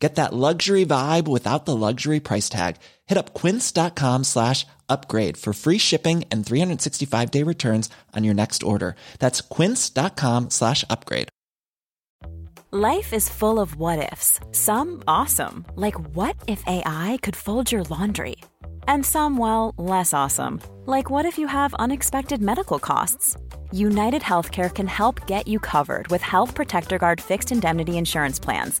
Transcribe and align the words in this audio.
Get 0.00 0.14
that 0.14 0.32
luxury 0.32 0.86
vibe 0.86 1.28
without 1.28 1.66
the 1.66 1.76
luxury 1.76 2.20
price 2.20 2.48
tag. 2.48 2.76
Hit 3.06 3.18
up 3.18 3.34
quince.com 3.34 4.24
slash 4.24 4.66
upgrade 4.88 5.36
for 5.36 5.52
free 5.52 5.78
shipping 5.78 6.24
and 6.30 6.44
365 6.44 7.30
day 7.30 7.44
returns 7.44 7.90
on 8.16 8.24
your 8.24 8.34
next 8.34 8.62
order. 8.62 8.96
That's 9.18 9.42
quince.com 9.42 10.50
slash 10.50 10.84
upgrade. 10.88 11.28
Life 12.72 13.12
is 13.12 13.28
full 13.28 13.58
of 13.58 13.74
what 13.76 14.12
ifs. 14.12 14.38
Some 14.52 15.02
awesome, 15.08 15.66
like 15.74 15.98
what 16.14 16.36
if 16.46 16.62
AI 16.66 17.18
could 17.20 17.34
fold 17.36 17.72
your 17.72 17.82
laundry? 17.82 18.36
And 18.86 19.04
some, 19.04 19.36
well, 19.36 19.74
less 19.76 20.14
awesome, 20.14 20.60
like 20.86 21.10
what 21.10 21.26
if 21.26 21.36
you 21.36 21.48
have 21.48 21.74
unexpected 21.74 22.40
medical 22.40 22.78
costs? 22.78 23.36
United 23.72 24.22
Healthcare 24.22 24.72
can 24.72 24.86
help 24.86 25.26
get 25.26 25.48
you 25.48 25.58
covered 25.58 26.08
with 26.08 26.22
Health 26.22 26.54
Protector 26.54 26.96
Guard 26.96 27.20
fixed 27.20 27.50
indemnity 27.52 27.98
insurance 27.98 28.38
plans. 28.38 28.80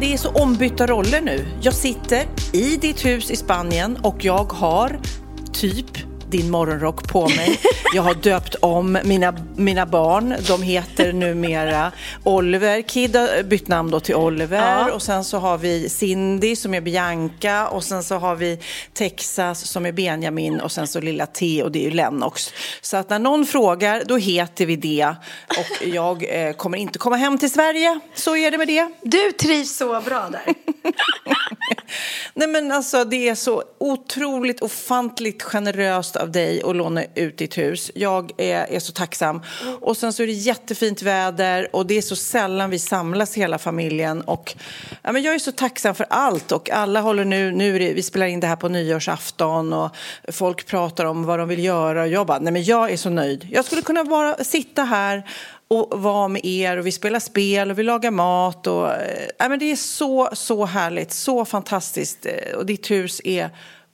Det 0.00 0.12
är 0.12 0.16
så 0.16 0.30
ombytta 0.30 0.86
roller 0.86 1.20
nu. 1.20 1.46
Jag 1.60 1.74
sitter 1.74 2.26
i 2.52 2.76
ditt 2.76 3.04
hus 3.04 3.30
i 3.30 3.36
Spanien 3.36 3.98
och 4.02 4.24
jag 4.24 4.52
har 4.52 5.00
typ 5.52 6.09
din 6.30 6.50
morgonrock 6.50 7.08
på 7.08 7.28
mig. 7.28 7.60
Jag 7.94 8.02
har 8.02 8.14
döpt 8.14 8.54
om 8.54 8.98
mina, 9.04 9.34
mina 9.56 9.86
barn. 9.86 10.34
De 10.48 10.62
heter 10.62 11.12
numera 11.12 11.92
Oliver. 12.24 12.82
Kid 12.82 13.16
har 13.16 13.42
bytt 13.42 13.68
namn 13.68 13.90
då 13.90 14.00
till 14.00 14.14
Oliver. 14.14 14.86
Ja. 14.86 14.92
Och 14.92 15.02
sen 15.02 15.24
så 15.24 15.38
har 15.38 15.58
vi 15.58 15.88
Cindy 15.88 16.56
som 16.56 16.74
är 16.74 16.80
Bianca. 16.80 17.68
Och 17.68 17.84
sen 17.84 18.04
så 18.04 18.16
har 18.16 18.36
vi 18.36 18.58
Texas 18.92 19.66
som 19.66 19.86
är 19.86 19.92
Benjamin. 19.92 20.60
Och 20.60 20.72
sen 20.72 20.86
så 20.86 21.00
lilla 21.00 21.26
T 21.26 21.62
och 21.62 21.72
det 21.72 21.78
är 21.78 21.84
ju 21.84 21.90
Lennox. 21.90 22.52
Så 22.80 22.96
att 22.96 23.10
när 23.10 23.18
någon 23.18 23.46
frågar, 23.46 24.02
då 24.06 24.16
heter 24.16 24.66
vi 24.66 24.76
det. 24.76 25.14
Och 25.48 25.86
jag 25.86 26.24
eh, 26.28 26.52
kommer 26.52 26.78
inte 26.78 26.98
komma 26.98 27.16
hem 27.16 27.38
till 27.38 27.50
Sverige. 27.50 28.00
Så 28.14 28.36
är 28.36 28.50
det 28.50 28.58
med 28.58 28.68
det. 28.68 28.88
Du 29.02 29.32
trivs 29.32 29.76
så 29.76 30.00
bra 30.00 30.28
där. 30.28 30.42
Nej 32.34 32.48
men 32.48 32.72
alltså 32.72 33.04
det 33.04 33.28
är 33.28 33.34
så 33.34 33.62
otroligt 33.78 34.62
ofantligt 34.62 35.42
generöst 35.42 36.16
av 36.20 36.30
dig 36.32 36.62
att 36.62 36.76
låna 36.76 37.04
ut 37.14 37.38
ditt 37.38 37.58
hus. 37.58 37.90
Jag 37.94 38.32
är, 38.36 38.72
är 38.72 38.78
så 38.78 38.92
tacksam. 38.92 39.42
Och 39.80 39.96
sen 39.96 40.12
så 40.12 40.22
är 40.22 40.26
det 40.26 40.32
jättefint 40.32 41.02
väder 41.02 41.76
och 41.76 41.86
det 41.86 41.98
är 41.98 42.02
så 42.02 42.16
sällan 42.16 42.70
vi 42.70 42.78
samlas 42.78 43.34
hela 43.34 43.58
familjen. 43.58 44.20
Och 44.20 44.54
ja, 45.02 45.12
men 45.12 45.22
jag 45.22 45.34
är 45.34 45.38
så 45.38 45.52
tacksam 45.52 45.94
för 45.94 46.06
allt 46.10 46.52
och 46.52 46.70
alla 46.70 47.00
håller 47.00 47.24
nu, 47.24 47.50
nu 47.52 47.78
det, 47.78 47.92
vi 47.92 48.02
spelar 48.02 48.26
in 48.26 48.40
det 48.40 48.46
här 48.46 48.56
på 48.56 48.68
nyårsafton 48.68 49.72
och 49.72 49.96
folk 50.28 50.66
pratar 50.66 51.04
om 51.04 51.24
vad 51.24 51.38
de 51.38 51.48
vill 51.48 51.64
göra 51.64 52.02
och 52.02 52.08
jag 52.08 52.26
bara, 52.26 52.38
nej 52.38 52.52
men 52.52 52.64
jag 52.64 52.90
är 52.90 52.96
så 52.96 53.10
nöjd. 53.10 53.48
Jag 53.50 53.64
skulle 53.64 53.82
kunna 53.82 54.04
bara 54.04 54.44
sitta 54.44 54.84
här 54.84 55.24
och 55.68 56.02
vara 56.02 56.28
med 56.28 56.44
er 56.44 56.76
och 56.76 56.86
vi 56.86 56.92
spelar 56.92 57.20
spel 57.20 57.70
och 57.70 57.78
vi 57.78 57.82
lagar 57.82 58.10
mat. 58.10 58.66
Och, 58.66 58.92
äh, 59.38 59.48
men 59.48 59.58
det 59.58 59.72
är 59.72 59.76
så, 59.76 60.28
så 60.32 60.66
härligt, 60.66 61.12
så 61.12 61.44
fantastiskt 61.44 62.26
eh, 62.26 62.56
och 62.56 62.66
ditt 62.66 62.90
hus 62.90 63.20
är 63.24 63.50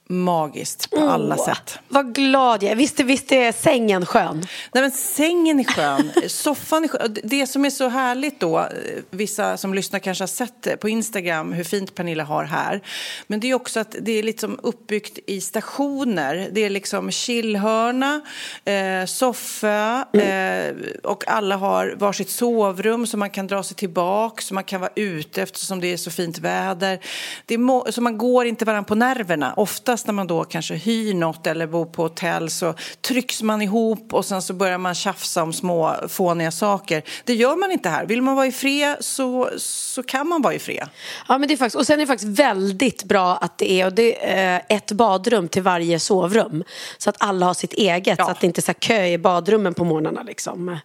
magiskt 0.08 0.90
på 0.90 1.00
alla 1.00 1.36
Åh, 1.38 1.44
sätt. 1.44 1.78
Vad 1.88 2.14
glad 2.14 2.62
jag 2.62 2.72
är. 2.72 2.76
Visst, 2.76 3.00
visst 3.00 3.32
är 3.32 3.52
sängen 3.52 4.06
skön? 4.06 4.46
Nej, 4.74 4.82
men 4.82 4.90
sängen 4.90 5.60
är 5.60 5.64
skön, 5.64 6.12
soffan 6.28 6.84
är 6.84 6.88
skön. 6.88 7.16
Det 7.24 7.46
som 7.46 7.64
är 7.64 7.70
så 7.70 7.88
härligt 7.88 8.40
då, 8.40 8.58
eh, 8.58 8.66
vissa 9.10 9.56
som 9.56 9.74
lyssnar 9.74 9.98
kanske 9.98 10.22
har 10.22 10.28
sett 10.28 10.62
det 10.62 10.76
på 10.76 10.88
Instagram 10.88 11.52
hur 11.52 11.64
fint 11.64 11.94
Pernilla 11.94 12.24
har 12.24 12.44
här. 12.44 12.80
Men 13.26 13.40
det 13.40 13.50
är 13.50 13.54
också 13.54 13.80
att 13.80 13.96
det 14.00 14.12
är 14.12 14.22
liksom 14.22 14.60
uppbyggt 14.62 15.18
i 15.26 15.40
stationer. 15.40 16.48
Det 16.52 16.60
är 16.60 16.70
liksom 16.70 17.10
chillhörna, 17.10 18.20
eh, 18.64 19.06
soffa 19.06 20.06
eh, 20.12 20.74
och 21.02 21.28
alla 21.28 21.56
har 21.56 21.94
varsitt 21.98 22.30
sovrum 22.30 23.06
så 23.06 23.16
man 23.16 23.30
kan 23.30 23.46
dra 23.46 23.62
sig 23.62 23.76
tillbaka, 23.76 24.42
så 24.42 24.54
man 24.54 24.64
kan 24.64 24.80
vara 24.80 24.92
ute 24.94 25.42
eftersom 25.42 25.80
det 25.80 25.92
är 25.92 25.96
så 25.96 26.10
fint 26.10 26.38
väder. 26.38 26.98
Det 27.46 27.54
är 27.54 27.90
så 27.90 28.00
man 28.00 28.18
går 28.18 28.46
inte 28.46 28.64
varandra 28.64 28.88
på 28.88 28.94
nerverna. 28.94 29.52
Oftast 29.96 30.06
när 30.06 30.14
man 30.14 30.26
då 30.26 30.44
kanske 30.44 30.74
hyr 30.74 31.14
något 31.14 31.46
eller 31.46 31.66
bor 31.66 31.84
på 31.84 32.02
hotell 32.02 32.50
så 32.50 32.74
trycks 33.00 33.42
man 33.42 33.62
ihop 33.62 34.14
och 34.14 34.24
sen 34.24 34.42
så 34.42 34.54
börjar 34.54 34.78
man 34.78 34.94
tjafsa 34.94 35.42
om 35.42 35.52
små 35.52 35.94
fåniga 36.08 36.50
saker. 36.50 37.02
Det 37.24 37.34
gör 37.34 37.56
man 37.56 37.72
inte 37.72 37.88
här. 37.88 38.06
Vill 38.06 38.22
man 38.22 38.36
vara 38.36 38.46
i 38.46 38.52
fred 38.52 38.96
så, 39.00 39.50
så 39.58 40.02
kan 40.02 40.28
man 40.28 40.42
vara 40.42 40.54
i 40.54 40.58
fred. 40.58 40.88
Ja, 41.28 41.38
men 41.38 41.48
det 41.48 41.54
är 41.54 41.56
faktiskt, 41.56 41.76
och 41.76 41.86
sen 41.86 41.94
är 41.94 41.98
det 42.00 42.06
faktiskt 42.06 42.38
väldigt 42.38 43.04
bra 43.04 43.36
att 43.36 43.58
det 43.58 43.80
är, 43.80 43.86
och 43.86 43.92
det 43.92 44.24
är 44.26 44.54
eh, 44.54 44.76
ett 44.76 44.92
badrum 44.92 45.48
till 45.48 45.62
varje 45.62 45.98
sovrum. 45.98 46.64
Så 46.98 47.10
att 47.10 47.16
alla 47.18 47.46
har 47.46 47.54
sitt 47.54 47.72
eget, 47.72 48.18
Ja. 48.18 48.24
så 48.24 48.30
att 48.30 48.40
det 48.40 48.46
inte 48.46 48.60
är 48.60 48.62
så 48.62 48.74
kö 48.74 49.06
i 49.06 49.18
badrummen 49.18 49.74
på 49.74 49.84
morgnarna 49.84 50.22
liksom. 50.22 50.78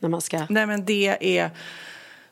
När 0.00 0.08
man 0.08 0.20
ska... 0.20 0.46
Nej 0.48 0.66
men 0.66 0.84
det 0.84 1.38
är 1.38 1.50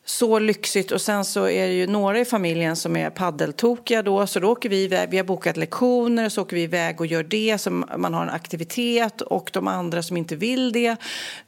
så 0.05 0.39
lyxigt. 0.39 0.93
Och 0.93 1.01
sen 1.01 1.25
så 1.25 1.49
är 1.49 1.67
det 1.67 1.75
ju 1.75 1.87
några 1.87 2.19
i 2.19 2.25
familjen 2.25 2.77
som 2.77 2.97
är 2.97 3.11
paddeltokiga 3.11 4.03
då. 4.03 4.27
Så 4.27 4.41
då 4.41 4.49
åker 4.49 4.69
vi 4.69 4.85
iväg, 4.85 5.11
vi 5.11 5.17
har 5.17 5.25
bokat 5.25 5.57
lektioner 5.57 6.29
så 6.29 6.43
åker 6.43 6.57
vi 6.57 6.63
iväg 6.63 7.01
och 7.01 7.07
gör 7.07 7.23
det 7.23 7.59
så 7.61 7.71
man 7.71 8.15
har 8.15 8.23
en 8.23 8.31
aktivitet. 8.31 9.21
Och 9.21 9.51
de 9.53 9.69
andra 9.69 10.03
som 10.03 10.17
inte 10.17 10.37
vill 10.37 10.73
det 10.73 10.97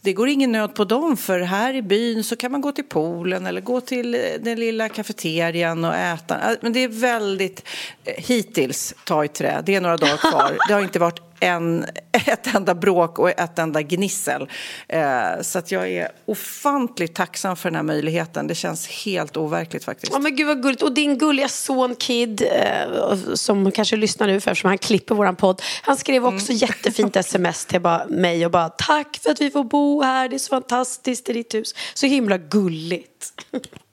det 0.00 0.12
går 0.12 0.28
ingen 0.28 0.52
nöd 0.52 0.74
på 0.74 0.84
dem. 0.84 1.16
För 1.16 1.40
här 1.40 1.74
i 1.74 1.82
byn 1.82 2.24
så 2.24 2.36
kan 2.36 2.52
man 2.52 2.60
gå 2.60 2.72
till 2.72 2.84
poolen 2.84 3.46
eller 3.46 3.60
gå 3.60 3.80
till 3.80 4.12
den 4.40 4.60
lilla 4.60 4.88
kafeterian 4.88 5.84
och 5.84 5.94
äta. 5.94 6.56
Men 6.60 6.72
det 6.72 6.80
är 6.80 6.88
väldigt 6.88 7.68
eh, 8.04 8.14
hittills 8.16 8.94
ta 9.04 9.24
i 9.24 9.28
trä, 9.28 9.62
det 9.66 9.74
är 9.74 9.80
några 9.80 9.96
dagar 9.96 10.16
kvar. 10.16 10.58
Det 10.68 10.74
har 10.74 10.82
inte 10.82 10.98
varit 10.98 11.33
en, 11.40 11.84
ett 12.26 12.54
enda 12.54 12.74
bråk 12.74 13.18
och 13.18 13.30
ett 13.30 13.58
enda 13.58 13.82
gnissel. 13.82 14.48
Eh, 14.88 15.02
så 15.42 15.58
att 15.58 15.70
jag 15.72 15.88
är 15.88 16.08
ofantligt 16.26 17.14
tacksam 17.14 17.56
för 17.56 17.70
den 17.70 17.76
här 17.76 17.82
möjligheten. 17.82 18.46
Det 18.46 18.54
känns 18.54 18.86
helt 18.88 19.36
overkligt 19.36 19.84
faktiskt. 19.84 20.12
Ja 20.12 20.18
men 20.18 20.36
gud 20.36 20.46
vad 20.46 20.62
gulligt. 20.62 20.82
Och 20.82 20.92
din 20.92 21.18
gulliga 21.18 21.48
son 21.48 21.94
Kid, 21.96 22.42
eh, 22.52 23.16
som 23.34 23.70
kanske 23.70 23.96
lyssnar 23.96 24.26
nu 24.26 24.40
för 24.40 24.50
eftersom 24.50 24.68
han 24.68 24.78
klipper 24.78 25.14
våran 25.14 25.36
podd. 25.36 25.62
Han 25.82 25.96
skrev 25.96 26.26
också 26.26 26.52
Mm. 26.52 26.56
jättefint 26.58 27.16
sms 27.16 27.66
till 27.66 27.80
bara, 27.80 28.06
mig 28.08 28.44
och 28.44 28.50
bara 28.50 28.68
tack 28.68 29.20
för 29.22 29.30
att 29.30 29.40
vi 29.40 29.50
får 29.50 29.64
bo 29.64 30.02
här, 30.02 30.28
det 30.28 30.36
är 30.36 30.38
så 30.38 30.48
fantastiskt 30.48 31.28
i 31.28 31.32
ditt 31.32 31.54
hus. 31.54 31.74
Så 31.94 32.06
himla 32.06 32.38
gulligt. 32.38 33.32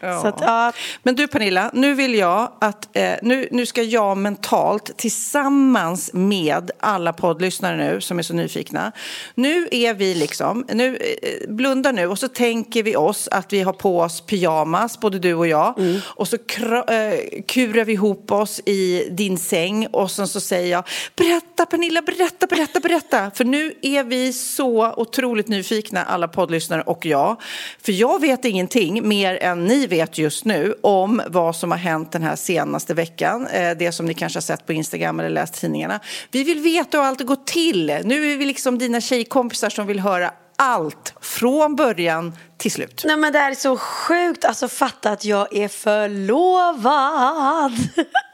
Ja. 0.00 0.20
Så 0.20 0.26
att, 0.26 0.40
ja. 0.40 0.72
Men 1.02 1.14
du 1.14 1.26
Pernilla, 1.26 1.70
nu 1.74 1.94
vill 1.94 2.14
jag 2.14 2.52
att 2.60 2.96
eh, 2.96 3.12
nu, 3.22 3.48
nu 3.50 3.66
ska 3.66 3.82
jag 3.82 4.16
mentalt 4.16 4.96
tillsammans 4.96 6.10
med 6.12 6.70
alla 6.80 7.12
poddlyssnare 7.12 7.76
nu 7.76 8.00
som 8.00 8.18
är 8.18 8.22
så 8.22 8.34
nyfikna. 8.34 8.92
Nu 9.34 9.68
är 9.70 9.94
vi 9.94 10.14
liksom, 10.14 10.66
nu 10.72 10.96
eh, 10.96 11.50
blunda 11.50 11.92
nu 11.92 12.06
och 12.06 12.18
så 12.18 12.28
tänker 12.28 12.82
vi 12.82 12.96
oss 12.96 13.28
att 13.28 13.52
vi 13.52 13.60
har 13.60 13.72
på 13.72 14.00
oss 14.00 14.20
pyjamas, 14.20 15.00
både 15.00 15.18
du 15.18 15.34
och 15.34 15.46
jag. 15.46 15.74
Och 16.04 16.28
så 16.28 16.38
kra, 16.38 16.84
eh, 16.84 17.42
kurar 17.46 17.84
vi 17.84 17.92
ihop 17.92 18.32
oss 18.32 18.60
i 18.66 19.08
din 19.10 19.38
säng 19.38 19.86
och 19.86 20.10
sen 20.10 20.28
så 20.28 20.40
säger 20.40 20.72
jag 20.72 20.84
berätta 21.16 21.66
Pernilla, 21.66 22.02
berätta, 22.02 22.46
berätta, 22.46 22.80
berätta. 22.80 23.30
För 23.30 23.44
nu 23.44 23.74
är 23.82 24.04
vi 24.04 24.32
så 24.32 24.92
otroligt 24.96 25.48
nyfikna, 25.48 26.04
alla 26.04 26.28
poddlyssnare 26.28 26.82
och 26.82 27.06
jag. 27.06 27.36
För 27.82 27.92
jag 27.92 28.20
vet 28.20 28.44
ingenting 28.44 29.08
mer 29.08 29.38
än 29.42 29.64
ni 29.64 29.86
vet 29.90 30.18
just 30.18 30.44
nu 30.44 30.74
om 30.82 31.22
vad 31.26 31.56
som 31.56 31.70
har 31.70 31.78
hänt 31.78 32.12
den 32.12 32.22
här 32.22 32.36
senaste 32.36 32.94
veckan. 32.94 33.46
Eh, 33.46 33.76
det 33.78 33.92
som 33.92 34.06
ni 34.06 34.14
kanske 34.14 34.36
har 34.36 34.42
sett 34.42 34.66
på 34.66 34.72
Instagram 34.72 35.20
eller 35.20 35.30
läst 35.30 35.54
tidningarna. 35.54 36.00
Vi 36.30 36.44
vill 36.44 36.60
veta 36.60 36.98
hur 36.98 37.04
allt 37.04 37.20
har 37.20 37.26
gått 37.26 37.46
till. 37.46 38.00
Nu 38.04 38.32
är 38.32 38.36
vi 38.36 38.44
liksom 38.44 38.78
dina 38.78 39.00
tjejkompisar 39.00 39.70
som 39.70 39.86
vill 39.86 40.00
höra 40.00 40.30
allt 40.56 41.14
från 41.20 41.76
början 41.76 42.36
till 42.58 42.70
slut. 42.70 43.02
Nej 43.06 43.16
men 43.16 43.32
det 43.32 43.38
här 43.38 43.50
är 43.50 43.54
så 43.54 43.76
sjukt, 43.76 44.44
alltså 44.44 44.68
fatta 44.68 45.10
att 45.10 45.24
jag 45.24 45.56
är 45.56 45.68
förlovad. 45.68 47.72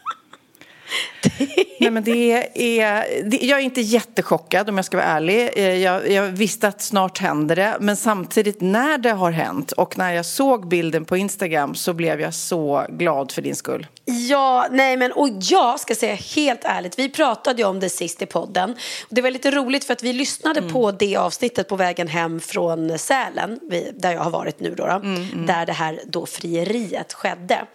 Nej, 1.81 1.91
men 1.91 2.05
det 2.05 2.33
är, 2.81 3.23
det, 3.25 3.37
jag 3.37 3.59
är 3.59 3.62
inte 3.62 3.81
jättechockad 3.81 4.69
om 4.69 4.77
jag 4.77 4.85
ska 4.85 4.97
vara 4.97 5.06
ärlig. 5.06 5.50
Eh, 5.56 5.75
jag, 5.75 6.11
jag 6.11 6.23
visste 6.23 6.69
att 6.69 6.83
snart 6.83 7.19
händer 7.19 7.56
det. 7.56 7.77
Men 7.81 7.97
samtidigt 7.97 8.61
när 8.61 8.99
det 8.99 9.12
har 9.12 9.31
hänt 9.31 9.73
och 9.73 9.99
när 9.99 10.12
jag 10.12 10.27
såg 10.27 10.69
bilden 10.69 11.05
på 11.05 11.17
Instagram 11.17 11.75
så 11.75 11.93
blev 11.93 12.21
jag 12.21 12.35
så 12.35 12.87
glad 12.88 13.33
för 13.33 13.43
din 13.43 13.56
skull. 13.56 13.87
Ja, 14.05 14.67
nej 14.71 14.97
men 14.97 15.12
och 15.12 15.29
jag 15.41 15.81
ska 15.81 15.94
säga 15.94 16.15
helt 16.15 16.65
ärligt, 16.65 16.99
vi 16.99 17.09
pratade 17.09 17.62
ju 17.62 17.69
om 17.69 17.81
det 17.81 17.88
sist 17.88 18.23
i 18.23 18.27
podden. 18.27 18.75
Det 19.09 19.23
var 19.23 19.31
lite 19.31 19.50
roligt 19.50 19.85
för 19.85 19.93
att 19.93 20.03
vi 20.03 20.12
lyssnade 20.12 20.61
mm. 20.61 20.73
på 20.73 20.91
det 20.91 21.17
avsnittet 21.17 21.69
på 21.69 21.77
vägen 21.77 22.09
hem 22.09 22.41
från 22.41 22.99
Sälen, 22.99 23.61
där 23.94 24.12
jag 24.12 24.21
har 24.21 24.31
varit 24.31 24.61
nu 24.61 24.75
då, 24.75 24.87
då 24.87 24.93
mm, 24.93 25.15
mm. 25.15 25.47
där 25.47 25.67
det 25.67 25.73
här 25.73 26.00
då 26.06 26.27
frieriet 26.27 27.12
skedde. 27.12 27.67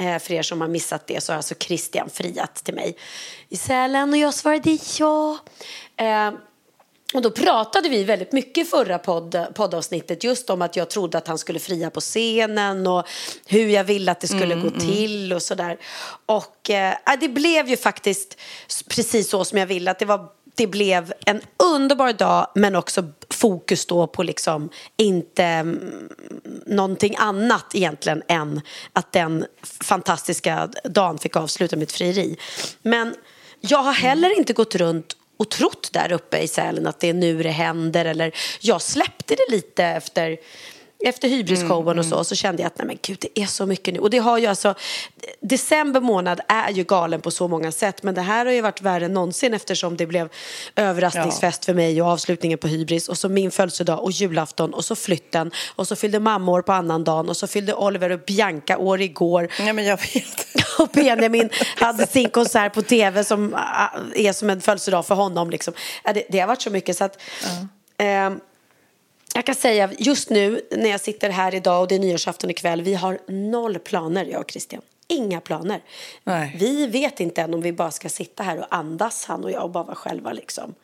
Eh, 0.00 0.18
för 0.18 0.34
er 0.34 0.42
som 0.42 0.60
har 0.60 0.68
missat 0.68 1.06
det 1.06 1.20
så 1.20 1.32
har 1.32 1.36
alltså 1.36 1.54
Christian 1.54 2.10
friat 2.10 2.54
till 2.54 2.74
mig 2.74 2.96
i 3.48 3.56
Sälen 3.56 4.10
och 4.10 4.16
jag 4.16 4.34
svarade 4.34 4.78
ja. 4.98 5.38
Eh, 5.96 6.30
och 7.14 7.22
då 7.22 7.30
pratade 7.30 7.88
vi 7.88 8.04
väldigt 8.04 8.32
mycket 8.32 8.66
i 8.66 8.70
förra 8.70 8.98
podd, 8.98 9.46
poddavsnittet 9.54 10.24
just 10.24 10.50
om 10.50 10.62
att 10.62 10.76
jag 10.76 10.90
trodde 10.90 11.18
att 11.18 11.28
han 11.28 11.38
skulle 11.38 11.58
fria 11.58 11.90
på 11.90 12.00
scenen 12.00 12.86
och 12.86 13.06
hur 13.46 13.68
jag 13.68 13.84
ville 13.84 14.12
att 14.12 14.20
det 14.20 14.28
skulle 14.28 14.54
mm, 14.54 14.60
gå 14.60 14.68
mm. 14.68 14.80
till 14.80 15.32
och 15.32 15.42
sådär. 15.42 15.78
Och 16.26 16.70
eh, 16.70 16.94
det 17.20 17.28
blev 17.28 17.68
ju 17.68 17.76
faktiskt 17.76 18.38
precis 18.88 19.30
så 19.30 19.44
som 19.44 19.58
jag 19.58 19.66
ville, 19.66 19.90
att 19.90 19.98
det 19.98 20.04
var 20.04 20.28
det 20.56 20.66
blev 20.66 21.12
en 21.26 21.40
underbar 21.56 22.12
dag 22.12 22.46
men 22.54 22.76
också 22.76 23.04
fokus 23.30 23.86
då 23.86 24.06
på 24.06 24.22
liksom 24.22 24.70
inte 24.96 25.44
mm, 25.44 26.08
någonting 26.66 27.14
annat 27.18 27.74
egentligen 27.74 28.22
än 28.28 28.60
att 28.92 29.12
den 29.12 29.46
fantastiska 29.80 30.68
dagen 30.84 31.18
fick 31.18 31.36
avsluta 31.36 31.76
mitt 31.76 31.92
frieri. 31.92 32.36
Men 32.82 33.14
jag 33.60 33.78
har 33.78 33.92
heller 33.92 34.38
inte 34.38 34.52
gått 34.52 34.74
runt 34.74 35.16
och 35.36 35.50
trott 35.50 35.90
där 35.92 36.12
uppe 36.12 36.38
i 36.38 36.48
Sälen 36.48 36.86
att 36.86 37.00
det 37.00 37.08
är 37.08 37.14
nu 37.14 37.42
det 37.42 37.50
händer 37.50 38.04
eller 38.04 38.34
jag 38.60 38.82
släppte 38.82 39.34
det 39.34 39.54
lite 39.54 39.84
efter 39.84 40.36
efter 41.04 41.28
hybrisshowen 41.28 41.88
mm, 41.88 41.98
och 41.98 42.04
så, 42.04 42.14
mm. 42.14 42.24
så 42.24 42.34
kände 42.34 42.62
jag 42.62 42.66
att 42.66 42.78
nej 42.78 42.86
men 42.86 42.98
gud 43.02 43.18
det 43.20 43.40
är 43.40 43.46
så 43.46 43.66
mycket 43.66 43.94
nu. 43.94 44.00
Och 44.00 44.10
det 44.10 44.18
har 44.18 44.38
ju 44.38 44.46
alltså, 44.46 44.74
december 45.40 46.00
månad 46.00 46.40
är 46.48 46.70
ju 46.70 46.84
galen 46.84 47.20
på 47.20 47.30
så 47.30 47.48
många 47.48 47.72
sätt 47.72 48.02
men 48.02 48.14
det 48.14 48.20
här 48.20 48.46
har 48.46 48.52
ju 48.52 48.60
varit 48.60 48.80
värre 48.80 49.04
än 49.04 49.12
någonsin 49.12 49.54
eftersom 49.54 49.96
det 49.96 50.06
blev 50.06 50.28
överraskningsfest 50.76 51.62
ja. 51.62 51.66
för 51.66 51.74
mig 51.74 52.02
och 52.02 52.08
avslutningen 52.08 52.58
på 52.58 52.68
hybris 52.68 53.08
och 53.08 53.18
så 53.18 53.28
min 53.28 53.50
födelsedag 53.50 54.02
och 54.02 54.10
julafton 54.10 54.74
och 54.74 54.84
så 54.84 54.96
flytten 54.96 55.50
och 55.76 55.88
så 55.88 55.96
fyllde 55.96 56.20
mamma 56.20 56.52
år 56.52 56.62
på 56.62 56.72
annan 56.72 57.04
dagen 57.04 57.28
och 57.28 57.36
så 57.36 57.46
fyllde 57.46 57.74
Oliver 57.74 58.10
och 58.10 58.20
Bianca 58.26 58.78
år 58.78 59.00
igår. 59.00 59.48
Ja 59.58 59.72
men 59.72 59.84
jag 59.84 59.96
vet. 59.96 60.46
Och 60.78 60.88
Benjamin 60.92 61.50
hade 61.76 62.06
sin 62.06 62.30
konsert 62.30 62.74
på 62.74 62.82
tv 62.82 63.24
som 63.24 63.54
äh, 63.54 64.26
är 64.26 64.32
som 64.32 64.50
en 64.50 64.60
födelsedag 64.60 65.06
för 65.06 65.14
honom 65.14 65.50
liksom. 65.50 65.74
Det, 66.04 66.26
det 66.28 66.40
har 66.40 66.46
varit 66.46 66.62
så 66.62 66.70
mycket 66.70 66.96
så 66.96 67.04
att 67.04 67.18
mm. 67.98 68.32
eh, 68.32 68.38
jag 69.34 69.46
kan 69.46 69.54
säga 69.54 69.90
just 69.98 70.30
nu 70.30 70.60
när 70.70 70.90
jag 70.90 71.00
sitter 71.00 71.30
här 71.30 71.54
idag 71.54 71.80
och 71.82 71.88
det 71.88 71.94
är 71.94 71.98
nyårsafton 71.98 72.50
ikväll. 72.50 72.82
Vi 72.82 72.94
har 72.94 73.18
noll 73.28 73.78
planer 73.78 74.24
jag 74.24 74.40
och 74.40 74.50
Christian. 74.50 74.82
Inga 75.08 75.40
planer. 75.40 75.82
Nej. 76.24 76.56
Vi 76.58 76.86
vet 76.86 77.20
inte 77.20 77.42
än 77.42 77.54
om 77.54 77.60
vi 77.60 77.72
bara 77.72 77.90
ska 77.90 78.08
sitta 78.08 78.42
här 78.42 78.58
och 78.58 78.66
andas 78.68 79.24
han 79.24 79.44
och 79.44 79.50
jag 79.50 79.62
och 79.62 79.70
bara 79.70 79.84
vara 79.84 79.96
själva 79.96 80.32
liksom. 80.32 80.74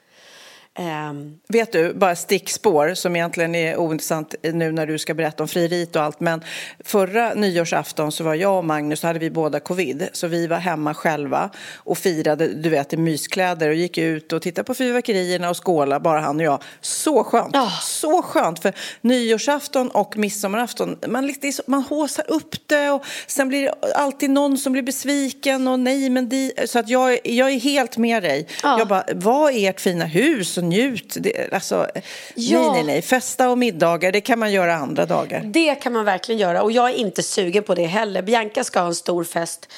Um, 0.79 1.39
Vet 1.49 1.73
du, 1.73 1.95
bara 1.95 2.17
stickspår 2.17 2.95
som 2.95 3.17
egentligen 3.17 3.55
är 3.55 3.77
ointressant 3.77 4.35
nu 4.43 4.73
när 4.73 4.87
du 4.87 4.99
ska 4.99 5.15
berätta 5.15 5.43
om 5.43 5.49
frieriet 5.49 5.97
och 5.97 6.03
allt. 6.03 6.21
Men 6.21 6.45
förra 6.85 7.35
nyårsafton 7.35 8.13
så 8.13 8.25
var 8.25 8.35
jag 8.35 8.59
och 8.59 8.65
Magnus, 8.65 9.01
så 9.01 9.07
hade 9.07 9.19
vi 9.19 9.31
båda 9.31 9.61
covid. 9.61 10.09
Så 10.13 10.27
vi 10.27 10.47
var 10.47 10.57
hemma 10.57 10.95
själva 10.95 11.51
och 11.77 11.99
firade, 11.99 12.49
du 12.49 12.71
vet, 12.71 12.93
i 12.93 12.97
myskläder 12.97 13.69
och 13.69 13.75
gick 13.75 13.99
ut 13.99 14.33
och 14.33 14.43
tittade 14.43 14.65
på 14.65 14.75
fyrverkerierna 14.75 15.51
och 15.51 15.67
skåla 15.67 16.01
bara 16.01 16.21
han 16.21 16.37
och 16.37 16.43
jag. 16.43 16.63
Så 16.81 17.25
skönt! 17.25 17.57
Oh. 17.57 17.81
Så 17.81 18.23
skönt! 18.23 18.63
För 18.63 18.73
nyårsafton 19.01 19.91
och 19.91 20.17
midsommarafton, 20.17 20.99
man, 21.09 21.35
man 21.67 21.83
håsar 21.83 22.25
upp 22.29 22.69
det 22.69 22.91
och 22.91 23.05
sen 23.27 23.49
blir 23.49 23.63
det 23.63 23.95
alltid 23.95 24.31
någon 24.31 24.59
som 24.59 24.73
blir 24.73 24.83
besviken 24.83 25.69
och 25.69 25.81
nej 25.81 26.11
men 26.11 26.29
de, 26.29 26.53
Så 26.67 26.79
att 26.79 26.89
jag, 26.89 27.19
jag 27.25 27.51
är 27.51 27.61
helt 27.61 27.97
med 27.97 28.23
dig. 28.23 28.49
Oh. 28.65 28.75
Jag 28.79 28.89
bara, 28.89 29.05
vad 29.15 29.53
är 29.53 29.71
ert 29.71 29.81
fina 29.81 30.05
hus? 30.05 30.62
Njut. 30.63 31.17
Det, 31.21 31.53
alltså, 31.53 31.87
ja. 32.35 32.61
Nej, 32.61 32.71
nej, 32.71 32.85
nej. 32.85 33.03
Festa 33.03 33.51
och 33.51 33.59
middagar, 33.59 34.13
det 34.13 34.21
kan 34.21 34.39
man 34.39 34.53
göra 34.53 34.75
andra 34.75 35.07
dagar. 35.07 35.41
Det 35.45 35.75
kan 35.75 35.93
man 35.93 36.05
verkligen 36.05 36.41
göra 36.41 36.63
och 36.63 36.73
jag 36.73 36.91
är 36.91 36.95
inte 36.95 37.23
sugen 37.23 37.63
på 37.63 37.75
det 37.75 37.87
heller. 37.87 38.23
Bianca 38.23 38.65
ska 38.65 38.81
ha 38.81 38.87
en 38.87 38.95
stor 38.95 39.25
fest 39.25 39.69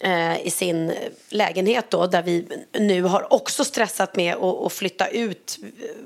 eh, 0.00 0.46
i 0.46 0.50
sin 0.50 0.92
lägenhet 1.28 1.90
då, 1.90 2.06
där 2.06 2.22
vi 2.22 2.46
nu 2.72 3.02
har 3.02 3.32
också 3.32 3.64
stressat 3.64 4.16
med 4.16 4.34
att 4.36 4.72
flytta 4.72 5.08
ut. 5.08 5.58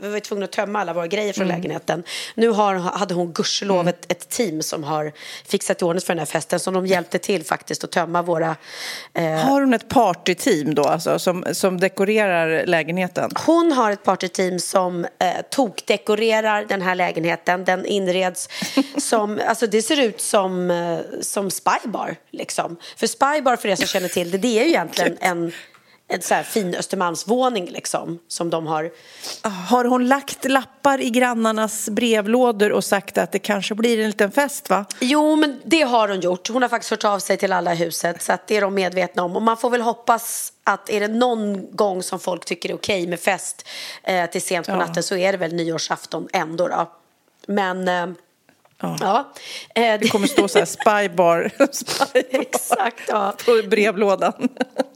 Vi 0.03 0.09
var 0.09 0.21
tvungna 0.21 0.45
att 0.45 0.53
tömma 0.53 0.81
alla 0.81 0.93
våra 0.93 1.07
grejer 1.07 1.33
från 1.33 1.47
mm. 1.47 1.57
lägenheten. 1.57 2.03
Nu 2.35 2.49
har, 2.49 2.75
hade 2.75 3.15
hon 3.15 3.33
gudskelov 3.33 3.81
mm. 3.81 3.89
ett, 3.89 4.13
ett, 4.13 4.29
team 4.29 4.63
som 4.63 4.85
har 4.85 5.13
fixat 5.45 5.83
i 5.83 5.85
ordning 5.85 6.01
för 6.01 6.15
den 6.15 6.19
här 6.19 6.27
festen 6.27 6.61
som 6.61 6.75
de 6.75 6.87
hjälpte 6.87 7.19
till 7.19 7.45
faktiskt 7.45 7.85
att 7.85 7.91
tömma 7.91 8.23
våra... 8.23 8.57
Eh... 9.15 9.25
Har 9.25 9.61
hon 9.61 9.75
ett 9.75 9.89
partyteam 9.89 10.75
då, 10.75 10.85
alltså, 10.85 11.19
som, 11.19 11.45
som 11.53 11.81
dekorerar 11.81 12.67
lägenheten? 12.67 13.31
Hon 13.47 13.73
har 13.73 13.91
ett 13.91 14.05
partyteam 14.05 14.59
som 14.59 15.05
eh, 15.05 15.09
tokdekorerar 15.51 16.65
den 16.65 16.83
här 16.83 16.95
lägenheten. 16.95 17.65
Den 17.65 17.87
inreds 17.87 18.49
som, 18.99 19.41
alltså 19.49 19.67
det 19.67 19.83
ser 19.83 20.01
ut 20.01 20.21
som, 20.21 20.71
eh, 20.71 20.99
som 21.21 21.51
Spybar 21.51 22.17
liksom. 22.31 22.77
För 22.97 23.07
Spybar 23.07 23.57
för 23.57 23.69
er 23.69 23.77
som 23.77 23.84
känner 23.87 24.09
till 24.09 24.31
det, 24.31 24.39
det 24.39 24.59
är 24.59 24.63
ju 24.63 24.69
egentligen 24.69 25.17
en 25.21 25.53
en 26.09 26.23
så 26.23 26.35
här 26.35 26.43
fin 26.43 26.75
Östermalmsvåning 26.75 27.67
liksom 27.71 28.19
som 28.29 28.51
de 28.51 28.67
har. 28.67 28.91
Har 29.69 29.85
hon 29.85 30.09
lagt 30.09 30.45
lappar 30.45 31.01
i 31.01 31.11
grannarnas 31.11 31.89
brevlådor 31.89 32.73
och 32.73 32.85
sagt 32.85 33.19
att 33.19 33.33
det 33.33 33.39
kanske 33.39 33.75
blir 33.75 33.99
en 33.99 34.07
liten 34.07 34.33
fest 34.33 34.71
va? 34.71 34.85
Jo 35.01 35.37
men 35.37 35.61
det 35.65 35.83
har 35.83 36.09
hon 36.09 36.21
gjort. 36.21 36.49
Hon 36.49 36.63
har 36.63 36.69
faktiskt 36.69 36.91
hört 36.91 37.05
av 37.05 37.19
sig 37.19 37.37
till 37.37 37.53
alla 37.53 37.73
i 37.73 37.77
huset 37.77 38.23
så 38.23 38.33
att 38.33 38.47
det 38.47 38.57
är 38.57 38.61
de 38.61 38.75
medvetna 38.75 39.23
om 39.23 39.37
och 39.37 39.43
man 39.43 39.57
får 39.57 39.71
väl 39.71 39.81
hoppas 39.81 40.53
att 40.65 40.91
är 40.91 41.01
det 41.01 41.09
någon 41.09 41.77
gång 41.77 42.03
som 42.03 42.21
folk 42.21 42.45
tycker 42.45 42.69
det 42.69 42.73
är 42.73 42.77
okej 42.77 43.07
med 43.07 43.21
fest 43.21 43.69
eh, 44.03 44.31
till 44.31 44.43
sent 44.43 44.67
på 44.67 44.73
ja. 44.73 44.77
natten 44.77 45.03
så 45.03 45.17
är 45.17 45.33
det 45.33 45.39
väl 45.39 45.55
nyårsafton 45.55 46.29
ändå 46.33 46.69
då. 46.69 46.91
Men 47.47 47.89
eh, 47.89 48.07
Ja. 48.83 48.97
ja. 49.01 49.33
Eh, 49.83 50.01
det 50.01 50.09
kommer 50.09 50.27
stå 50.27 50.49
så 50.49 50.59
här 50.59 50.67
spybar, 50.67 51.51
spybar 51.73 52.41
Exakt, 52.41 53.03
ja. 53.09 53.35
på 53.47 53.69
brevlådan. 53.69 54.49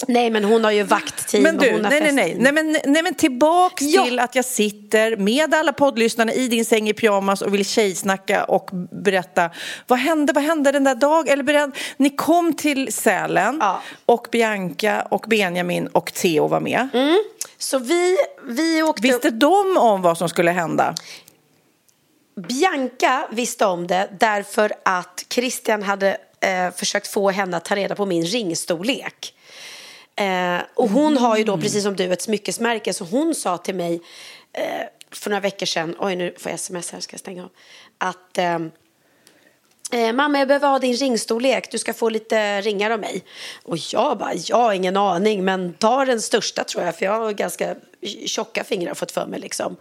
Nej, 0.08 0.30
men 0.30 0.44
hon 0.44 0.64
har 0.64 0.70
ju 0.70 0.82
vaktteam. 0.82 1.42
Men 1.42 1.56
du, 1.56 1.82
nej, 1.82 2.00
nej, 2.00 2.12
nej, 2.12 2.36
nej, 2.38 2.52
men, 2.52 2.72
nej, 2.84 3.02
men 3.02 3.14
tillbaks 3.14 3.82
ja. 3.82 4.04
till 4.04 4.18
att 4.18 4.34
jag 4.34 4.44
sitter 4.44 5.16
med 5.16 5.54
alla 5.54 5.72
poddlyssnarna 5.72 6.32
i 6.32 6.48
din 6.48 6.64
säng 6.64 6.88
i 6.88 6.94
pyjamas 6.94 7.42
och 7.42 7.54
vill 7.54 7.64
tjejsnacka 7.64 8.44
och 8.44 8.70
berätta. 9.04 9.50
Vad 9.86 9.98
hände, 9.98 10.32
vad 10.32 10.44
hände 10.44 10.72
den 10.72 10.84
där 10.84 10.94
dagen? 10.94 11.28
Eller 11.28 11.42
berätta, 11.42 11.72
ni 11.96 12.10
kom 12.10 12.52
till 12.52 12.92
Sälen 12.92 13.58
ja. 13.60 13.82
och 14.06 14.28
Bianca 14.32 15.02
och 15.10 15.24
Benjamin 15.28 15.86
och 15.86 16.12
Theo 16.12 16.48
var 16.48 16.60
med. 16.60 16.88
Mm. 16.94 17.18
Så 17.58 17.78
vi, 17.78 18.16
vi 18.48 18.82
åkte... 18.82 19.02
Visste 19.02 19.30
de 19.30 19.76
om 19.76 20.02
vad 20.02 20.18
som 20.18 20.28
skulle 20.28 20.50
hända? 20.50 20.94
Bianca 22.38 23.28
visste 23.30 23.66
om 23.66 23.86
det 23.86 24.08
därför 24.20 24.72
att 24.82 25.26
Christian 25.28 25.82
hade 25.82 26.18
eh, 26.40 26.70
försökt 26.70 27.08
få 27.08 27.30
henne 27.30 27.56
att 27.56 27.64
ta 27.64 27.76
reda 27.76 27.94
på 27.94 28.06
min 28.06 28.24
ringstorlek. 28.24 29.34
Eh, 30.16 30.58
och 30.74 30.88
hon 30.88 31.16
har 31.16 31.36
ju 31.36 31.44
då, 31.44 31.52
mm. 31.52 31.62
precis 31.62 31.82
som 31.82 31.96
du, 31.96 32.12
ett 32.12 32.22
smyckesmärke 32.22 32.92
så 32.92 33.04
hon 33.04 33.34
sa 33.34 33.58
till 33.58 33.74
mig 33.74 34.00
eh, 34.52 34.86
för 35.10 35.30
några 35.30 35.40
veckor 35.40 35.66
sedan, 35.66 35.96
oj 35.98 36.16
nu 36.16 36.34
får 36.38 36.50
jag 36.50 36.54
sms 36.54 36.92
här, 36.92 37.00
ska 37.00 37.14
jag 37.14 37.20
stänga 37.20 37.42
av, 37.42 37.50
att 37.98 38.38
eh, 38.38 38.58
Eh, 39.92 40.12
mamma, 40.12 40.38
jag 40.38 40.48
behöver 40.48 40.68
ha 40.68 40.78
din 40.78 40.94
ringstorlek. 40.94 41.70
Du 41.70 41.78
ska 41.78 41.94
få 41.94 42.08
lite 42.08 42.60
ringar 42.60 42.90
av 42.90 43.00
mig. 43.00 43.24
Och 43.62 43.76
jag 43.92 44.18
bara, 44.18 44.34
jag 44.34 44.56
har 44.56 44.72
ingen 44.72 44.96
aning, 44.96 45.44
men 45.44 45.74
ta 45.74 46.04
den 46.04 46.20
största 46.20 46.64
tror 46.64 46.84
jag, 46.84 46.96
för 46.96 47.04
jag 47.04 47.12
har 47.12 47.32
ganska 47.32 47.74
tjocka 48.26 48.64
fingrar 48.64 48.94
fått 48.94 49.12
för 49.12 49.26
mig 49.26 49.40
liksom. 49.40 49.76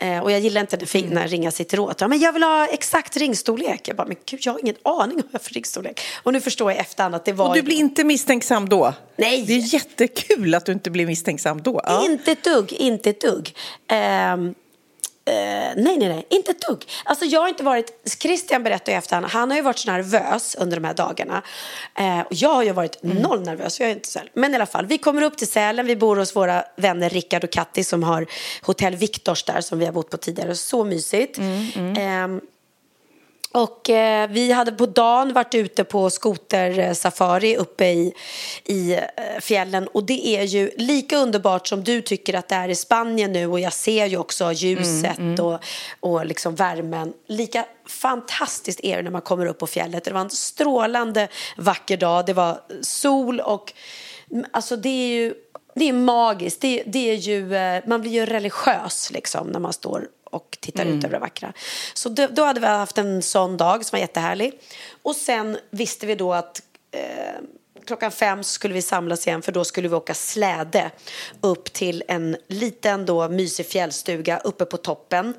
Eh, 0.00 0.18
och 0.18 0.32
jag 0.32 0.40
gillar 0.40 0.60
inte 0.60 0.76
när 0.76 0.86
fingrarna 0.86 1.26
ringar 1.26 1.50
sitter 1.50 1.80
åt. 1.80 2.00
Ja, 2.00 2.08
men 2.08 2.18
jag 2.18 2.32
vill 2.32 2.42
ha 2.42 2.66
exakt 2.66 3.16
ringstorlek. 3.16 3.88
Jag 3.88 3.96
bara, 3.96 4.06
men 4.06 4.16
gud, 4.26 4.40
jag 4.42 4.52
har 4.52 4.60
ingen 4.60 4.76
aning 4.82 5.16
om 5.16 5.28
jag 5.30 5.42
för 5.42 5.54
ringstorlek. 5.54 6.00
Och 6.22 6.32
nu 6.32 6.40
förstår 6.40 6.70
jag 6.70 6.80
efterhand 6.80 7.14
att 7.14 7.24
det 7.24 7.32
var... 7.32 7.48
Och 7.48 7.54
du 7.54 7.62
blir 7.62 7.76
inte 7.76 8.04
misstänksam 8.04 8.68
då? 8.68 8.94
Nej. 9.16 9.44
Det 9.46 9.52
är 9.52 9.74
jättekul 9.74 10.54
att 10.54 10.66
du 10.66 10.72
inte 10.72 10.90
blir 10.90 11.06
misstänksam 11.06 11.62
då. 11.62 11.80
Ja. 11.84 12.04
Inte 12.04 12.32
ett 12.32 12.44
dugg, 12.44 12.72
inte 12.72 13.10
ett 13.10 13.20
dugg. 13.20 13.54
Uh, 13.92 14.52
nej, 15.76 15.96
nej, 15.98 16.08
nej, 16.08 16.26
inte 16.30 16.50
ett 16.50 16.60
dugg. 16.60 16.84
Alltså 17.04 17.24
jag 17.24 17.40
har 17.40 17.48
inte 17.48 17.62
varit, 17.62 18.18
Christian 18.22 18.62
berättade 18.62 18.92
i 18.92 18.94
efterhand, 18.94 19.26
han 19.26 19.50
har 19.50 19.56
ju 19.56 19.62
varit 19.62 19.78
så 19.78 19.90
nervös 19.90 20.54
under 20.58 20.76
de 20.76 20.86
här 20.86 20.94
dagarna. 20.94 21.42
Uh, 22.00 22.20
och 22.20 22.34
jag 22.34 22.54
har 22.54 22.62
ju 22.62 22.72
varit 22.72 23.04
mm. 23.04 23.16
noll 23.16 23.40
nervös, 23.40 23.80
jag 23.80 23.88
är 23.88 23.92
inte 23.92 24.08
så 24.08 24.20
Men 24.34 24.52
i 24.52 24.54
alla 24.54 24.66
fall, 24.66 24.86
vi 24.86 24.98
kommer 24.98 25.22
upp 25.22 25.36
till 25.36 25.48
Sälen, 25.48 25.86
vi 25.86 25.96
bor 25.96 26.16
hos 26.16 26.36
våra 26.36 26.64
vänner 26.76 27.10
Rickard 27.10 27.44
och 27.44 27.50
Katti 27.50 27.84
som 27.84 28.02
har 28.02 28.26
hotell 28.62 28.96
Viktors 28.96 29.44
där 29.44 29.60
som 29.60 29.78
vi 29.78 29.84
har 29.84 29.92
bott 29.92 30.10
på 30.10 30.16
tidigare. 30.16 30.54
Så 30.54 30.84
mysigt. 30.84 31.38
Mm, 31.38 31.66
mm. 31.76 32.34
Uh, 32.34 32.40
Och 33.58 33.90
eh, 33.90 34.28
vi 34.30 34.52
hade 34.52 34.72
på 34.72 34.86
dagen 34.86 35.32
varit 35.32 35.54
ute 35.54 35.84
på 35.84 36.10
skotersafari 36.10 37.56
uppe 37.56 37.86
i, 37.86 38.14
i 38.64 38.92
eh, 38.92 39.00
fjällen 39.40 39.88
och 39.88 40.04
det 40.04 40.26
är 40.26 40.42
ju 40.42 40.70
lika 40.76 41.16
underbart 41.16 41.66
som 41.66 41.84
du 41.84 42.02
tycker 42.02 42.34
att 42.34 42.48
det 42.48 42.54
är 42.54 42.68
i 42.68 42.74
Spanien 42.74 43.32
nu 43.32 43.46
och 43.46 43.60
jag 43.60 43.72
ser 43.72 44.06
ju 44.06 44.16
också 44.16 44.52
ljuset 44.52 45.18
Mm, 45.18 45.44
och, 45.44 45.60
och 46.00 46.26
liksom 46.26 46.54
värmen. 46.54 47.12
Lika 47.26 47.64
fantastiskt 47.86 48.80
är 48.82 48.96
det 48.96 49.02
när 49.02 49.10
man 49.10 49.20
kommer 49.20 49.46
upp 49.46 49.58
på 49.58 49.66
fjället. 49.66 50.04
Det 50.04 50.12
var 50.12 50.20
en 50.20 50.30
strålande 50.30 51.28
vacker 51.56 51.96
dag, 51.96 52.26
det 52.26 52.32
var 52.32 52.60
sol 52.82 53.40
och 53.40 53.72
mm, 54.30 54.44
alltså 54.52 54.76
det 54.76 54.88
är 54.88 55.08
ju 55.08 55.34
det 55.74 55.88
är 55.88 55.92
magiskt. 55.92 56.60
Det, 56.60 56.82
det 56.86 57.10
är 57.10 57.14
ju, 57.14 57.56
eh, 57.56 57.82
man 57.86 58.00
blir 58.00 58.10
ju 58.10 58.26
religiös 58.26 59.10
liksom 59.10 59.46
när 59.46 59.60
man 59.60 59.72
står 59.72 60.08
och 60.30 60.58
tittar 60.60 60.84
ut 60.84 61.04
över 61.04 61.14
det 61.14 61.20
vackra. 61.20 61.52
Så 61.94 62.08
då, 62.08 62.26
då 62.30 62.44
hade 62.44 62.60
vi 62.60 62.66
haft 62.66 62.98
en 62.98 63.22
sån 63.22 63.56
dag 63.56 63.84
som 63.84 63.96
var 63.96 64.00
jättehärlig. 64.00 64.60
Och 65.02 65.16
sen 65.16 65.58
visste 65.70 66.06
vi 66.06 66.14
då 66.14 66.32
att 66.32 66.62
eh, 66.90 67.40
klockan 67.88 68.10
fem 68.10 68.44
skulle 68.44 68.74
vi 68.74 68.82
samlas 68.82 69.26
igen 69.26 69.42
för 69.42 69.52
då 69.52 69.64
skulle 69.64 69.88
vi 69.88 69.94
åka 69.94 70.14
släde 70.14 70.90
upp 71.40 71.72
till 71.72 72.04
en 72.08 72.36
liten 72.48 73.06
då 73.06 73.28
mysig 73.28 73.66
fjällstuga 73.66 74.38
uppe 74.38 74.64
på 74.64 74.76
toppen. 74.76 75.34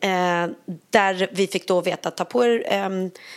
Eh, 0.00 0.46
där 0.90 1.28
vi 1.32 1.46
fick 1.46 1.68
då 1.68 1.80
veta 1.80 2.08
att 2.08 2.16
ta 2.16 2.24
på 2.24 2.44
er 2.44 2.72
eh, 2.72 2.88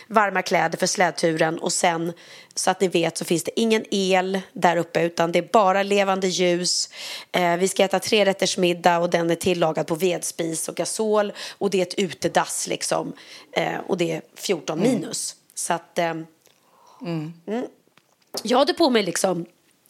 varma 0.08 0.42
kläder 0.42 0.78
för 0.78 0.86
slädturen 0.86 1.58
och 1.58 1.72
sen 1.72 2.12
så 2.54 2.70
att 2.70 2.80
ni 2.80 2.88
vet 2.88 3.18
så 3.18 3.24
finns 3.24 3.44
det 3.44 3.60
ingen 3.60 3.84
el 3.90 4.40
där 4.52 4.76
uppe 4.76 5.02
utan 5.02 5.32
det 5.32 5.38
är 5.38 5.48
bara 5.52 5.82
levande 5.82 6.28
ljus. 6.28 6.90
Eh, 7.32 7.56
vi 7.56 7.68
ska 7.68 7.84
äta 7.84 7.98
trerättersmiddag 7.98 8.98
och 8.98 9.10
den 9.10 9.30
är 9.30 9.34
tillagad 9.34 9.86
på 9.86 9.94
vedspis 9.94 10.68
och 10.68 10.74
gasol 10.74 11.32
och 11.58 11.70
det 11.70 11.78
är 11.78 11.82
ett 11.82 11.94
utedass 11.94 12.66
liksom 12.66 13.12
eh, 13.52 13.78
och 13.86 13.96
det 13.96 14.12
är 14.12 14.22
14 14.34 14.80
minus. 14.80 15.36
Så 15.54 15.72
att 15.72 15.98
eh, 15.98 16.14
mm. 17.02 17.32
Jag 18.42 18.58
hade 18.58 18.74
på 18.74 18.90
mig 18.90 19.02
liksom 19.02 19.46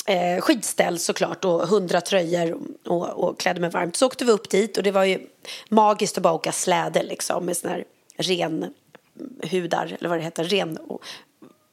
eh, 0.07 0.41
skidställ 0.41 0.99
såklart 0.99 1.45
och 1.45 1.69
hundra 1.69 2.01
tröjor 2.01 2.59
och, 2.87 3.09
och 3.09 3.41
klädde 3.41 3.61
mig 3.61 3.71
varmt. 3.71 3.97
Så 3.97 4.07
åkte 4.07 4.25
vi 4.25 4.33
upp 4.33 4.51
dit 4.51 4.77
och 4.77 4.83
det 4.83 4.91
var 4.91 5.05
ju 5.05 5.27
magiskt 5.69 6.17
att 6.17 6.23
bara 6.23 6.35
åka 6.35 6.53
släde 6.53 7.03
liksom 7.03 7.45
med 7.45 7.57
såna 7.57 7.73
här 7.73 7.85
renhudar 8.17 9.97
eller 9.99 10.09
vad 10.09 10.19
det 10.19 10.23
heter, 10.23 10.45
ren, 10.45 10.79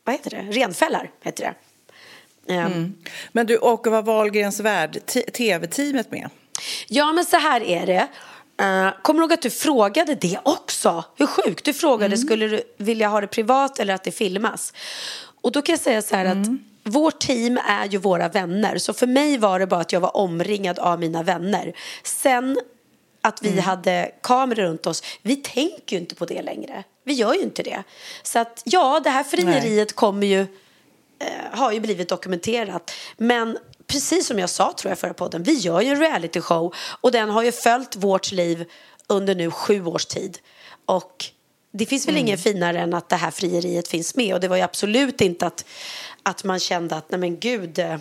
vad 0.04 0.16
heter 0.16 0.30
det, 0.30 0.60
renfällar 0.60 1.12
heter 1.22 1.44
det. 1.44 1.54
Ehm, 2.54 2.94
Men 3.32 3.46
du, 3.46 3.58
och 3.58 3.88
vad 3.88 4.06
Wahlgrens 4.06 4.60
värld, 4.60 5.06
tv-teamet 5.34 6.12
med? 6.12 6.30
Ja, 6.88 7.14
men 7.14 7.26
så 7.26 7.38
här 7.38 7.62
är 7.62 7.86
det. 7.86 8.08
Uh, 8.62 8.90
kommer 9.02 9.20
du 9.20 9.24
ihåg 9.24 9.34
att 9.34 9.42
du 9.42 9.50
frågade 9.50 10.16
det 10.16 10.40
också? 10.44 11.04
Hur 11.16 11.28
sjukt. 11.28 11.66
Du 11.66 11.74
frågade, 11.74 12.18
skulle 12.18 12.48
du 12.48 12.64
vilja 12.78 13.08
ha 13.08 13.22
det 13.22 13.28
privat 13.28 13.80
eller 13.80 13.94
att 13.94 14.04
det 14.04 14.12
filmas? 14.12 14.74
Och 15.48 15.54
då 15.54 15.62
kan 15.62 15.74
jag 15.74 15.80
säga 15.80 16.02
så 16.02 16.16
här 16.16 16.26
att 16.26 16.48
vårt 16.84 17.20
team 17.20 17.60
är 17.68 17.88
ju 17.88 17.98
våra 17.98 18.30
vänner. 18.30 18.78
Så 18.78 18.94
för 18.94 19.08
mig 19.08 19.38
var 19.38 19.60
det 19.60 19.68
bara 19.68 19.82
att 19.82 19.92
jag 19.92 20.00
var 20.00 20.18
omringad 20.18 20.80
av 20.80 21.00
mina 21.00 21.24
vänner. 21.24 21.74
Sen 22.04 22.60
att 23.22 23.42
vi 23.42 23.60
hade 23.60 24.12
kameror 24.22 24.64
runt 24.64 24.88
oss, 24.88 25.04
vi 25.22 25.36
tänker 25.36 25.96
ju 25.96 26.02
inte 26.02 26.16
på 26.16 26.26
det 26.26 26.42
längre. 26.42 26.84
Vi 27.04 27.14
gör 27.14 27.34
ju 27.34 27.40
inte 27.40 27.64
det. 27.64 27.84
Så 28.24 28.40
att 28.40 28.62
ja, 28.66 29.00
det 29.04 29.10
här 29.10 29.24
frieriet 29.24 29.96
kommer 29.96 30.28
ju 30.28 30.42
eh, 30.42 30.48
har 31.52 31.72
ju 31.72 31.80
blivit 31.80 32.10
dokumenterat. 32.10 32.92
Men 33.18 33.58
precis 33.88 34.28
som 34.28 34.40
jag 34.40 34.50
sa 34.50 34.74
tror 34.78 34.92
jag 34.92 35.00
förra 35.00 35.14
podden, 35.14 35.44
vi 35.44 35.54
gör 35.54 35.82
ju 35.82 35.90
en 35.90 36.00
reality 36.00 36.42
show 36.42 36.76
och 37.02 37.12
den 37.12 37.30
har 37.30 37.44
ju 37.44 37.52
följt 37.52 37.96
vårt 37.96 38.32
liv 38.32 38.66
under 39.08 39.36
nu 39.36 39.52
sju 39.52 39.86
års 39.86 40.06
tid. 40.06 40.40
Och 40.86 41.32
det 41.78 41.86
finns 41.86 42.08
väl 42.08 42.16
Mm. 42.16 42.28
inget 42.28 42.44
finare 42.44 42.80
än 42.80 42.94
att 42.94 43.10
det 43.10 43.16
här 43.16 43.32
frieriet 43.32 43.88
finns 43.88 44.16
med 44.16 44.34
och 44.34 44.40
det 44.40 44.48
var 44.48 44.56
ju 44.58 44.62
absolut 44.64 45.22
inte 45.22 45.48
att, 45.48 45.66
att 46.24 46.44
man 46.44 46.60
kände 46.60 46.96
att 46.96 47.12
nej 47.12 47.20
men 47.20 47.40
gud 47.40 47.80
eh, 47.80 47.96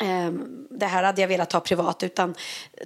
ehm, 0.00 0.66
det 0.70 0.86
här 0.86 1.02
hade 1.02 1.20
jag 1.20 1.28
velat 1.28 1.52
ha 1.52 1.60
privat 1.60 2.02
utan 2.02 2.34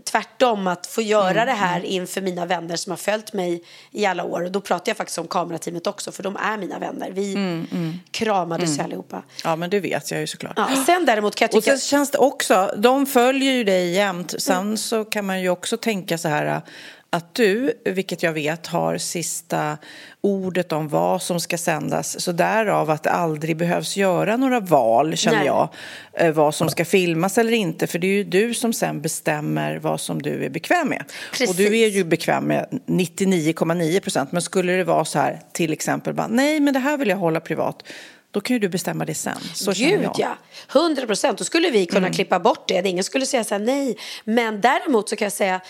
tvärtom 0.04 0.66
att 0.66 0.86
få 0.86 1.02
göra 1.02 1.30
Mm, 1.42 1.46
det 1.46 1.52
här 1.52 1.84
inför 1.84 2.20
mina 2.20 2.46
vänner 2.46 2.76
som 2.76 2.90
har 2.90 2.96
följt 2.96 3.32
mig 3.32 3.62
i 3.90 4.06
alla 4.06 4.24
år 4.24 4.42
och 4.44 4.52
då 4.52 4.60
pratar 4.60 4.90
jag 4.90 4.96
faktiskt 4.96 5.18
om 5.18 5.28
kamerateamet 5.28 5.86
också 5.86 6.12
för 6.12 6.22
de 6.22 6.36
är 6.36 6.58
mina 6.58 6.78
vänner. 6.78 7.10
Vi 7.10 7.34
Mm, 7.34 8.00
kramades 8.10 8.78
ju 8.78 8.82
allihopa. 8.82 9.22
Ja, 9.44 9.56
men 9.56 9.70
det 9.70 9.80
vet 9.80 10.10
jag 10.10 10.20
ju 10.20 10.26
såklart. 10.26 10.52
Ja, 10.56 10.82
sen 10.86 11.04
däremot 11.06 11.34
kan 11.34 11.48
jag 11.50 11.56
Och 11.58 11.64
tycka... 11.64 11.76
sen 11.76 11.88
känns 11.88 12.10
det 12.10 12.18
också, 12.18 12.74
de 12.76 13.06
följer 13.06 13.52
ju 13.52 13.64
dig 13.64 13.90
jämt. 13.90 14.34
Sen 14.38 14.78
så 14.78 15.04
kan 15.04 15.26
man 15.26 15.40
ju 15.42 15.48
också 15.50 15.76
tänka 15.76 16.18
så 16.18 16.28
här 16.28 16.62
att 17.10 17.34
du, 17.34 17.72
vilket 17.84 18.22
jag 18.22 18.32
vet, 18.32 18.66
har 18.66 18.98
sista 18.98 19.78
ordet 20.20 20.72
om 20.72 20.88
vad 20.88 21.22
som 21.22 21.40
ska 21.40 21.58
sändas. 21.58 22.20
Så 22.20 22.32
därav 22.32 22.90
att 22.90 23.02
det 23.02 23.10
aldrig 23.10 23.56
behövs 23.56 23.96
göra 23.96 24.36
några 24.36 24.60
val, 24.60 25.16
känner 25.16 25.38
Nej. 25.38 25.46
jag. 25.46 25.68
eh, 26.12 26.30
Vad 26.32 26.54
som 26.54 26.68
ska 26.70 26.84
filmas 26.84 27.38
eller 27.38 27.52
inte. 27.52 27.86
För 27.86 27.98
det 27.98 28.06
är 28.06 28.12
ju 28.12 28.24
du 28.24 28.54
som 28.54 28.72
sen 28.72 29.00
bestämmer 29.00 29.76
vad 29.78 30.00
som 30.00 30.22
du 30.22 30.44
är 30.44 30.50
bekväm 30.50 30.88
med. 30.88 31.04
Och 31.48 31.54
du 31.54 31.64
är 31.66 31.70
Precis. 31.70 31.96
ju 31.96 32.04
bekväm 32.04 32.44
med 32.44 32.80
99,9 32.86 34.00
procent. 34.00 34.32
Men 34.32 34.42
skulle 34.42 34.72
det 34.72 34.84
vara 34.84 35.04
så 35.04 35.18
här, 35.18 35.40
till 35.52 35.72
exempel, 35.72 36.14
bara, 36.14 36.26
nej 36.28 36.60
men 36.60 36.74
det 36.74 36.80
här 36.80 36.96
vill 36.96 37.08
jag 37.08 37.16
hålla 37.16 37.40
privat. 37.40 37.82
Då 38.30 38.40
kan 38.40 38.54
ju 38.54 38.60
du 38.60 38.68
bestämma 38.68 39.04
det 39.04 39.14
sen. 39.14 39.38
Så 39.54 39.72
Gud 39.72 40.00
jag. 40.02 40.14
ja, 40.18 40.36
100 40.80 41.06
procent. 41.06 41.38
Då 41.38 41.44
skulle 41.44 41.70
vi 41.70 41.86
kunna 41.86 42.10
klippa 42.10 42.38
bort 42.40 42.68
det. 42.68 42.88
Ingen 42.88 43.04
skulle 43.04 43.26
säga 43.26 43.44
så 43.44 43.54
här 43.54 43.62
nej. 43.62 43.96
Men 44.24 44.60
däremot 44.60 45.08
så 45.08 45.16
kan 45.16 45.26
jag 45.26 45.32
säga 45.32 45.60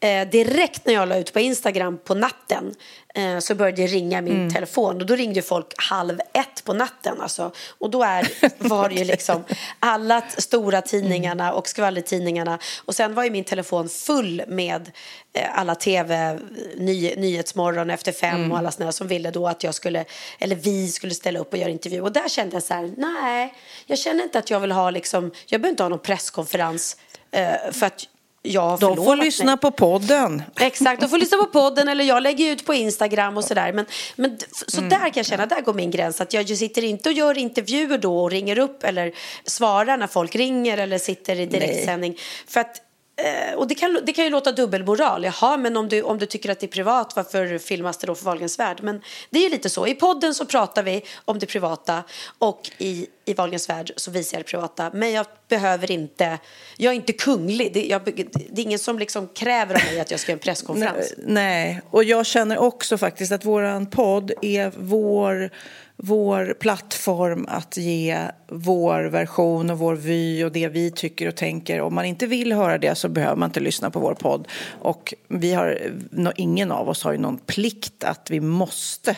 eh, 0.00 0.28
direkt 0.28 0.86
när 0.86 0.94
jag 0.94 1.08
la 1.08 1.16
ut 1.16 1.32
på 1.32 1.40
Instagram 1.40 1.98
på 2.04 2.14
natten 2.14 2.74
eh, 3.14 3.38
så 3.38 3.54
började 3.54 3.82
det 3.82 3.88
ringa 3.88 4.20
min 4.20 4.54
telefon. 4.54 5.00
Och 5.00 5.06
då 5.06 5.14
ringde 5.14 5.42
folk 5.42 5.66
halv 5.76 6.20
ett 6.20 6.64
på 6.64 6.72
natten 6.72 7.20
alltså. 7.20 7.52
Och 7.78 7.90
då 7.90 8.02
är, 8.02 8.28
var 8.68 8.88
det 8.88 8.94
ju 8.94 9.04
liksom 9.04 9.44
alla 9.80 10.22
stora 10.38 10.82
tidningarna 10.82 11.52
och 11.52 11.68
skvallertidningarna. 11.68 12.58
Och 12.84 12.94
sen 12.94 13.14
var 13.14 13.24
ju 13.24 13.30
min 13.30 13.44
telefon 13.44 13.88
full 13.88 14.42
med 14.48 14.90
eh, 15.32 15.58
alla 15.58 15.74
tv, 15.74 16.38
ny, 16.76 17.14
Nyhetsmorgon 17.16 17.90
efter 17.90 18.12
fem 18.12 18.52
och 18.52 18.58
alla 18.58 18.70
såna 18.70 18.92
som 18.92 19.08
ville 19.08 19.30
då 19.30 19.48
att 19.48 19.64
jag 19.64 19.74
skulle, 19.74 20.04
eller 20.38 20.56
vi 20.56 20.88
skulle 20.88 21.14
ställa 21.14 21.38
upp 21.38 21.52
och 21.52 21.58
göra 21.58 21.70
intervju. 21.70 22.00
Och 22.00 22.12
där 22.12 22.28
kände 22.28 22.56
jag 22.56 22.62
så 22.62 22.74
här, 22.74 22.92
nej, 22.96 23.54
jag 23.86 23.98
känner 23.98 24.24
inte 24.24 24.38
att 24.38 24.50
jag 24.50 24.60
vill 24.60 24.72
ha 24.72 24.90
liksom, 24.90 25.30
jag 25.46 25.60
behöver 25.60 25.72
inte 25.72 25.82
ha 25.82 25.88
någon 25.88 25.98
presskonferens 25.98 26.96
eh, 27.30 27.72
för 27.72 27.86
att 27.86 28.06
har 28.44 28.78
De 28.78 28.96
får 28.96 29.16
lyssna 29.16 29.44
mig. 29.44 29.56
på 29.56 29.70
podden. 29.70 30.42
Exakt, 30.60 31.00
de 31.00 31.08
får 31.10 31.18
lyssna 31.18 31.38
på 31.38 31.46
podden 31.46 31.88
eller 31.88 32.04
jag 32.04 32.22
lägger 32.22 32.52
ut 32.52 32.66
på 32.66 32.74
Instagram 32.74 33.36
och 33.36 33.44
sådär. 33.44 33.72
Men, 33.72 33.86
men, 34.16 34.38
så 34.66 34.80
där 34.80 34.98
kan 34.98 35.12
jag 35.14 35.26
känna, 35.26 35.46
där 35.46 35.60
går 35.60 35.74
min 35.74 35.90
gräns. 35.90 36.20
Att 36.20 36.32
jag 36.32 36.48
sitter 36.48 36.84
inte 36.84 37.08
och 37.08 37.12
gör 37.12 37.38
intervjuer 37.38 37.98
då 37.98 38.22
och 38.22 38.30
ringer 38.30 38.58
upp 38.58 38.84
eller 38.84 39.12
svarar 39.44 39.96
när 39.96 40.06
folk 40.06 40.36
ringer 40.36 40.78
eller 40.78 40.98
sitter 40.98 41.40
i 41.40 41.46
direktsändning. 41.46 42.16
För 42.46 42.60
att, 42.60 42.82
Eh, 43.18 43.54
och 43.54 43.68
det 43.68 43.74
kan, 43.74 44.00
det 44.02 44.12
kan 44.12 44.24
ju 44.24 44.30
låta 44.30 44.52
dubbelmoral. 44.52 45.24
Jaha, 45.24 45.56
men 45.56 45.76
om 45.76 45.88
du, 45.88 46.02
om 46.02 46.18
du 46.18 46.26
tycker 46.26 46.50
att 46.50 46.60
det 46.60 46.66
är 46.66 46.68
privat, 46.68 47.12
varför 47.16 47.58
filmas 47.58 47.98
det 47.98 48.06
då 48.06 48.14
för 48.14 48.24
Wahlgrens 48.24 48.58
värld? 48.58 48.78
Men 48.82 49.02
det 49.30 49.38
är 49.38 49.42
ju 49.42 49.48
lite 49.48 49.70
så. 49.70 49.86
I 49.86 49.94
podden 49.94 50.34
så 50.34 50.46
pratar 50.46 50.82
vi 50.82 51.02
om 51.24 51.38
det 51.38 51.46
privata 51.46 52.02
och 52.38 52.70
i, 52.78 53.06
i 53.24 53.34
Wahlgrens 53.34 53.68
värld 53.68 53.92
så 53.96 54.10
visar 54.10 54.36
jag 54.36 54.44
det 54.44 54.50
privata. 54.50 54.90
Men 54.94 55.12
jag 55.12 55.26
behöver 55.48 55.90
inte, 55.90 56.38
jag 56.76 56.90
är 56.92 56.96
inte 56.96 57.12
kunglig. 57.12 57.72
Det, 57.72 57.86
jag, 57.86 58.04
det 58.04 58.60
är 58.60 58.64
ingen 58.64 58.78
som 58.78 58.98
liksom 58.98 59.28
kräver 59.28 59.74
av 59.74 59.80
mig 59.92 60.00
att 60.00 60.10
jag 60.10 60.20
ska 60.20 60.32
göra 60.32 60.38
en 60.38 60.42
presskonferens. 60.42 61.14
Nej, 61.18 61.82
och 61.90 62.04
jag 62.04 62.26
känner 62.26 62.58
också 62.58 62.98
faktiskt 62.98 63.32
att 63.32 63.44
våran 63.44 63.90
podd 63.90 64.32
är 64.42 64.72
vår, 64.76 65.50
vår 66.02 66.54
plattform 66.60 67.46
att 67.48 67.76
ge 67.76 68.18
vår 68.48 69.04
version 69.04 69.70
och 69.70 69.78
vår 69.78 69.94
vy 69.94 70.44
och 70.44 70.52
det 70.52 70.68
vi 70.68 70.90
tycker 70.90 71.28
och 71.28 71.36
tänker. 71.36 71.80
Om 71.80 71.94
man 71.94 72.04
inte 72.04 72.26
vill 72.26 72.52
höra 72.52 72.78
det 72.78 72.94
så 72.94 73.08
behöver 73.08 73.36
man 73.36 73.48
inte 73.48 73.60
lyssna 73.60 73.90
på 73.90 74.00
vår 74.00 74.14
podd. 74.14 74.48
Och 74.80 75.14
vi 75.28 75.52
har, 75.52 75.78
ingen 76.36 76.72
av 76.72 76.88
oss 76.88 77.04
har 77.04 77.12
ju 77.12 77.18
någon 77.18 77.38
plikt 77.38 78.04
att 78.04 78.30
vi 78.30 78.40
måste 78.40 79.16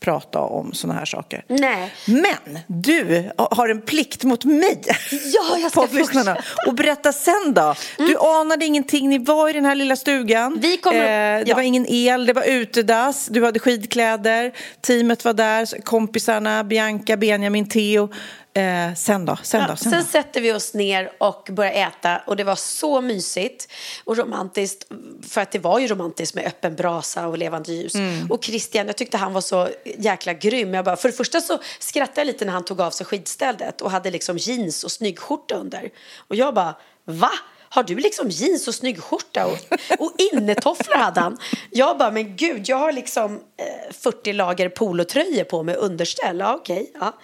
prata 0.00 0.40
om 0.40 0.72
såna 0.72 0.94
här 0.94 1.04
saker. 1.04 1.44
Nej. 1.48 1.94
Men 2.06 2.58
du 2.66 3.30
har 3.36 3.68
en 3.68 3.80
plikt 3.80 4.24
mot 4.24 4.44
mig. 4.44 4.82
Ja, 5.10 5.58
jag 5.58 5.70
ska 5.70 5.80
Poddlyssnarna. 5.80 6.36
Och 6.66 6.74
berätta 6.74 7.12
sen 7.12 7.54
då. 7.54 7.74
Du 7.98 8.16
anade 8.18 8.64
ingenting. 8.64 9.08
Ni 9.08 9.18
var 9.18 9.48
i 9.48 9.52
den 9.52 9.64
här 9.64 9.74
lilla 9.74 9.96
stugan. 9.96 10.58
Vi 10.60 10.76
kommer- 10.76 11.38
eh, 11.38 11.44
det 11.44 11.50
ja. 11.50 11.54
var 11.54 11.62
ingen 11.62 11.86
el, 11.88 12.26
det 12.26 12.32
var 12.32 12.42
utedass. 12.44 13.26
Du 13.26 13.44
hade 13.44 13.58
skidkläder. 13.58 14.52
Teamet 14.80 15.24
var 15.24 15.32
där. 15.32 15.82
Kompisarna, 15.82 16.64
Bianca, 16.64 17.16
Benjamin, 17.16 17.68
Theo. 17.68 18.08
Eh, 18.54 18.94
sen 18.94 19.26
då? 19.26 19.36
Sen 19.42 19.68
då? 19.68 19.76
Sen 19.76 19.90
sen 19.90 20.00
då? 20.00 20.06
sätter 20.06 20.40
vi 20.40 20.52
oss 20.52 20.74
ner 20.74 21.12
och 21.18 21.48
börjar 21.50 21.72
äta 21.72 22.22
och 22.26 22.36
det 22.36 22.44
var 22.44 22.56
så 22.56 23.00
mysigt 23.00 23.68
och 24.04 24.16
romantiskt 24.16 24.84
för 25.28 25.40
att 25.40 25.52
det 25.52 25.58
var 25.58 25.78
ju 25.78 25.86
romantiskt 25.86 26.34
med 26.34 26.46
öppen 26.46 26.76
brasa 26.76 27.26
och 27.26 27.38
levande 27.38 27.72
ljus. 27.72 27.94
Mm. 27.94 28.30
Och 28.30 28.44
Christian, 28.44 28.86
jag 28.86 28.96
tyckte 28.96 29.16
han 29.16 29.32
var 29.32 29.40
så 29.40 29.68
jäkla 29.84 30.32
grym. 30.32 30.74
Jag 30.74 30.84
bara, 30.84 30.96
för 30.96 31.08
det 31.08 31.14
första 31.14 31.40
så 31.40 31.58
skrattade 31.78 32.20
jag 32.20 32.26
lite 32.26 32.44
när 32.44 32.52
han 32.52 32.64
tog 32.64 32.80
av 32.80 32.90
sig 32.90 33.06
skidstället 33.06 33.80
och 33.80 33.90
hade 33.90 34.10
liksom 34.10 34.38
jeans 34.38 34.84
och 34.84 34.92
snygg 34.92 35.18
skjorta 35.18 35.54
under. 35.54 35.90
Och 36.28 36.36
jag 36.36 36.54
bara, 36.54 36.74
va? 37.04 37.30
Har 37.72 37.82
du 37.82 37.94
liksom 37.94 38.30
jeans 38.30 38.68
och 38.68 38.74
snygg 38.74 39.02
skjorta 39.02 39.46
och, 39.46 39.58
och 39.98 40.12
innetofflor 40.32 40.96
hade 40.96 41.20
han. 41.20 41.38
Jag 41.70 41.98
bara, 41.98 42.10
men 42.10 42.36
gud, 42.36 42.68
jag 42.68 42.76
har 42.76 42.92
liksom 42.92 43.34
eh, 43.34 43.92
40 43.92 44.32
lager 44.32 44.68
polotröjor 44.68 45.44
på 45.44 45.62
mig 45.62 45.74
underställ. 45.74 46.38
Ja, 46.38 46.54
okej. 46.54 46.90
ja. 47.00 47.18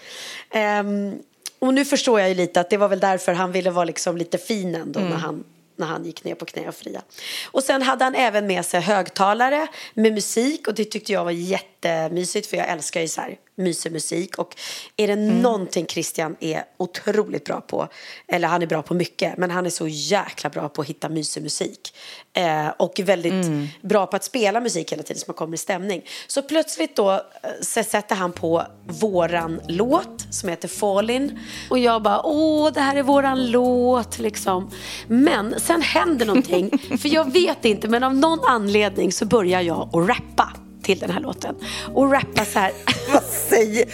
Ehm, 0.50 1.14
och 1.58 1.74
nu 1.74 1.84
förstår 1.84 2.20
jag 2.20 2.28
ju 2.28 2.34
lite 2.34 2.60
att 2.60 2.70
det 2.70 2.76
var 2.76 2.88
väl 2.88 3.00
därför 3.00 3.32
han 3.32 3.52
ville 3.52 3.70
vara 3.70 3.84
liksom 3.84 4.16
lite 4.16 4.38
fin 4.38 4.74
ändå 4.74 5.00
när 5.00 5.16
han 5.16 5.44
när 5.78 5.86
han 5.86 6.04
gick 6.04 6.24
ner 6.24 6.34
på 6.34 6.44
knä 6.44 6.68
och 6.68 6.74
fria. 6.74 7.02
Och 7.44 7.62
sen 7.62 7.82
hade 7.82 8.04
han 8.04 8.14
även 8.14 8.46
med 8.46 8.66
sig 8.66 8.80
högtalare 8.80 9.66
med 9.94 10.12
musik 10.12 10.68
och 10.68 10.74
det 10.74 10.84
tyckte 10.84 11.12
jag 11.12 11.24
var 11.24 11.30
jättemysigt 11.30 12.46
för 12.46 12.56
jag 12.56 12.68
älskar 12.68 13.00
ju 13.00 13.08
så 13.08 13.20
här 13.20 13.36
mysig 13.56 13.92
musik 13.92 14.38
och 14.38 14.56
är 14.96 15.06
det 15.06 15.12
Mm. 15.12 15.42
någonting 15.42 15.86
Christian 15.86 16.36
är 16.40 16.64
otroligt 16.76 17.44
bra 17.44 17.60
på, 17.60 17.88
eller 18.28 18.48
han 18.48 18.62
är 18.62 18.66
bra 18.66 18.82
på 18.82 18.94
mycket, 18.94 19.36
men 19.38 19.50
han 19.50 19.66
är 19.66 19.70
så 19.70 19.88
jäkla 19.88 20.50
bra 20.50 20.68
på 20.68 20.82
att 20.82 20.88
hitta 20.88 21.08
mysig 21.08 21.42
musik 21.42 21.94
eh, 22.32 22.68
och 22.68 23.00
väldigt 23.04 23.32
Mm. 23.32 23.66
bra 23.82 24.06
på 24.06 24.16
att 24.16 24.24
spela 24.24 24.60
musik 24.60 24.92
hela 24.92 25.02
tiden 25.02 25.20
så 25.20 25.24
man 25.28 25.34
kommer 25.34 25.54
i 25.54 25.58
stämning. 25.58 26.02
Så 26.26 26.42
plötsligt 26.42 26.96
då 26.96 27.12
eh, 27.12 27.20
så 27.62 27.82
sätter 27.82 28.14
han 28.16 28.32
på 28.32 28.62
våran 28.86 29.60
låt 29.68 30.26
som 30.30 30.48
heter 30.48 30.68
Fallin 30.68 31.38
och 31.70 31.78
jag 31.78 32.02
bara 32.02 32.20
åh 32.26 32.72
det 32.72 32.80
här 32.80 32.96
är 32.96 33.02
våran 33.02 33.50
låt 33.50 34.18
liksom. 34.18 34.70
Men 35.06 35.60
sen 35.60 35.82
händer 35.82 36.26
någonting 36.26 36.78
för 37.00 37.08
jag 37.14 37.32
vet 37.32 37.64
inte 37.64 37.88
men 37.88 38.02
av 38.04 38.14
någon 38.16 38.40
anledning 38.46 39.12
så 39.12 39.24
börjar 39.26 39.60
jag 39.60 39.88
att 39.92 40.08
rappa 40.08 40.52
till 40.86 40.98
den 40.98 41.10
här 41.10 41.20
låten 41.20 41.54
och 41.94 42.12
rappa 42.12 42.44
så 42.44 42.58
här 42.58 42.72
Vad 43.12 43.22
säger... 43.22 43.84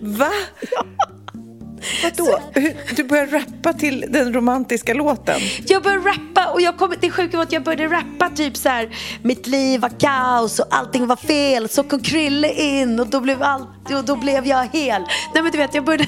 Va? 0.00 0.30
Vadå? 2.02 2.38
Hur- 2.52 2.76
Du 2.96 3.04
börjar 3.04 3.26
rappa 3.26 3.72
till 3.72 4.04
den 4.08 4.34
romantiska 4.34 4.94
låten? 4.94 5.40
Jag 5.66 5.82
började 5.82 6.08
rappa 6.08 6.52
och 6.52 6.60
jag 6.60 6.76
kom, 6.76 6.94
det 7.00 7.10
sjuka 7.10 7.36
var 7.36 7.44
att 7.44 7.52
jag 7.52 7.62
började 7.62 7.86
rappa 7.96 8.30
typ 8.36 8.56
så 8.56 8.68
här 8.68 8.88
Mitt 9.22 9.46
liv 9.46 9.80
var 9.80 9.88
kaos 10.00 10.58
och 10.60 10.66
allting 10.70 11.06
var 11.06 11.16
fel 11.16 11.68
Så 11.68 11.82
kom 11.82 12.00
Krille 12.02 12.52
in 12.52 13.00
och 13.00 13.06
då 13.06 13.20
blev, 13.20 13.42
allt, 13.42 13.68
och 13.98 14.04
då 14.04 14.16
blev 14.16 14.46
jag 14.46 14.68
hel 14.72 15.02
Nej 15.34 15.42
men 15.42 15.52
du 15.52 15.58
vet 15.58 15.74
jag 15.74 15.84
började 15.84 16.06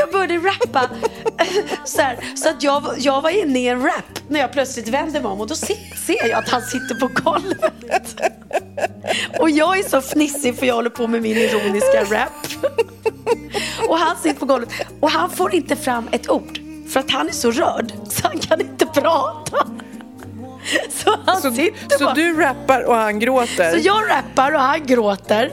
Jag 0.00 0.12
började 0.12 0.36
rappa 0.48 0.90
så, 1.84 2.02
här, 2.02 2.18
så 2.36 2.48
att 2.48 2.62
jag, 2.62 2.82
jag 2.98 3.20
var 3.22 3.30
inne 3.30 3.58
i 3.58 3.68
en 3.68 3.82
rap 3.82 4.18
när 4.28 4.40
jag 4.40 4.52
plötsligt 4.52 4.88
vänder 4.88 5.20
mig 5.20 5.30
om 5.30 5.40
och 5.40 5.46
då 5.46 5.54
se, 5.54 5.76
ser 6.06 6.28
jag 6.28 6.38
att 6.38 6.48
han 6.48 6.62
sitter 6.62 6.94
på 6.94 7.06
golvet. 7.22 8.20
Och 9.38 9.50
jag 9.50 9.78
är 9.78 9.82
så 9.82 10.00
fnissig 10.00 10.58
för 10.58 10.66
jag 10.66 10.74
håller 10.74 10.90
på 10.90 11.06
med 11.06 11.22
min 11.22 11.36
ironiska 11.36 12.04
rap. 12.04 12.46
Och 13.88 13.98
han 13.98 14.16
sitter 14.16 14.40
på 14.40 14.46
golvet 14.46 14.68
och 15.00 15.10
han 15.10 15.30
får 15.30 15.54
inte 15.54 15.76
fram 15.76 16.08
ett 16.12 16.30
ord 16.30 16.58
för 16.92 17.00
att 17.00 17.10
han 17.10 17.28
är 17.28 17.32
så 17.32 17.50
rörd 17.50 17.92
så 18.08 18.28
han 18.28 18.38
kan 18.38 18.60
inte 18.60 18.86
prata. 18.86 19.56
Så 20.90 21.16
han 21.26 21.42
Så, 21.42 21.52
sitter 21.52 21.98
så 21.98 22.04
bara. 22.04 22.14
du 22.14 22.40
rappar 22.40 22.82
och 22.82 22.94
han 22.94 23.18
gråter? 23.18 23.70
Så 23.70 23.78
jag 23.86 24.02
rappar 24.10 24.52
och 24.52 24.60
han 24.60 24.86
gråter. 24.86 25.52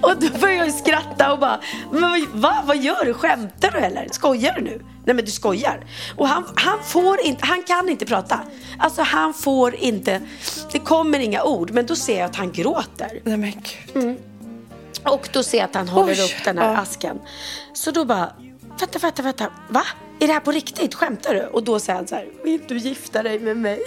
Och 0.00 0.16
då 0.20 0.38
börjar 0.38 0.64
jag 0.64 0.74
skratta 0.74 1.32
och 1.32 1.38
bara, 1.38 1.60
men 1.92 2.00
vad, 2.00 2.20
va, 2.32 2.62
vad 2.66 2.76
gör 2.76 3.04
du? 3.04 3.14
Skämtar 3.14 3.70
du 3.70 3.78
eller? 3.78 4.08
Skojar 4.12 4.54
du 4.56 4.62
nu? 4.62 4.80
Nej 5.04 5.14
men 5.14 5.24
du 5.24 5.30
skojar. 5.30 5.86
Och 6.16 6.28
han, 6.28 6.44
han 6.54 6.82
får 6.84 7.20
inte, 7.20 7.46
han 7.46 7.62
kan 7.62 7.88
inte 7.88 8.06
prata. 8.06 8.40
Alltså 8.78 9.02
han 9.02 9.34
får 9.34 9.74
inte, 9.74 10.20
det 10.72 10.78
kommer 10.78 11.18
inga 11.18 11.42
ord. 11.42 11.70
Men 11.70 11.86
då 11.86 11.96
ser 11.96 12.18
jag 12.18 12.26
att 12.26 12.36
han 12.36 12.52
gråter. 12.52 13.20
Nej 13.24 13.36
men 13.36 13.52
gud. 13.92 14.16
Och 15.04 15.28
då 15.32 15.42
ser 15.42 15.58
jag 15.58 15.64
att 15.64 15.74
han 15.74 15.88
håller 15.88 16.12
Oj, 16.12 16.24
upp 16.24 16.44
den 16.44 16.58
här 16.58 16.72
ja. 16.72 16.78
asken. 16.78 17.20
Så 17.72 17.90
då 17.90 18.04
bara, 18.04 18.32
vänta, 18.80 18.98
vänta, 18.98 19.22
vänta, 19.22 19.50
va? 19.68 19.82
Är 20.20 20.26
det 20.26 20.32
här 20.32 20.40
på 20.40 20.52
riktigt? 20.52 20.94
Skämtar 20.94 21.34
du? 21.34 21.42
Och 21.42 21.62
då 21.62 21.80
säger 21.80 21.96
han 21.96 22.06
så 22.06 22.14
här, 22.14 22.28
vill 22.44 22.60
du 22.68 22.78
gifta 22.78 23.22
dig 23.22 23.38
med 23.38 23.56
mig? 23.56 23.82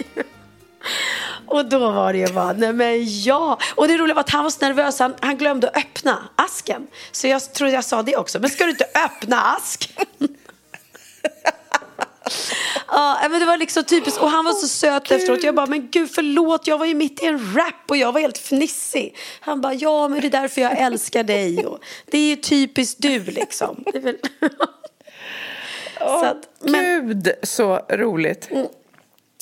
Och 1.46 1.64
då 1.64 1.78
var 1.78 2.12
det 2.12 2.18
ju 2.18 2.32
bara, 2.32 2.52
nej 2.52 2.72
men 2.72 3.22
ja. 3.22 3.58
Och 3.74 3.88
det 3.88 3.96
roliga 3.96 4.14
var 4.14 4.20
att 4.20 4.30
han 4.30 4.42
var 4.42 4.50
så 4.50 4.66
nervös, 4.66 4.98
han, 4.98 5.14
han 5.20 5.36
glömde 5.36 5.68
att 5.68 5.76
öppna 5.76 6.28
asken. 6.36 6.86
Så 7.12 7.26
jag 7.26 7.52
tror 7.52 7.70
jag 7.70 7.84
sa 7.84 8.02
det 8.02 8.16
också, 8.16 8.40
men 8.40 8.50
ska 8.50 8.64
du 8.64 8.70
inte 8.70 8.86
öppna 9.04 9.42
asken? 9.42 10.06
Ja, 12.88 13.18
men 13.30 13.40
det 13.40 13.46
var 13.46 13.56
liksom 13.56 13.84
typiskt. 13.84 14.20
Och 14.20 14.30
han 14.30 14.44
var 14.44 14.52
så 14.52 14.68
söt 14.68 15.10
efteråt. 15.10 15.42
Jag 15.42 15.54
bara, 15.54 15.66
men 15.66 15.88
gud 15.90 16.10
förlåt, 16.10 16.66
jag 16.66 16.78
var 16.78 16.86
ju 16.86 16.94
mitt 16.94 17.22
i 17.22 17.26
en 17.26 17.54
rap 17.54 17.74
och 17.88 17.96
jag 17.96 18.12
var 18.12 18.20
helt 18.20 18.38
fnissig. 18.38 19.16
Han 19.40 19.60
bara, 19.60 19.74
ja 19.74 20.08
men 20.08 20.20
det 20.20 20.26
är 20.26 20.30
därför 20.30 20.60
jag 20.60 20.78
älskar 20.78 21.22
dig. 21.22 21.66
Och 21.66 21.78
det 22.06 22.18
är 22.18 22.28
ju 22.28 22.36
typiskt 22.36 23.02
du 23.02 23.24
liksom. 23.24 23.84
Är 23.94 24.00
väl... 24.00 24.16
så 25.98 26.24
att, 26.24 26.48
men, 26.60 26.84
Gud, 26.84 27.32
så 27.42 27.76
roligt. 27.90 28.48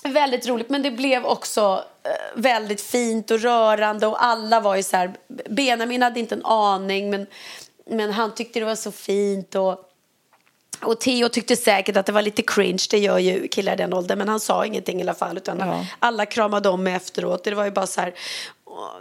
Väldigt 0.09 0.47
roligt, 0.49 0.71
men 0.71 0.83
det 0.83 0.91
blev 0.91 1.25
också 1.27 1.85
eh, 2.05 2.41
väldigt 2.41 2.81
fint 2.81 3.31
och 3.31 3.41
rörande 3.41 4.07
och 4.07 4.25
alla 4.25 4.61
var 4.61 4.77
ju 4.77 4.83
så 4.83 4.97
här, 4.97 5.15
Benjamin 5.51 6.03
hade 6.03 6.21
inte 6.21 6.35
en 6.35 6.45
aning 6.47 7.11
men, 7.11 7.27
men 7.91 8.13
han 8.13 8.35
tyckte 8.35 8.59
det 8.59 8.67
var 8.67 8.75
så 8.75 8.93
fint 8.93 9.55
och 9.55 9.83
och 10.83 11.01
Theo 11.01 11.29
tyckte 11.29 11.57
säkert 11.57 11.97
att 11.97 12.07
det 12.07 12.13
var 12.13 12.23
lite 12.23 12.43
cringe, 12.43 12.83
det 12.91 12.99
gör 12.99 13.19
ju 13.19 13.49
killar 13.49 13.73
i 13.73 13.77
den 13.77 13.93
åldern, 13.95 14.19
men 14.19 14.29
han 14.29 14.41
sa 14.41 14.67
ingenting 14.67 14.99
i 14.99 15.03
alla 15.03 15.15
fall. 15.15 15.37
Utan 15.37 15.59
Ja. 15.59 15.87
alla 15.99 16.27
kramade 16.27 16.69
om 16.69 16.83
mig 16.83 16.95
efteråt. 16.95 17.45
Det 17.45 17.55
var 17.55 17.65
ju 17.65 17.71
bara 17.71 17.87
så 17.87 18.01
här, 18.01 18.15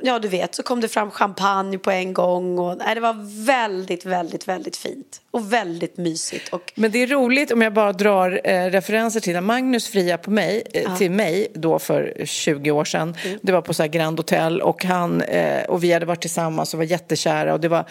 ja 0.01 0.19
du 0.19 0.27
vet, 0.27 0.55
så 0.55 0.63
kom 0.63 0.81
det 0.81 0.87
fram 0.87 1.11
champagne 1.11 1.77
på 1.77 1.91
en 1.91 2.13
gång. 2.13 2.59
Och, 2.59 2.77
nej, 2.77 2.95
det 2.95 3.01
var 3.01 3.45
väldigt, 3.45 4.05
väldigt, 4.05 4.47
väldigt 4.47 4.77
fint. 4.77 5.21
Och 5.31 5.53
väldigt 5.53 5.97
mysigt. 5.97 6.53
Och, 6.53 6.73
Men 6.75 6.91
det 6.91 7.03
är 7.03 7.07
roligt 7.07 7.51
om 7.51 7.61
jag 7.61 7.73
bara 7.73 7.93
drar 7.93 8.41
eh, 8.43 8.65
referenser 8.65 9.19
till 9.19 9.33
när 9.33 9.41
Magnus 9.41 9.87
fria 9.87 10.17
på 10.17 10.31
mig, 10.31 10.63
eh, 10.73 10.97
till 10.97 11.11
mig 11.11 11.47
då 11.53 11.79
för 11.79 12.25
20 12.25 12.71
år 12.71 12.85
sedan. 12.85 13.15
Det 13.41 13.51
var 13.51 13.61
på 13.61 13.73
så 13.73 13.83
här 13.83 13.87
Grand 13.87 14.19
Hotel 14.19 14.61
och, 14.61 14.83
han, 14.83 15.21
eh, 15.21 15.63
och 15.63 15.83
vi 15.83 15.93
hade 15.93 16.05
varit 16.05 16.21
tillsammans 16.21 16.73
och 16.73 16.77
var 16.77 16.85
jättekära 16.85 17.53
och 17.53 17.59
det 17.59 17.67
var 17.67 17.85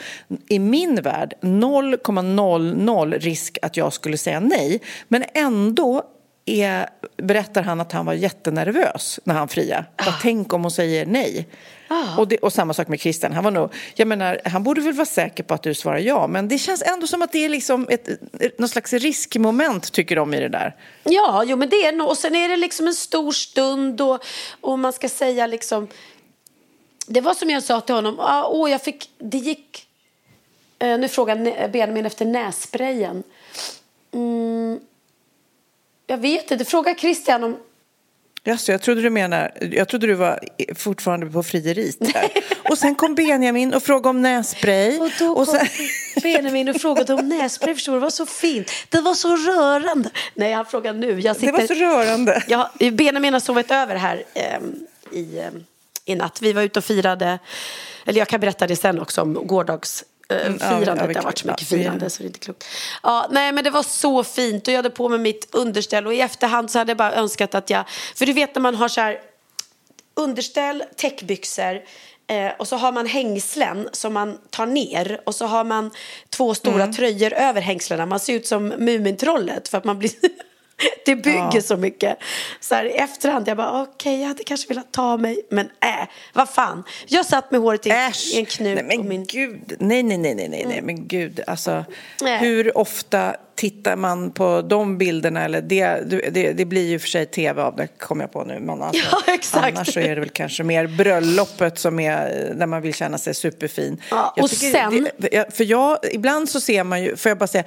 i 0.48 0.58
min 0.58 0.94
värld 0.94 1.34
0,00 1.40 3.18
risk 3.18 3.58
att 3.62 3.76
jag 3.76 3.92
skulle 3.92 4.16
säga 4.16 4.40
nej. 4.40 4.80
Men 5.08 5.24
ändå 5.34 6.02
är, 6.46 6.88
berättar 7.16 7.62
han 7.62 7.80
att 7.80 7.92
han 7.92 8.06
var 8.06 8.12
jättenervös 8.12 9.20
när 9.24 9.34
han 9.34 9.48
fria. 9.48 9.84
Bara, 9.96 10.14
Tänk 10.22 10.52
om 10.52 10.62
hon 10.62 10.70
säger 10.70 11.06
nej. 11.06 11.48
Och, 12.18 12.28
det, 12.28 12.38
och 12.38 12.52
samma 12.52 12.74
sak 12.74 12.88
med 12.88 13.00
Christian. 13.00 13.32
Han, 13.32 13.44
var 13.44 13.50
nog, 13.50 13.74
jag 13.94 14.08
menar, 14.08 14.40
han 14.44 14.62
borde 14.62 14.80
väl 14.80 14.92
vara 14.92 15.06
säker 15.06 15.42
på 15.42 15.54
att 15.54 15.62
du 15.62 15.74
svarar 15.74 15.98
ja, 15.98 16.26
men 16.26 16.48
det 16.48 16.58
känns 16.58 16.82
ändå 16.82 17.06
som 17.06 17.22
att 17.22 17.32
det 17.32 17.44
är 17.44 17.48
liksom 17.48 17.86
ett, 17.90 18.08
någon 18.58 18.68
slags 18.68 18.92
riskmoment, 18.92 19.92
tycker 19.92 20.16
de, 20.16 20.34
i 20.34 20.40
det 20.40 20.48
där. 20.48 20.76
Ja, 21.04 21.44
jo 21.46 21.56
men 21.56 21.68
det 21.68 21.86
är 21.86 21.92
nog. 21.92 22.08
Och 22.08 22.18
sen 22.18 22.34
är 22.34 22.48
det 22.48 22.56
liksom 22.56 22.86
en 22.86 22.94
stor 22.94 23.32
stund 23.32 24.00
och, 24.00 24.24
och 24.60 24.78
man 24.78 24.92
ska 24.92 25.08
säga 25.08 25.46
liksom. 25.46 25.88
Det 27.06 27.20
var 27.20 27.34
som 27.34 27.50
jag 27.50 27.62
sa 27.62 27.80
till 27.80 27.94
honom. 27.94 28.20
Ah, 28.20 28.44
åh, 28.48 28.70
jag 28.70 28.82
fick, 28.82 29.10
det 29.18 29.38
gick. 29.38 29.86
Eh, 30.78 30.98
nu 30.98 31.08
frågar 31.08 31.68
Benjamin 31.68 32.06
efter 32.06 32.24
nässprayen. 32.24 33.22
Mm, 34.12 34.80
jag 36.06 36.18
vet 36.18 36.50
inte. 36.50 36.64
Fråga 36.64 36.94
Christian 36.94 37.44
om. 37.44 37.56
Jaså, 38.46 38.72
jag 38.72 38.82
trodde 38.82 39.02
du 39.02 39.10
menar, 39.10 39.50
jag 39.72 39.88
trodde 39.88 40.06
du 40.06 40.14
var 40.14 40.40
fortfarande 40.74 41.26
på 41.26 41.42
frieriet 41.42 41.96
där. 42.00 42.30
Och 42.70 42.78
sen 42.78 42.94
kom 42.94 43.14
Benjamin 43.14 43.74
och 43.74 43.82
frågade 43.82 44.08
om 44.08 44.22
nässpray. 44.22 44.98
Och 44.98 45.10
då 45.18 45.30
Och 45.30 45.46
kom 45.46 45.58
sen, 45.58 45.68
Benjamin 46.22 46.68
och 46.68 46.76
frågade 46.76 47.14
om 47.14 47.28
nässpray. 47.28 47.74
Förstår 47.74 47.92
du? 47.92 47.98
Det 47.98 48.02
var 48.02 48.10
så 48.10 48.26
fint. 48.26 48.70
Det 48.88 49.00
var 49.00 49.14
så 49.14 49.36
rörande. 49.36 50.10
Nej, 50.34 50.52
han 50.52 50.66
frågar 50.66 50.92
nu. 50.92 51.20
Jag 51.20 51.36
det 51.36 51.40
sitter... 51.40 51.52
var 51.52 51.66
så 51.66 51.74
rörande. 51.74 52.42
Ja, 52.48 52.70
Benjamin 52.92 53.32
har 53.32 53.40
sovit 53.40 53.70
över 53.70 53.96
här 53.96 54.22
ehm, 54.34 54.74
i, 55.12 55.38
ehm, 55.38 55.64
i 56.04 56.14
natt. 56.14 56.42
Vi 56.42 56.52
var 56.52 56.62
ute 56.62 56.78
och 56.78 56.84
firade, 56.84 57.38
eller 58.06 58.18
jag 58.18 58.28
kan 58.28 58.40
berätta 58.40 58.66
det 58.66 58.76
sen 58.76 59.00
också 59.00 59.22
om 59.22 59.46
gårdags 59.46 60.02
eh, 60.02 60.06
firandet. 60.38 60.62
ja, 60.70 60.78
vi 61.06 61.14
det 61.14 61.18
har 61.20 61.24
varit 61.24 61.38
så 61.38 61.46
mycket 61.46 61.68
firande 61.68 62.10
så 62.10 62.22
det 62.22 62.24
är 62.24 62.26
inte 62.26 62.38
klokt. 62.38 62.64
Ja, 63.02 63.26
nej 63.30 63.52
men 63.52 63.64
det 63.64 63.70
var 63.70 63.82
så 63.82 64.24
fint 64.24 64.68
och 64.68 64.72
jag 64.72 64.78
hade 64.78 64.90
på 64.90 65.08
mig 65.08 65.18
mitt 65.18 65.48
underställ 65.54 66.06
och 66.06 66.14
i 66.14 66.20
efterhand 66.20 66.70
så 66.70 66.78
hade 66.78 66.90
jag 66.90 66.96
bara 66.98 67.14
önskat 67.14 67.54
att 67.54 67.70
jag, 67.70 67.84
för 68.14 68.26
du 68.26 68.32
vet 68.32 68.54
när 68.54 68.62
man 68.62 68.74
har 68.74 68.88
så 68.88 69.00
här 69.00 69.18
underställ, 70.16 70.84
täckbyxor 70.96 71.80
eh, 72.26 72.52
och 72.58 72.68
så 72.68 72.76
har 72.76 72.92
man 72.92 73.06
hängslen 73.06 73.88
som 73.92 74.12
man 74.14 74.38
tar 74.50 74.66
ner 74.66 75.20
och 75.26 75.34
så 75.34 75.46
har 75.46 75.64
man 75.64 75.90
två 76.30 76.54
stora 76.54 76.82
Mm. 76.82 76.92
tröjor 76.94 77.32
över 77.32 77.60
hängslena. 77.60 78.06
Man 78.06 78.20
ser 78.20 78.32
ut 78.34 78.46
som 78.46 78.68
Mumintrollet 78.68 79.68
för 79.68 79.78
att 79.78 79.84
man 79.84 79.98
blir 79.98 80.10
det 81.04 81.16
bygger 81.16 81.60
så 81.60 81.76
mycket. 81.76 82.18
Så 82.60 82.74
här, 82.74 82.84
i 82.84 82.90
efterhand, 82.90 83.48
jag 83.48 83.56
bara 83.56 83.82
okej, 83.82 84.20
jag 84.20 84.28
hade 84.28 84.44
kanske 84.44 84.68
velat 84.68 84.92
ta 84.92 85.16
mig, 85.16 85.40
men 85.50 85.66
äh, 85.66 86.08
vad 86.32 86.48
fan. 86.50 86.84
Jag 87.06 87.26
satt 87.26 87.50
med 87.50 87.60
håret 87.60 87.86
i, 87.86 87.90
Äsch! 87.90 88.34
en 88.36 88.44
knut. 88.44 88.74
Nej, 88.74 88.98
men 88.98 89.08
min... 89.08 89.24
gud. 89.24 89.76
Nej, 89.78 90.02
nej, 90.02 90.18
nej, 90.18 90.34
nej, 90.34 90.48
nej, 90.48 90.64
nej, 90.68 90.82
men 90.82 91.08
gud. 91.08 91.40
Alltså, 91.46 91.84
Nej. 92.22 92.38
hur 92.38 92.78
ofta 92.78 93.36
tittar 93.56 93.96
man 93.96 94.30
på 94.30 94.62
de 94.62 94.98
bilderna, 94.98 95.44
eller 95.44 95.60
det, 95.62 96.00
det, 96.30 96.52
det 96.52 96.64
blir 96.64 96.86
ju 96.88 96.98
för 96.98 97.08
sig 97.08 97.26
tv 97.26 97.62
av 97.62 97.76
det, 97.76 97.86
kommer 97.86 98.22
jag 98.24 98.32
på 98.32 98.44
nu. 98.44 98.60
Men 98.60 98.82
alltså, 98.82 99.04
Ja, 99.26 99.34
exakt. 99.34 99.76
Annars 99.76 99.94
så 99.94 100.00
är 100.00 100.14
det 100.14 100.20
väl 100.20 100.28
kanske 100.30 100.62
mer 100.62 100.86
bröllopet 100.86 101.78
som 101.78 102.00
är 102.00 102.52
där 102.54 102.66
man 102.66 102.82
vill 102.82 102.94
känna 102.94 103.18
sig 103.18 103.34
superfin. 103.34 104.00
Ja, 104.10 104.34
och 104.40 104.50
sen- 104.50 105.08
Det, 105.18 105.56
för 105.56 105.64
jag, 105.64 105.98
ibland 106.12 106.48
så 106.48 106.60
ser 106.60 106.84
man 106.84 107.02
ju, 107.02 107.16
får 107.16 107.30
jag 107.30 107.38
bara 107.38 107.46
säga, 107.46 107.64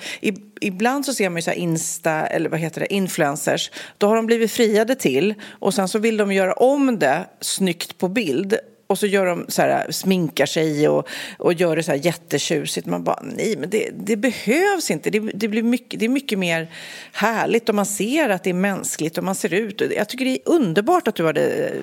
ibland 0.61 1.05
så 1.05 1.13
ser 1.13 1.29
man 1.29 1.37
ju 1.37 1.41
så 1.41 1.51
Insta, 1.51 2.11
eller 2.27 2.49
vad 2.49 2.59
heter 2.59 2.79
det, 2.79 2.93
influencers. 2.93 3.71
Då 3.97 4.07
har 4.07 4.15
de 4.15 4.25
blivit 4.25 4.51
friade 4.51 4.95
till 4.95 5.33
och 5.59 5.73
sen 5.73 5.87
så 5.87 5.99
vill 5.99 6.17
de 6.17 6.31
göra 6.33 6.53
om 6.53 6.99
det 6.99 7.25
snyggt 7.41 7.97
på 7.97 8.07
bild. 8.07 8.57
Och 8.87 8.99
så 8.99 9.07
gör 9.07 9.25
de 9.25 9.45
så 9.49 9.61
här, 9.61 9.91
sminkar 9.91 10.45
sig 10.45 10.89
och, 10.89 11.07
och 11.37 11.53
gör 11.53 11.75
det 11.75 11.83
så 11.83 11.91
här 11.91 12.05
jättetjusigt. 12.05 12.87
Man 12.87 13.03
bara, 13.03 13.19
nej 13.23 13.57
men 13.57 13.69
det, 13.69 13.89
det 13.93 14.15
behövs 14.15 14.91
inte. 14.91 15.09
Det, 15.09 15.19
det, 15.19 15.47
blir 15.47 15.63
mycket, 15.63 15.99
det 15.99 16.05
är 16.05 16.09
mycket 16.09 16.39
mer 16.39 16.71
härligt 17.11 17.69
och 17.69 17.75
man 17.75 17.85
ser 17.85 18.29
att 18.29 18.43
det 18.43 18.49
är 18.49 18.53
mänskligt 18.53 19.17
och 19.17 19.23
man 19.23 19.35
ser 19.35 19.53
ut. 19.53 19.81
Jag 19.95 20.09
tycker 20.09 20.25
det 20.25 20.31
är 20.31 20.39
underbart 20.45 21.07
att 21.07 21.15
du 21.15 21.25
hade 21.25 21.67
eh, 21.67 21.81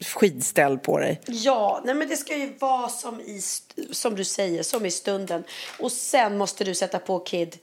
skidställ 0.00 0.78
på 0.78 0.98
dig. 0.98 1.20
Ja, 1.26 1.82
nej 1.84 1.94
men 1.94 2.08
det 2.08 2.16
ska 2.16 2.36
ju 2.36 2.52
vara 2.58 2.88
som, 2.88 3.20
i, 3.20 3.40
som 3.90 4.14
du 4.14 4.24
säger, 4.24 4.62
som 4.62 4.86
i 4.86 4.90
stunden. 4.90 5.44
Och 5.78 5.92
sen 5.92 6.38
måste 6.38 6.64
du 6.64 6.74
sätta 6.74 6.98
på 6.98 7.18
Kid. 7.18 7.56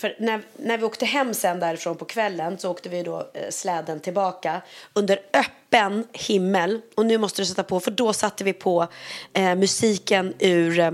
För 0.00 0.14
när, 0.18 0.42
när 0.56 0.78
vi 0.78 0.84
åkte 0.84 1.06
hem 1.06 1.34
sen 1.34 1.60
därifrån 1.60 1.96
på 1.96 2.04
kvällen 2.04 2.58
så 2.58 2.70
åkte 2.70 2.88
vi 2.88 3.02
då 3.02 3.18
eh, 3.34 3.50
släden 3.50 4.00
tillbaka 4.00 4.62
under 4.92 5.20
öppen 5.32 6.04
himmel. 6.12 6.80
Och 6.94 7.06
nu 7.06 7.18
måste 7.18 7.42
du 7.42 7.46
sätta 7.46 7.62
på, 7.62 7.80
för 7.80 7.90
då 7.90 8.12
satte 8.12 8.44
vi 8.44 8.52
på 8.52 8.86
eh, 9.32 9.54
musiken 9.54 10.34
ur 10.38 10.78
eh, 10.78 10.90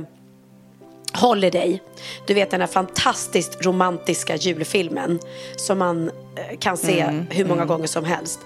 Holiday. 1.13 1.83
Du 2.27 2.35
vet 2.35 2.51
den 2.51 2.61
här 2.61 2.69
fantastiskt 2.69 3.67
romantiska 3.67 4.37
julfilmen 4.37 5.19
som 5.57 5.79
man 5.79 6.11
eh, 6.37 6.59
kan 6.59 6.77
se 6.77 7.25
hur 7.31 7.45
många 7.45 7.65
gånger 7.65 7.87
som 7.87 8.05
helst. 8.05 8.41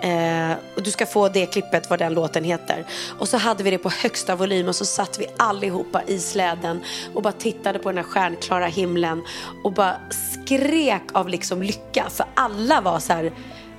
Eh, 0.00 0.52
och 0.76 0.82
du 0.82 0.90
ska 0.90 1.06
få 1.06 1.28
det 1.28 1.46
klippet 1.46 1.90
vad 1.90 1.98
den 1.98 2.14
låten 2.14 2.44
heter. 2.44 2.86
Och 3.18 3.28
så 3.28 3.36
hade 3.36 3.62
vi 3.62 3.70
det 3.70 3.78
på 3.78 3.88
högsta 3.88 4.36
volym 4.36 4.68
och 4.68 4.76
så 4.76 4.84
satt 4.84 5.18
vi 5.20 5.26
allihopa 5.36 6.02
i 6.06 6.18
släden 6.18 6.80
och 7.14 7.22
bara 7.22 7.32
tittade 7.32 7.78
på 7.78 7.88
den 7.88 7.96
här 7.96 8.04
stjärnklara 8.04 8.66
himlen 8.66 9.22
och 9.64 9.72
bara 9.72 9.96
skrek 10.10 11.02
av 11.12 11.28
liksom 11.28 11.62
lycka 11.62 12.06
för 12.10 12.26
alla 12.34 12.80
var 12.80 12.98
så 12.98 13.12
här 13.12 13.32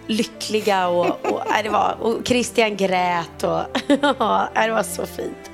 lyckliga 0.08 0.88
och, 0.88 1.06
och, 1.06 1.42
det 1.64 1.70
var, 1.70 1.98
och 2.02 2.28
Christian 2.28 2.78
grät 2.78 3.44
och 3.44 3.62
det 3.88 4.72
var 4.72 4.84
så 4.84 5.06
fint. 5.06 5.51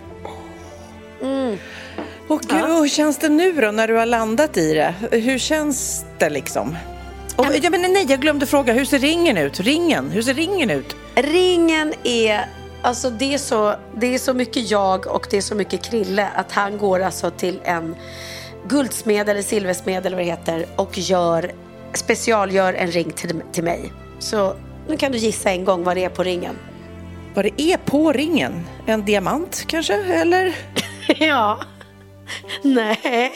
Och 2.28 2.42
gud, 2.42 2.60
hur 2.60 2.88
känns 2.88 3.18
det 3.18 3.30
nu 3.30 3.52
då 3.54 3.72
när 3.72 3.88
du 3.88 3.96
har 3.96 4.06
landat 4.06 4.58
i 4.58 4.74
det? 4.74 4.94
Hur 5.12 5.38
känns 5.38 6.06
det 6.20 6.30
liksom? 6.30 6.78
Och, 7.36 7.46
jag 7.62 7.72
menar, 7.72 7.90
nej, 7.90 8.06
jag 8.10 8.20
glömde 8.20 8.46
fråga, 8.46 8.74
hur 8.74 8.86
ser 8.86 9.00
ringen 9.00 9.38
ut? 9.38 9.60
Ringen, 9.60 10.12
hur 10.12 10.22
ser 10.22 10.34
ringen 10.34 10.70
ut? 10.70 10.96
Ringen 11.16 11.94
är, 12.04 12.46
alltså 12.82 13.10
det 13.10 13.34
är, 13.34 13.38
så, 13.38 13.76
det 13.96 14.14
är 14.14 14.20
så 14.20 14.34
mycket 14.34 14.72
jag 14.72 15.08
och 15.08 15.28
det 15.30 15.38
är 15.38 15.42
så 15.42 15.56
mycket 15.56 15.84
Krille 15.84 16.28
att 16.36 16.52
han 16.52 16.78
går 16.78 17.00
alltså 17.00 17.32
till 17.32 17.60
en 17.64 17.96
guldsmed 18.68 19.30
eller 19.30 19.42
silversmed 19.42 20.06
eller 20.06 20.18
vad 20.18 20.26
det 20.26 20.32
heter 20.32 20.66
och 20.76 20.98
gör, 20.98 21.52
specialgör 21.94 22.74
en 22.74 22.92
ring 22.92 23.12
till, 23.12 23.42
till 23.52 23.64
mig. 23.64 23.92
Så 24.20 24.54
nu 24.88 24.98
kan 24.98 25.12
du 25.12 25.18
gissa 25.18 25.52
en 25.52 25.66
gång 25.66 25.84
vad 25.84 25.98
det 25.98 26.04
är 26.04 26.10
på 26.10 26.24
ringen. 26.24 26.56
Vad 27.34 27.46
det 27.46 27.62
är 27.62 27.78
på 27.78 28.12
ringen? 28.14 28.68
En 28.86 29.06
diamant 29.06 29.64
kanske, 29.68 29.94
eller? 29.94 30.56
ja. 31.20 31.60
Nej. 32.62 33.32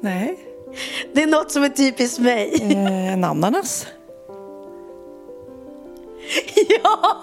Nej, 0.00 0.38
Det 1.12 1.22
är 1.22 1.26
något 1.26 1.52
som 1.52 1.62
är 1.62 1.68
typiskt 1.68 2.18
mig. 2.18 2.58
eh, 2.62 3.12
en 3.12 3.24
ananas? 3.24 3.86
ja, 6.82 7.20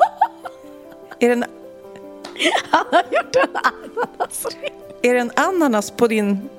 Är 1.19 1.27
det 1.27 1.33
en, 1.33 1.45
han 2.71 2.85
har 2.91 3.03
gjort 3.11 3.35
en 3.35 3.55
ananasring. 3.55 4.73
är 5.01 5.13
det 5.13 5.19
en 5.19 5.31
ananas 5.35 5.91
på 5.91 6.07
din... 6.07 6.49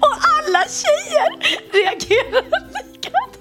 Och 0.00 0.16
alla 0.38 0.64
tjejer 0.68 1.30
reagerar 1.72 2.42
likadant. 2.42 3.38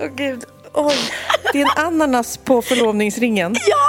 Åh 0.00 0.06
gud, 0.06 0.44
oj. 0.72 0.94
Det 1.52 1.60
är 1.60 1.62
en 1.62 1.84
ananas 1.86 2.36
på 2.36 2.62
förlovningsringen. 2.62 3.56
Ja! 3.68 3.88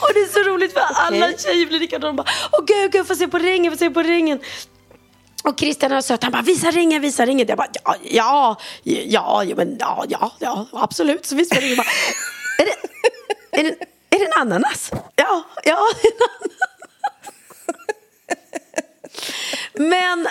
Och 0.00 0.14
det 0.14 0.20
är 0.20 0.32
så 0.32 0.50
roligt 0.50 0.72
för 0.72 0.80
alla 0.80 1.32
tjejer 1.32 1.66
blir 1.66 1.78
likadana. 1.78 2.06
De 2.06 2.16
bara, 2.16 2.26
Åh 2.52 2.64
gud, 2.66 2.92
gud, 2.92 3.06
får 3.06 3.14
se 3.14 3.28
på 3.28 3.38
ringen, 3.38 3.72
får 3.72 3.78
se 3.78 3.90
på 3.90 4.02
ringen. 4.02 4.40
Och 5.44 5.58
Christian 5.58 5.92
är 5.92 6.00
söt, 6.00 6.22
han 6.22 6.32
bara 6.32 6.42
visa 6.42 6.70
ringen, 6.70 7.02
visa 7.02 7.26
ringen. 7.26 7.46
Jag 7.48 7.58
bara 7.58 7.68
ja, 8.02 8.56
ja, 8.82 9.44
ja, 9.44 9.56
men, 9.56 9.76
ja, 9.80 10.04
ja, 10.08 10.32
ja 10.38 10.66
absolut. 10.72 11.26
Så 11.26 11.36
visar 11.36 11.60
ringen. 11.60 11.76
Bara, 11.76 11.86
är, 12.58 12.66
det, 12.66 12.72
är, 13.60 13.62
det, 13.62 13.76
är 14.10 14.18
det 14.18 14.24
en 14.24 14.40
ananas? 14.40 14.90
Ja, 15.16 15.42
ja, 15.64 15.78
en 16.02 16.12
ananas. 16.28 16.63
Men, 19.72 20.28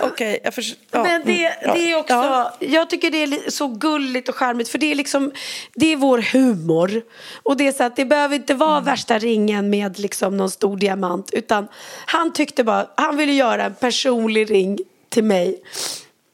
Okej, 0.00 0.40
jag 0.44 0.54
förstår. 0.54 0.78
Ja, 0.90 1.02
men 1.02 1.22
det, 1.24 1.46
mm, 1.46 1.76
det 1.76 1.84
är 1.86 1.90
ja, 1.90 1.98
också, 1.98 2.14
ja. 2.14 2.56
jag 2.60 2.90
tycker 2.90 3.10
det 3.10 3.22
är 3.22 3.50
så 3.50 3.66
gulligt 3.68 4.28
och 4.28 4.34
charmigt 4.34 4.68
för 4.68 4.78
det 4.78 4.90
är 4.90 4.94
liksom, 4.94 5.32
det 5.74 5.92
är 5.92 5.96
vår 5.96 6.18
humor. 6.18 7.02
Och 7.42 7.56
det 7.56 7.66
är 7.68 7.72
så 7.72 7.84
att 7.84 7.96
det 7.96 8.04
behöver 8.04 8.36
inte 8.36 8.54
vara 8.54 8.74
Mm. 8.74 8.84
värsta 8.84 9.18
ringen 9.18 9.70
med 9.70 9.98
liksom 9.98 10.36
någon 10.36 10.50
stor 10.50 10.76
diamant 10.76 11.30
utan 11.32 11.68
han 12.06 12.32
tyckte 12.32 12.64
bara, 12.64 12.86
han 12.96 13.16
ville 13.16 13.32
göra 13.32 13.64
en 13.64 13.74
personlig 13.74 14.50
ring 14.50 14.78
till 15.08 15.24
mig. 15.24 15.62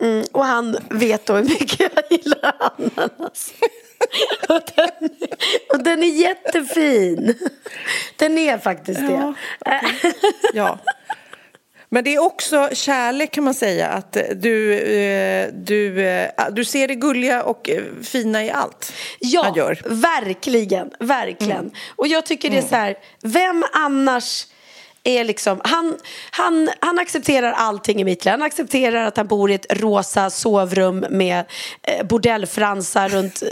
Mm, 0.02 0.24
och 0.32 0.44
han 0.44 0.76
vet 0.90 1.26
då 1.26 1.34
hur 1.34 1.44
mycket 1.44 1.80
jag 1.94 2.04
gillar 2.10 2.54
ananas. 2.76 3.52
och, 4.48 4.60
den, 4.76 5.10
och 5.68 5.84
den 5.84 6.02
är 6.02 6.20
jättefin. 6.20 7.34
Den 8.16 8.38
är 8.38 8.58
faktiskt 8.58 9.00
det. 9.00 9.34
Ja. 10.54 10.78
Men 11.92 12.04
det 12.04 12.14
är 12.14 12.18
också 12.22 12.68
kärlek 12.72 13.30
kan 13.30 13.44
man 13.44 13.54
säga 13.54 13.88
att 13.88 14.16
du, 14.34 14.74
eh, 14.74 15.48
du, 15.52 16.02
eh, 16.08 16.28
du 16.52 16.64
ser 16.64 16.88
det 16.88 16.94
gulliga 16.94 17.42
och 17.42 17.70
eh, 17.70 17.82
fina 18.02 18.44
i 18.44 18.50
allt 18.50 18.92
Ja, 19.18 19.42
han 19.42 19.54
gör. 19.54 19.82
verkligen, 19.86 20.90
verkligen. 21.00 21.70
Och 21.96 22.06
jag 22.06 22.26
tycker 22.26 22.50
det 22.50 22.58
är 22.58 22.62
så 22.62 22.76
här, 22.76 22.96
vem 23.22 23.64
annars 23.72 24.46
är 25.04 25.24
liksom, 25.24 25.60
han, 25.64 25.96
han, 26.30 26.70
han 26.80 26.98
accepterar 26.98 27.52
allting 27.52 28.00
i 28.00 28.04
mitt 28.04 28.24
liv. 28.24 28.30
Han 28.30 28.42
accepterar 28.42 29.04
att 29.06 29.16
han 29.16 29.26
bor 29.26 29.50
i 29.50 29.54
ett 29.54 29.66
rosa 29.70 30.30
sovrum 30.30 31.04
med 31.10 31.44
eh, 31.82 32.06
bordellfransar 32.06 33.08
runt 33.08 33.42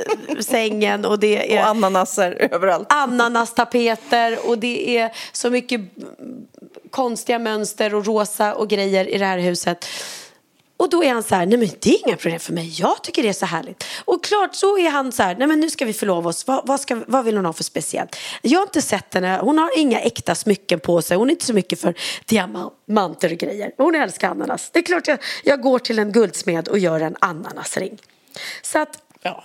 sängen 0.40 1.04
och 1.04 1.18
det 1.18 1.56
är 1.56 1.60
Och 1.62 1.66
ananaser 1.68 2.48
överallt. 2.52 2.86
ananastapeter 2.92 4.48
och 4.48 4.58
det 4.58 4.98
är 4.98 5.10
så 5.32 5.50
mycket 5.50 5.80
konstiga 6.90 7.38
mönster 7.38 7.94
och 7.94 8.06
rosa 8.06 8.54
och 8.54 8.68
grejer 8.68 9.08
i 9.08 9.18
det 9.18 9.24
här 9.24 9.38
huset. 9.38 9.86
Och 10.76 10.90
då 10.90 11.04
är 11.04 11.12
han 11.12 11.22
så 11.22 11.34
här, 11.34 11.46
nej 11.46 11.58
men 11.58 11.68
det 11.80 11.90
är 11.90 12.06
inga 12.06 12.16
problem 12.16 12.40
för 12.40 12.52
mig, 12.52 12.74
jag 12.80 13.02
tycker 13.02 13.22
det 13.22 13.28
är 13.28 13.32
så 13.32 13.46
härligt. 13.46 13.84
Och 14.04 14.24
klart 14.24 14.54
så 14.54 14.78
är 14.78 14.90
han 14.90 15.12
så 15.12 15.22
här, 15.22 15.36
nej 15.36 15.46
men 15.48 15.60
nu 15.60 15.70
ska 15.70 15.84
vi 15.84 15.92
förlova 15.92 16.30
oss, 16.30 16.46
vad, 16.46 16.66
vad, 16.66 16.80
ska, 16.80 17.00
vad 17.06 17.24
vill 17.24 17.36
hon 17.36 17.46
ha 17.46 17.52
för 17.52 17.64
speciellt? 17.64 18.16
Jag 18.42 18.58
har 18.58 18.66
inte 18.66 18.82
sett 18.82 19.14
henne, 19.14 19.38
hon 19.42 19.58
har 19.58 19.78
inga 19.78 20.00
äkta 20.00 20.34
smycken 20.34 20.80
på 20.80 21.02
sig, 21.02 21.16
hon 21.16 21.28
är 21.28 21.32
inte 21.32 21.44
så 21.44 21.54
mycket 21.54 21.80
för 21.80 21.94
diamanter 22.24 23.32
och 23.32 23.38
grejer. 23.38 23.72
Hon 23.76 23.94
älskar 23.94 24.30
ananas. 24.30 24.70
Det 24.72 24.78
är 24.78 24.82
klart 24.82 25.08
jag, 25.08 25.18
jag 25.44 25.62
går 25.62 25.78
till 25.78 25.98
en 25.98 26.12
guldsmed 26.12 26.68
och 26.68 26.78
gör 26.78 27.00
en 27.00 27.16
ananasring. 27.20 27.98
Så 28.62 28.78
att 28.78 29.02
Ja. 29.22 29.44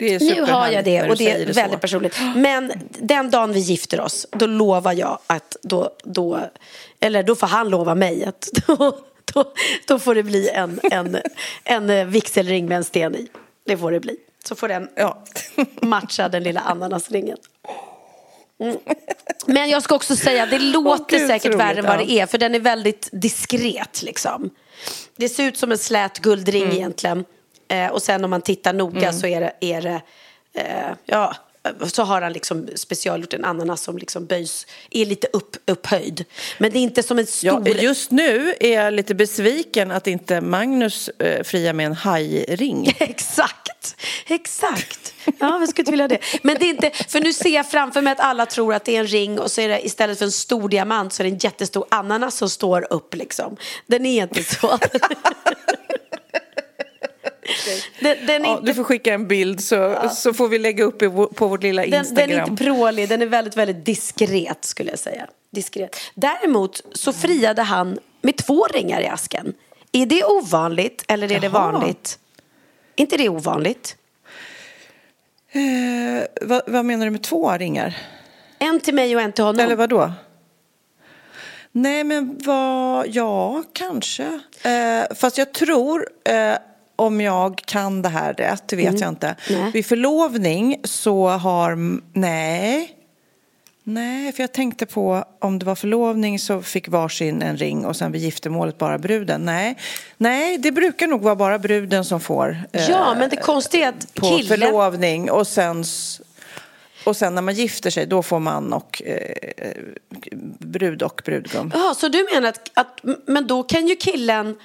Nu 0.00 0.42
har 0.42 0.68
jag 0.68 0.84
det 0.84 1.02
och 1.10 1.16
det 1.16 1.30
är 1.30 1.46
så. 1.46 1.52
väldigt 1.52 1.80
personligt. 1.80 2.16
Men 2.36 2.72
den 2.98 3.30
dagen 3.30 3.52
vi 3.52 3.60
gifter 3.60 4.00
oss, 4.00 4.26
då 4.30 4.46
lovar 4.46 4.92
jag 4.92 5.18
att 5.26 5.56
då, 5.62 5.90
då 6.04 6.40
eller 7.00 7.22
då 7.22 7.36
får 7.36 7.46
han 7.46 7.68
lova 7.68 7.94
mig 7.94 8.24
att 8.24 8.48
då, 8.66 8.98
då, 9.34 9.52
då 9.86 9.98
får 9.98 10.14
det 10.14 10.22
bli 10.22 10.48
en, 10.48 10.80
en, 10.82 11.18
en 11.64 12.10
vigselring 12.10 12.66
med 12.66 12.76
en 12.76 12.84
sten 12.84 13.14
i. 13.14 13.28
Det 13.66 13.76
får 13.76 13.92
det 13.92 14.00
bli. 14.00 14.16
Så 14.44 14.54
får 14.54 14.68
den 14.68 14.88
Ja. 14.94 15.22
matcha 15.82 16.28
den 16.28 16.42
lilla 16.42 16.60
ananasringen. 16.60 17.36
Mm. 18.60 18.76
Men 19.46 19.70
jag 19.70 19.82
ska 19.82 19.94
också 19.94 20.16
säga, 20.16 20.46
det 20.46 20.58
låter 20.58 21.18
gud, 21.18 21.20
så 21.20 21.26
säkert 21.26 21.54
värre 21.54 21.78
än 21.78 21.84
vad 21.86 21.98
det 21.98 22.10
är 22.10 22.26
för 22.26 22.38
den 22.38 22.54
är 22.54 22.60
väldigt 22.60 23.08
diskret 23.12 24.02
liksom. 24.02 24.50
Det 25.16 25.28
ser 25.28 25.44
ut 25.44 25.56
som 25.56 25.72
en 25.72 25.78
slät 25.78 26.18
guldring 26.18 26.62
Mm. 26.62 26.76
egentligen. 26.76 27.24
Eh, 27.70 27.88
och 27.88 28.02
sen 28.02 28.24
om 28.24 28.30
man 28.30 28.42
tittar 28.42 28.72
noga 28.72 29.12
så 29.12 29.26
är 29.26 29.40
det, 29.40 29.52
är 29.60 29.82
det 29.82 30.02
eh, 30.54 30.94
ja, 31.06 31.36
så 31.82 32.02
har 32.02 32.22
han 32.22 32.32
liksom 32.32 32.68
specialgjort 32.74 33.34
en 33.34 33.44
ananas 33.44 33.82
som 33.82 33.98
liksom 33.98 34.26
böjs, 34.26 34.66
är 34.90 35.06
lite 35.06 35.26
upp, 35.32 35.56
upphöjd. 35.66 36.24
Men 36.58 36.72
det 36.72 36.78
är 36.78 36.80
inte 36.80 37.02
som 37.02 37.18
en 37.18 37.26
stor... 37.26 37.68
Ja, 37.68 37.74
just 37.74 38.10
nu 38.10 38.54
är 38.60 38.74
jag 38.74 38.94
lite 38.94 39.14
besviken 39.14 39.90
att 39.90 40.06
inte 40.06 40.40
Magnus 40.40 41.08
eh, 41.08 41.42
friar 41.42 41.72
med 41.72 41.86
en 41.86 41.92
hajring. 41.92 42.96
exakt, 42.98 43.96
exakt. 44.26 45.14
Ja, 45.38 45.60
jag 45.60 45.68
skulle 45.68 45.82
inte 45.82 45.90
vilja 45.90 46.08
det. 46.08 46.18
Men 46.42 46.56
det 46.58 46.64
är 46.64 46.70
inte, 46.70 46.90
för 47.08 47.20
nu 47.20 47.32
ser 47.32 47.54
jag 47.54 47.70
framför 47.70 48.02
mig 48.02 48.12
att 48.12 48.20
alla 48.20 48.46
tror 48.46 48.74
att 48.74 48.84
det 48.84 48.96
är 48.96 49.00
en 49.00 49.06
ring 49.06 49.38
och 49.38 49.50
så 49.50 49.60
är 49.60 49.68
det 49.68 49.86
istället 49.86 50.18
för 50.18 50.24
en 50.24 50.32
stor 50.32 50.68
diamant 50.68 51.12
så 51.12 51.22
är 51.22 51.24
det 51.24 51.30
en 51.30 51.38
jättestor 51.38 51.86
ananas 51.90 52.36
som 52.36 52.50
står 52.50 52.92
upp 52.92 53.14
liksom. 53.14 53.56
Den 53.86 54.06
är 54.06 54.22
inte 54.22 54.44
så. 54.44 54.78
Den, 58.00 58.26
den 58.26 58.44
ja, 58.44 58.52
inte... 58.52 58.66
Du 58.66 58.74
får 58.74 58.84
skicka 58.84 59.14
en 59.14 59.28
bild 59.28 59.60
så, 59.60 59.74
ja. 59.74 60.08
så 60.08 60.32
får 60.32 60.48
vi 60.48 60.58
lägga 60.58 60.84
upp 60.84 60.98
på 61.34 61.48
vårt 61.48 61.62
lilla 61.62 61.84
Instagram. 61.84 62.14
Den, 62.14 62.28
den 62.28 62.38
är 62.38 62.50
inte 62.50 62.64
prålig, 62.64 63.08
den 63.08 63.22
är 63.22 63.26
väldigt, 63.26 63.56
väldigt 63.56 63.84
diskret 63.84 64.64
skulle 64.64 64.90
jag 64.90 64.98
säga. 64.98 65.26
Diskret. 65.50 65.96
Däremot 66.14 66.82
så 66.92 67.12
friade 67.12 67.62
han 67.62 67.98
med 68.22 68.36
två 68.36 68.64
ringar 68.64 69.00
i 69.00 69.06
asken. 69.06 69.54
Är 69.92 70.06
det 70.06 70.24
ovanligt 70.24 71.04
eller 71.08 71.26
är 71.26 71.30
Jaha. 71.30 71.40
det 71.40 71.48
vanligt? 71.48 72.18
Inte 72.96 73.16
det 73.16 73.28
ovanligt? 73.28 73.96
Eh, 75.52 76.24
vad, 76.40 76.62
vad, 76.66 76.84
menar 76.84 77.04
du 77.04 77.10
med 77.10 77.22
två 77.22 77.52
ringar? 77.52 77.96
En 78.58 78.80
till 78.80 78.94
mig 78.94 79.16
och 79.16 79.22
en 79.22 79.32
till 79.32 79.44
honom. 79.44 79.60
Eller 79.60 79.76
vad 79.76 79.88
då? 79.88 80.12
Nej, 81.72 82.04
men 82.04 82.38
vad... 82.44 83.06
Ja, 83.08 83.62
kanske. 83.72 84.40
Eh, 84.62 85.16
fast 85.16 85.38
jag 85.38 85.52
tror 85.52 86.08
eh, 86.24 86.54
om 87.00 87.20
jag 87.20 87.58
kan 87.64 88.02
det 88.02 88.08
här 88.08 88.32
rätt, 88.32 88.68
det 88.68 88.76
vet 88.76 88.88
mm. 88.88 89.00
jag 89.00 89.08
inte. 89.08 89.36
Nej. 89.50 89.70
Vid 89.72 89.86
förlovning 89.86 90.80
så 90.84 91.28
har, 91.28 91.76
nej, 92.18 92.96
nej, 93.84 94.32
för 94.32 94.42
jag 94.42 94.52
tänkte 94.52 94.86
på 94.86 95.24
om 95.38 95.58
det 95.58 95.66
var 95.66 95.74
förlovning 95.74 96.38
så 96.38 96.62
fick 96.62 96.88
varsin 96.88 97.42
en 97.42 97.56
ring 97.56 97.86
och 97.86 97.96
sen 97.96 98.12
vid 98.12 98.22
giftermålet 98.22 98.78
bara 98.78 98.98
bruden. 98.98 99.44
Nej, 99.44 99.76
nej, 100.16 100.58
det 100.58 100.72
brukar 100.72 101.06
nog 101.06 101.22
vara 101.22 101.36
bara 101.36 101.58
bruden 101.58 102.04
som 102.04 102.20
får. 102.20 102.58
Ja, 102.72 103.12
eh, 103.12 103.18
men 103.18 103.30
det 103.30 103.36
konstiga 103.36 103.86
är 103.86 103.88
att 103.88 104.14
På 104.14 104.26
killen... 104.26 104.58
förlovning 104.58 105.30
och 105.30 105.46
sen 105.46 105.84
och 107.04 107.16
sen 107.16 107.34
när 107.34 107.42
man 107.42 107.54
gifter 107.54 107.90
sig, 107.90 108.06
då 108.06 108.22
får 108.22 108.38
man 108.38 108.72
och 108.72 109.02
eh, 109.04 109.72
brud 110.58 111.02
och 111.02 111.22
brudgum. 111.24 111.72
Ja, 111.74 111.94
så 111.96 112.08
du 112.08 112.26
menar 112.34 112.48
att, 112.48 112.70
att, 112.74 113.00
men 113.26 113.46
då 113.46 113.62
kan 113.62 113.88
ju 113.88 113.96
killen 113.96 114.56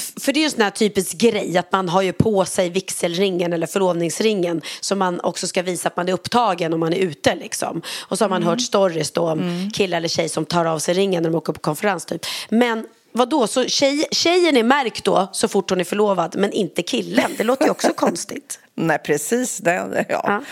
för 0.00 0.32
det 0.32 0.38
är 0.38 0.40
ju 0.40 0.44
en 0.44 0.50
sån 0.50 0.62
här 0.62 0.70
typisk 0.70 1.18
grej 1.18 1.58
att 1.58 1.72
man 1.72 1.88
har 1.88 2.02
ju 2.02 2.12
på 2.12 2.44
sig 2.44 2.70
vigselringen 2.70 3.52
eller 3.52 3.66
förlovningsringen 3.66 4.62
som 4.80 4.98
man 4.98 5.20
också 5.20 5.46
ska 5.46 5.62
visa 5.62 5.88
att 5.88 5.96
man 5.96 6.08
är 6.08 6.12
upptagen 6.12 6.72
om 6.72 6.80
man 6.80 6.92
är 6.92 6.98
ute 6.98 7.34
liksom. 7.34 7.82
Och 8.08 8.18
så 8.18 8.24
har 8.24 8.28
man 8.28 8.42
mm. 8.42 8.48
hört 8.48 8.60
stories 8.60 9.10
då 9.10 9.22
om 9.22 9.40
mm. 9.40 9.70
kille 9.70 9.96
eller 9.96 10.08
tjej 10.08 10.28
som 10.28 10.44
tar 10.44 10.64
av 10.64 10.78
sig 10.78 10.94
ringen 10.94 11.22
när 11.22 11.30
de 11.30 11.36
åker 11.36 11.52
på 11.52 11.60
konferens 11.60 12.04
typ. 12.04 12.26
Men 12.48 12.86
Vadå, 13.12 13.46
så 13.46 13.64
tjej, 13.64 14.06
tjejen 14.10 14.56
är 14.56 14.62
märkt 14.62 15.04
då 15.04 15.28
så 15.32 15.48
fort 15.48 15.70
hon 15.70 15.80
är 15.80 15.84
förlovad 15.84 16.36
men 16.38 16.52
inte 16.52 16.82
killen? 16.82 17.30
Det 17.38 17.44
låter 17.44 17.64
ju 17.64 17.70
också 17.70 17.92
konstigt. 17.96 18.60
Nej, 18.74 18.98
precis. 18.98 19.58
Det, 19.58 20.06
ja. 20.08 20.22
ja. 20.24 20.42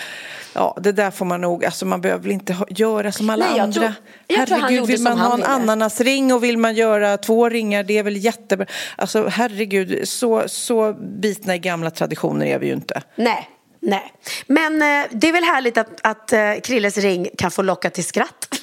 Ja, 0.52 0.76
det 0.80 0.92
där 0.92 1.10
får 1.10 1.24
man 1.24 1.40
nog, 1.40 1.64
alltså 1.64 1.86
man 1.86 2.00
behöver 2.00 2.22
väl 2.22 2.32
inte 2.32 2.56
göra 2.68 3.12
som 3.12 3.30
alla 3.30 3.50
Nej, 3.50 3.60
andra. 3.60 3.80
Tror, 4.26 4.36
herregud, 4.36 4.86
vill 4.86 5.02
man 5.02 5.18
ha 5.18 5.34
en 5.34 5.44
ananasring 5.44 6.34
och 6.34 6.44
vill 6.44 6.58
man 6.58 6.74
göra 6.74 7.16
två 7.16 7.48
ringar, 7.48 7.82
det 7.82 7.98
är 7.98 8.02
väl 8.02 8.16
jättebra. 8.16 8.66
Alltså 8.96 9.26
herregud, 9.26 10.08
så, 10.08 10.42
så 10.46 10.92
bitna 10.92 11.54
i 11.54 11.58
gamla 11.58 11.90
traditioner 11.90 12.46
är 12.46 12.58
vi 12.58 12.66
ju 12.66 12.72
inte. 12.72 13.02
Nej, 13.16 13.48
Nej, 13.80 14.12
men 14.46 14.82
eh, 14.82 15.06
det 15.10 15.28
är 15.28 15.32
väl 15.32 15.44
härligt 15.44 15.78
att, 15.78 16.00
att 16.02 16.32
eh, 16.32 16.54
Krilles 16.64 16.98
ring 16.98 17.28
kan 17.38 17.50
få 17.50 17.62
locka 17.62 17.90
till 17.90 18.04
skratt. 18.04 18.60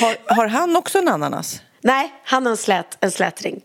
har, 0.00 0.34
har 0.34 0.46
han 0.46 0.76
också 0.76 0.98
en 0.98 1.08
ananas? 1.08 1.62
Nej, 1.80 2.14
han 2.24 2.46
har 2.46 2.50
en 2.50 2.56
slät, 2.56 2.96
en 3.00 3.10
slät 3.10 3.42
ring. 3.42 3.62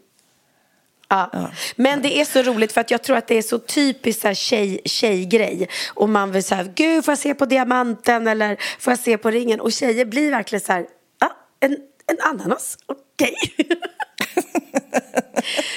Ja. 1.08 1.30
ja. 1.34 1.51
Men 1.75 2.01
det 2.01 2.19
är 2.19 2.25
så 2.25 2.41
roligt 2.41 2.71
för 2.71 2.82
att 2.82 2.91
jag 2.91 3.04
tror 3.04 3.17
att 3.17 3.28
det 3.28 3.38
är 3.38 3.41
så 3.41 3.60
typiskt 3.60 4.21
så 4.21 4.28
här 4.28 4.36
tjej, 4.36 4.82
tjejgrej. 4.86 5.69
Och 5.93 6.10
man 6.10 6.32
vill 6.32 6.43
säga, 6.43 6.63
gud 6.63 7.06
får 7.06 7.12
jag 7.12 7.19
se 7.19 7.34
på 7.34 7.45
diamanten 7.45 8.28
eller 8.28 8.58
får 8.80 8.91
jag 8.91 8.99
se 8.99 9.17
på 9.17 9.32
ringen? 9.32 9.60
Och 9.60 9.71
tjejer 9.71 10.06
blir 10.06 10.32
verkligen 10.32 10.62
så 10.62 10.73
här, 10.73 10.86
ja, 11.19 11.32
en, 11.60 11.78
en 12.08 12.17
ananas, 12.21 12.78
okej. 12.86 13.36
Okay. 13.60 13.78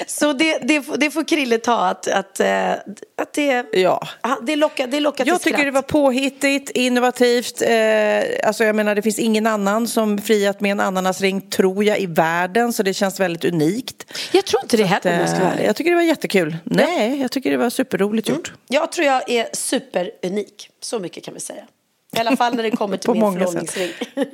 Så 0.06 0.32
det, 0.32 0.58
det, 0.62 0.84
det 0.96 1.10
får 1.10 1.24
Krille 1.24 1.58
ta 1.58 1.86
att, 1.86 2.08
att, 2.08 2.40
eh, 2.40 2.72
att 3.16 3.32
det, 3.32 3.66
ja. 3.72 4.08
det, 4.42 4.56
lockar, 4.56 4.86
det 4.86 5.00
lockar 5.00 5.24
till 5.24 5.28
Jag 5.28 5.40
tycker 5.40 5.56
skratt. 5.56 5.66
det 5.66 5.70
var 5.70 5.82
påhittigt, 5.82 6.70
innovativt. 6.70 7.62
Eh, 7.62 8.48
alltså 8.48 8.64
jag 8.64 8.76
menar 8.76 8.94
det 8.94 9.02
finns 9.02 9.18
ingen 9.18 9.46
annan 9.46 9.88
som 9.88 10.18
friat 10.18 10.60
med 10.60 10.72
en 10.72 10.80
ananasring 10.80 11.40
tror 11.40 11.84
jag 11.84 12.00
i 12.00 12.06
världen 12.06 12.72
så 12.72 12.82
det 12.82 12.94
känns 12.94 13.20
väldigt 13.20 13.44
unikt. 13.44 14.06
Jag 14.32 14.44
tror 14.44 14.62
inte 14.62 14.76
det 14.76 14.84
heller 14.84 15.12
om 15.12 15.26
jag 15.26 15.40
vara 15.40 15.62
Jag 15.62 15.76
tycker 15.76 15.90
det 15.90 15.96
var 15.96 16.02
jättekul. 16.02 16.56
Nej, 16.64 17.20
jag 17.20 17.30
tycker 17.30 17.50
det 17.50 17.56
var 17.56 17.70
superroligt 17.70 18.28
mm. 18.28 18.38
gjort. 18.38 18.52
Jag 18.68 18.92
tror 18.92 19.06
jag 19.06 19.30
är 19.30 19.48
superunik, 19.52 20.70
så 20.80 20.98
mycket 20.98 21.24
kan 21.24 21.34
vi 21.34 21.40
säga. 21.40 21.62
I 22.16 22.20
alla 22.20 22.36
fall 22.36 22.54
när 22.54 22.62
det 22.62 22.70
kommer 22.70 22.96
till 22.96 23.10
min 23.12 23.32
förlovningsring. 23.32 23.90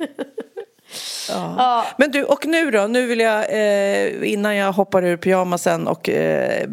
Ja. 1.29 1.55
ja. 1.57 1.85
Men 1.97 2.11
du, 2.11 2.23
och 2.23 2.45
nu 2.45 2.71
då? 2.71 2.87
Nu 2.87 3.05
vill 3.05 3.19
jag, 3.19 3.45
eh, 3.49 4.31
innan 4.31 4.55
jag 4.55 4.71
hoppar 4.71 5.03
ur 5.03 5.17
pyjamasen 5.17 5.87
och 5.87 6.09
eh, 6.09 6.65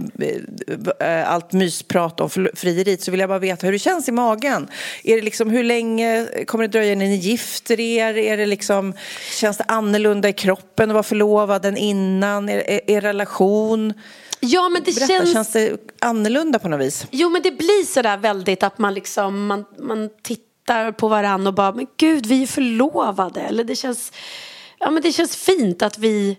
eh 1.01 1.33
allt 1.33 1.53
mysprat 1.53 2.21
om 2.21 2.31
frieriet 2.55 3.03
så 3.03 3.11
vill 3.11 3.21
jag 3.21 3.29
bara 3.29 3.39
veta 3.39 3.67
hur 3.67 3.73
det 3.73 3.79
känns 3.79 4.09
i 4.09 4.13
magen. 4.13 4.69
Är 5.05 5.17
det 5.17 5.23
liksom, 5.23 5.51
hur 5.51 5.65
länge 5.65 6.27
kommer 6.47 6.65
det 6.65 6.73
dröja 6.73 6.93
innan 6.93 7.09
ni 7.09 7.17
gifter 7.17 7.81
er? 7.81 8.17
Är 8.17 8.37
det 8.37 8.47
liksom, 8.47 8.95
känns 9.41 9.57
det 9.57 9.65
annorlunda 9.69 10.29
i 10.29 10.33
kroppen 10.33 10.91
att 10.91 10.95
vara 10.95 11.03
förlovad 11.03 11.65
än 11.65 11.77
innan? 11.77 12.49
Er, 12.49 12.71
er, 12.71 12.81
er 12.87 13.01
relation? 13.01 13.95
Ja, 14.41 14.69
men 14.69 14.83
det 14.85 14.95
Berätta, 14.95 15.07
känns... 15.07 15.33
känns 15.33 15.53
det 15.53 15.77
annorlunda 15.99 16.59
på 16.59 16.69
något 16.69 16.81
vis? 16.81 17.07
Jo, 17.11 17.29
men 17.29 17.43
det 17.43 17.51
blir 17.51 17.87
sådär 17.87 18.17
väldigt 18.17 18.63
att 18.63 18.79
man 18.79 18.95
liksom, 18.95 19.47
man, 19.47 19.65
man 19.79 20.11
tittar 20.23 20.52
tittar 20.63 20.93
på 20.93 21.09
varandra 21.09 21.49
och 21.49 21.55
bara, 21.55 21.73
men 21.73 21.87
gud, 21.97 22.27
vi 22.27 22.43
är 22.43 22.47
förlovade. 22.47 23.41
Eller 23.41 23.65
det 23.65 23.77
känns, 23.77 24.13
ja, 24.79 24.91
men 24.91 25.03
det 25.03 25.13
känns 25.13 25.37
fint 25.37 25.83
att 25.83 25.99
vi, 25.99 26.39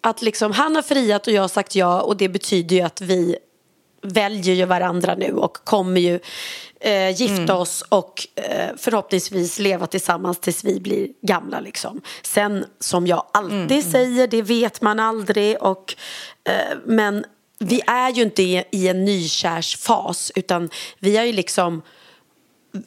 att 0.00 0.22
liksom 0.22 0.52
han 0.52 0.74
har 0.74 0.82
friat 0.82 1.26
och 1.26 1.32
jag 1.32 1.42
har 1.42 1.48
sagt 1.48 1.74
ja 1.74 2.00
och 2.00 2.16
det 2.16 2.28
betyder 2.28 2.76
ju 2.76 2.82
att 2.82 3.00
vi 3.00 3.36
väljer 4.02 4.54
ju 4.54 4.64
varandra 4.64 5.14
nu 5.14 5.32
och 5.32 5.52
kommer 5.64 6.00
ju 6.00 6.20
eh, 6.80 7.10
gifta 7.10 7.42
mm. 7.42 7.56
oss 7.56 7.84
och 7.88 8.26
eh, 8.34 8.70
förhoppningsvis 8.76 9.58
leva 9.58 9.86
tillsammans 9.86 10.38
tills 10.38 10.64
vi 10.64 10.80
blir 10.80 11.08
gamla. 11.22 11.60
Liksom. 11.60 12.00
Sen 12.22 12.64
som 12.80 13.06
jag 13.06 13.26
alltid 13.32 13.58
mm. 13.58 13.70
mm. 13.70 13.82
säger, 13.82 14.26
det 14.26 14.42
vet 14.42 14.80
man 14.80 15.00
aldrig. 15.00 15.62
Och, 15.62 15.94
eh, 16.44 16.78
men 16.86 17.24
vi 17.58 17.80
är 17.86 18.10
ju 18.10 18.22
inte 18.22 18.42
i, 18.42 18.64
i 18.70 18.88
en 18.88 19.04
nykärsfas 19.04 20.32
utan 20.34 20.70
vi 20.98 21.16
har 21.16 21.24
ju 21.24 21.32
liksom 21.32 21.82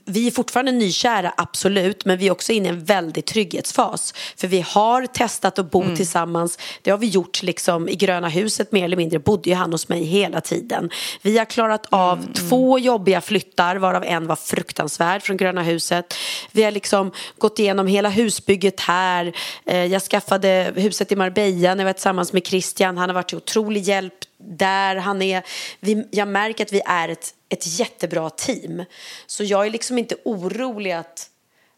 vi 0.06 0.28
är 0.28 0.32
fortfarande 0.32 0.72
nykära, 0.72 1.34
absolut, 1.38 2.06
men 2.06 2.17
vi 2.17 2.28
är 2.28 2.32
också 2.32 2.52
inne 2.52 2.67
i 2.67 2.72
en 2.72 2.84
väldig 2.84 3.26
trygghetsfas. 3.26 4.13
För 4.38 4.48
vi 4.48 4.62
har 4.62 5.06
testat 5.06 5.60
att 5.60 5.72
bo 5.72 5.82
mm. 5.82 5.96
tillsammans. 5.96 6.60
Det 6.82 6.91
har 6.91 6.98
vi 6.98 7.08
gjort 7.08 7.44
liksom 7.44 7.89
i 7.89 7.96
Gröna 7.96 8.30
huset 8.30 8.72
mer 8.72 8.86
eller 8.86 8.98
mindre. 8.98 9.20
Bodde 9.20 9.50
ju 9.50 9.56
han 9.56 9.72
hos 9.72 9.89
mig 9.89 10.04
hela 10.04 10.41
tiden. 10.41 10.89
Vi 11.22 11.38
har 11.38 11.46
klarat 11.46 11.88
av 11.89 12.20
mm. 12.20 12.34
två 12.34 12.80
jobbiga 12.80 13.22
flyttar, 13.22 13.76
varav 13.76 14.04
en 14.04 14.28
var 14.28 14.36
fruktansvärd 14.36 15.24
från 15.24 15.38
Gröna 15.38 15.63
huset. 15.63 16.13
Vi 16.52 16.63
har 16.63 16.72
liksom 16.72 17.12
gått 17.38 17.60
igenom 17.60 17.88
hela 17.88 18.10
husbygget 18.10 18.80
här. 18.80 19.34
Eh, 19.65 19.86
jag 19.86 20.02
skaffade 20.02 20.74
huset 20.76 21.12
i 21.12 21.15
Marbella 21.15 21.76
när 21.76 21.84
jag 21.84 21.86
var 21.86 21.94
tillsammans 21.94 22.34
med 22.34 22.46
Christian. 22.46 22.98
Han 22.98 23.10
har 23.10 23.13
varit 23.13 23.28
till 23.28 23.38
otrolig 23.38 23.82
hjälp 23.82 24.13
där 24.38 24.96
han 24.96 25.22
är. 25.22 25.44
Vi, 25.80 26.08
jag 26.12 26.28
märker 26.28 26.65
att 26.65 26.74
vi 26.74 26.82
är 26.86 27.10
ett, 27.10 27.34
ett 27.52 27.80
jättebra 27.80 28.30
team. 28.30 28.84
Så 29.28 29.44
jag 29.44 29.66
är 29.66 29.70
liksom 29.70 29.98
inte 29.98 30.16
orolig 30.24 30.92
att 30.92 31.30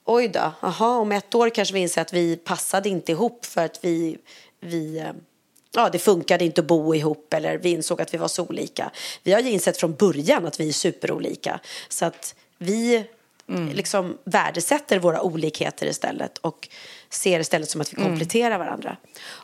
oj 0.06 0.28
då, 0.28 0.52
aha, 0.62 0.98
om 0.98 1.12
ett 1.12 1.36
år 1.36 1.50
kanske 1.50 1.74
vi 1.74 1.80
inser 1.80 2.02
att 2.02 2.14
vi 2.14 2.38
passade 2.38 2.90
inte 2.90 3.12
ihop 3.12 3.46
för 3.46 3.66
att 3.66 3.80
vi, 3.82 4.18
vi 4.60 4.98
eh, 5.00 5.12
ja, 5.76 5.90
det 5.90 6.00
funkade 6.00 6.46
inte 6.46 6.62
att 6.62 6.68
bo 6.68 6.96
ihop 6.96 7.34
eller 7.34 7.58
vi 7.58 7.70
insåg 7.70 8.02
att 8.02 8.14
vi 8.14 8.18
var 8.18 8.28
så 8.28 8.44
olika. 8.44 8.92
Vi 9.24 9.34
har 9.34 9.40
ju 9.40 9.52
insett 9.52 9.78
från 9.78 9.94
början 9.94 10.46
att 10.46 10.60
vi 10.60 10.68
är 10.68 10.74
superolika. 10.74 11.60
Så 11.90 12.06
att 12.06 12.36
vi 12.58 13.06
mm. 13.50 13.70
liksom 13.70 14.18
värdesätter 14.24 15.00
våra 15.00 15.22
olikheter 15.22 15.88
istället 15.88 16.38
och 16.38 16.70
ser 17.10 17.40
istället 17.40 17.70
som 17.70 17.82
att 17.82 17.94
vi 17.94 17.98
mm. 17.98 18.10
kompletterar 18.10 18.58
varandra. 18.58 18.98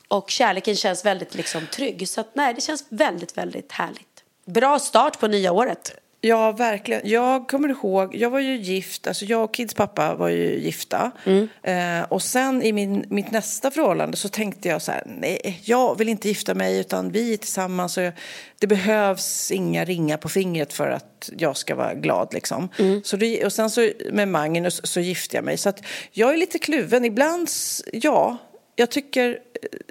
Och 0.08 0.30
kärleken 0.30 0.76
känns 0.76 1.06
väldigt 1.06 1.36
liksom 1.36 1.68
trygg. 1.68 2.10
Så 2.10 2.22
att, 2.22 2.36
nej, 2.36 2.54
det 2.54 2.62
känns 2.62 2.86
väldigt, 2.90 3.38
väldigt 3.38 3.72
härligt. 3.72 4.24
Bra 4.46 4.80
start 4.80 5.20
på 5.20 5.28
nya 5.28 5.52
året. 5.52 5.96
Ja, 6.22 6.52
verkligen. 6.52 7.02
Jag 7.04 7.48
kommer 7.48 7.70
ihåg, 7.70 8.16
jag 8.16 8.30
var 8.30 8.40
ju 8.40 8.58
gift, 8.58 9.08
alltså 9.08 9.26
jag 9.26 9.44
och 9.44 9.54
Kids 9.54 9.74
pappa 9.74 10.16
var 10.16 10.30
ju 10.30 10.60
gifta. 10.60 11.12
Mm. 11.26 11.48
Eh, 11.64 12.08
och 12.10 12.22
sen 12.22 12.64
i 12.64 12.74
min, 12.74 13.06
mitt 13.10 13.32
nästa 13.32 13.72
förhållande 13.72 14.18
så 14.18 14.30
tänkte 14.30 14.70
jag 14.70 14.82
så 14.82 14.92
här, 14.92 15.04
nej, 15.06 15.62
jag 15.64 15.98
vill 15.98 16.10
inte 16.10 16.28
gifta 16.28 16.54
mig 16.54 16.80
utan 16.80 17.12
vi 17.12 17.34
är 17.34 17.38
tillsammans 17.38 17.98
och 17.98 18.04
jag, 18.04 18.14
det 18.60 18.68
behövs 18.68 19.52
inga 19.52 19.86
ringar 19.86 20.18
på 20.18 20.30
fingret 20.30 20.74
för 20.74 20.88
att 20.90 21.30
jag 21.38 21.58
ska 21.58 21.76
vara 21.76 21.94
glad 21.94 22.34
liksom. 22.34 22.70
Mm. 22.80 23.02
Så 23.04 23.18
det, 23.18 23.46
och 23.46 23.54
sen 23.54 23.70
så 23.70 23.90
med 24.12 24.28
Magnus 24.28 24.82
så 24.84 25.00
gifte 25.00 25.36
jag 25.36 25.46
mig. 25.46 25.58
Så 25.58 25.70
att 25.70 25.84
jag 26.12 26.34
är 26.34 26.38
lite 26.38 26.60
kluven. 26.60 27.06
Ibland, 27.06 27.50
ja, 27.94 28.38
jag 28.80 28.90
tycker 28.90 29.40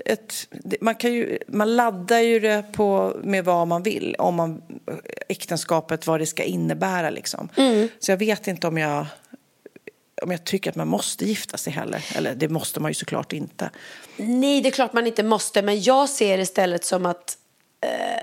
ett, 0.04 0.48
man, 0.80 0.94
kan 0.94 1.12
ju, 1.12 1.38
man 1.46 1.76
laddar 1.76 2.18
ju 2.18 2.40
det 2.40 2.64
på, 2.72 3.16
med 3.22 3.44
vad 3.44 3.68
man 3.68 3.82
vill, 3.82 4.16
om 4.18 4.34
man, 4.34 4.62
äktenskapet, 5.28 6.06
vad 6.06 6.20
det 6.20 6.26
ska 6.26 6.42
innebära. 6.42 7.10
Liksom. 7.10 7.48
Så 7.98 8.10
jag 8.12 8.16
vet 8.16 8.46
inte 8.46 8.66
om 8.66 8.78
jag, 8.78 9.06
om 10.22 10.30
jag 10.30 10.44
tycker 10.44 10.70
att 10.70 10.76
man 10.76 10.88
måste 10.88 11.24
gifta 11.24 11.56
sig 11.56 11.72
heller. 11.72 12.04
Eller 12.16 12.34
det 12.34 12.48
måste 12.48 12.80
man 12.80 12.90
ju 12.90 12.94
såklart 12.94 13.32
inte. 13.32 13.70
Nej, 14.16 14.60
det 14.60 14.68
är 14.68 14.70
klart 14.70 14.92
man 14.92 15.06
inte 15.06 15.22
måste, 15.22 15.62
men 15.62 15.82
jag 15.82 16.08
ser 16.08 16.38
istället 16.38 16.84
som 16.84 17.06
att 17.06 17.38
eh, 17.80 18.22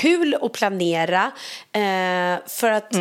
kul 0.00 0.36
att 0.42 0.52
planera. 0.52 1.32
Eh, 1.72 2.38
för 2.46 2.70
att 2.70 2.94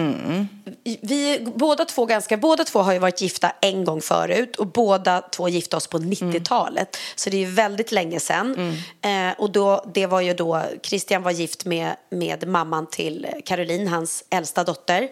vi 1.02 1.48
båda 1.56 1.86
två 1.86 2.06
ganska, 2.06 2.38
båda 2.38 2.64
två 2.64 2.80
har 2.80 2.94
ju 2.94 3.00
varit 3.00 3.22
gifta 3.22 3.52
en 3.62 3.86
gång 3.86 4.02
förut 4.02 4.56
och 4.56 4.68
båda 4.68 5.22
två 5.22 5.50
gifte 5.50 5.76
oss 5.76 5.88
på 5.88 5.98
90-talet. 5.98 6.98
Så 7.16 7.30
det 7.30 7.38
är 7.38 7.40
ju 7.40 7.52
väldigt 7.52 7.92
länge 7.92 8.20
sedan. 8.20 8.78
Eh, 9.02 9.32
och 9.38 9.52
då, 9.52 9.86
det 9.94 10.06
var 10.06 10.22
ju 10.22 10.34
då, 10.34 10.62
Christian 10.84 11.24
var 11.24 11.32
gift 11.32 11.66
med, 11.66 11.96
med 12.10 12.48
mamman 12.48 12.88
till 12.88 13.28
Caroline, 13.46 13.88
hans 13.88 14.26
äldsta 14.30 14.64
dotter. 14.64 15.08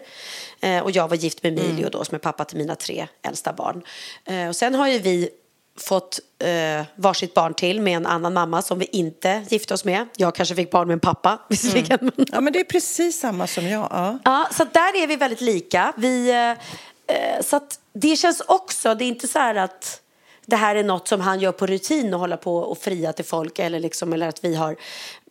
Eh, 0.60 0.78
och 0.78 0.90
jag 0.90 1.08
var 1.08 1.16
gift 1.16 1.42
med 1.42 1.58
Emilio 1.58 1.88
då, 1.88 2.04
som 2.04 2.14
är 2.14 2.18
pappa 2.18 2.44
till 2.44 2.58
mina 2.58 2.74
tre 2.74 3.06
äldsta 3.22 3.52
barn. 3.52 3.82
Eh, 4.24 4.48
och 4.48 4.56
sen 4.56 4.74
har 4.74 4.88
ju 4.88 4.98
vi 4.98 5.30
fått 5.78 6.20
eh, 6.38 6.82
varsitt 6.96 7.34
barn 7.34 7.54
till 7.54 7.80
med 7.80 7.96
en 7.96 8.06
annan 8.06 8.32
mamma 8.34 8.62
som 8.62 8.78
vi 8.78 8.84
inte 8.84 9.44
gifte 9.48 9.74
oss 9.74 9.84
med. 9.84 10.06
Jag 10.16 10.34
kanske 10.34 10.54
fick 10.54 10.70
barn 10.70 10.86
med 10.88 10.94
en 10.94 11.00
pappa 11.00 11.38
visserligen. 11.48 11.98
men- 12.00 12.26
Ja, 12.32 12.40
men 12.40 12.52
det 12.52 12.60
är 12.60 12.64
precis 12.64 13.20
samma 13.20 13.46
som 13.46 13.66
jag. 13.68 13.88
Ja. 13.90 14.18
Ja, 14.24 14.48
så 14.52 14.64
där 14.64 15.02
är 15.02 15.06
vi 15.06 15.16
väldigt 15.16 15.40
lika. 15.40 15.92
Vi, 15.96 16.30
eh, 16.30 17.16
eh, 17.16 17.42
så 17.44 17.60
det 17.94 18.16
känns 18.16 18.40
också, 18.40 18.94
det 18.94 19.04
är 19.04 19.08
inte 19.08 19.28
så 19.28 19.38
här 19.38 19.54
att 19.54 20.00
det 20.46 20.56
här 20.56 20.76
är 20.76 20.84
något 20.84 21.08
som 21.08 21.20
han 21.20 21.40
gör 21.40 21.52
på 21.52 21.66
rutin 21.66 22.14
och 22.14 22.20
hålla 22.20 22.36
på 22.36 22.56
och 22.56 22.78
fria 22.78 23.12
till 23.12 23.24
folk 23.24 23.58
eller, 23.58 23.80
liksom, 23.80 24.12
eller 24.12 24.28
att 24.28 24.44
vi 24.44 24.54
har 24.54 24.76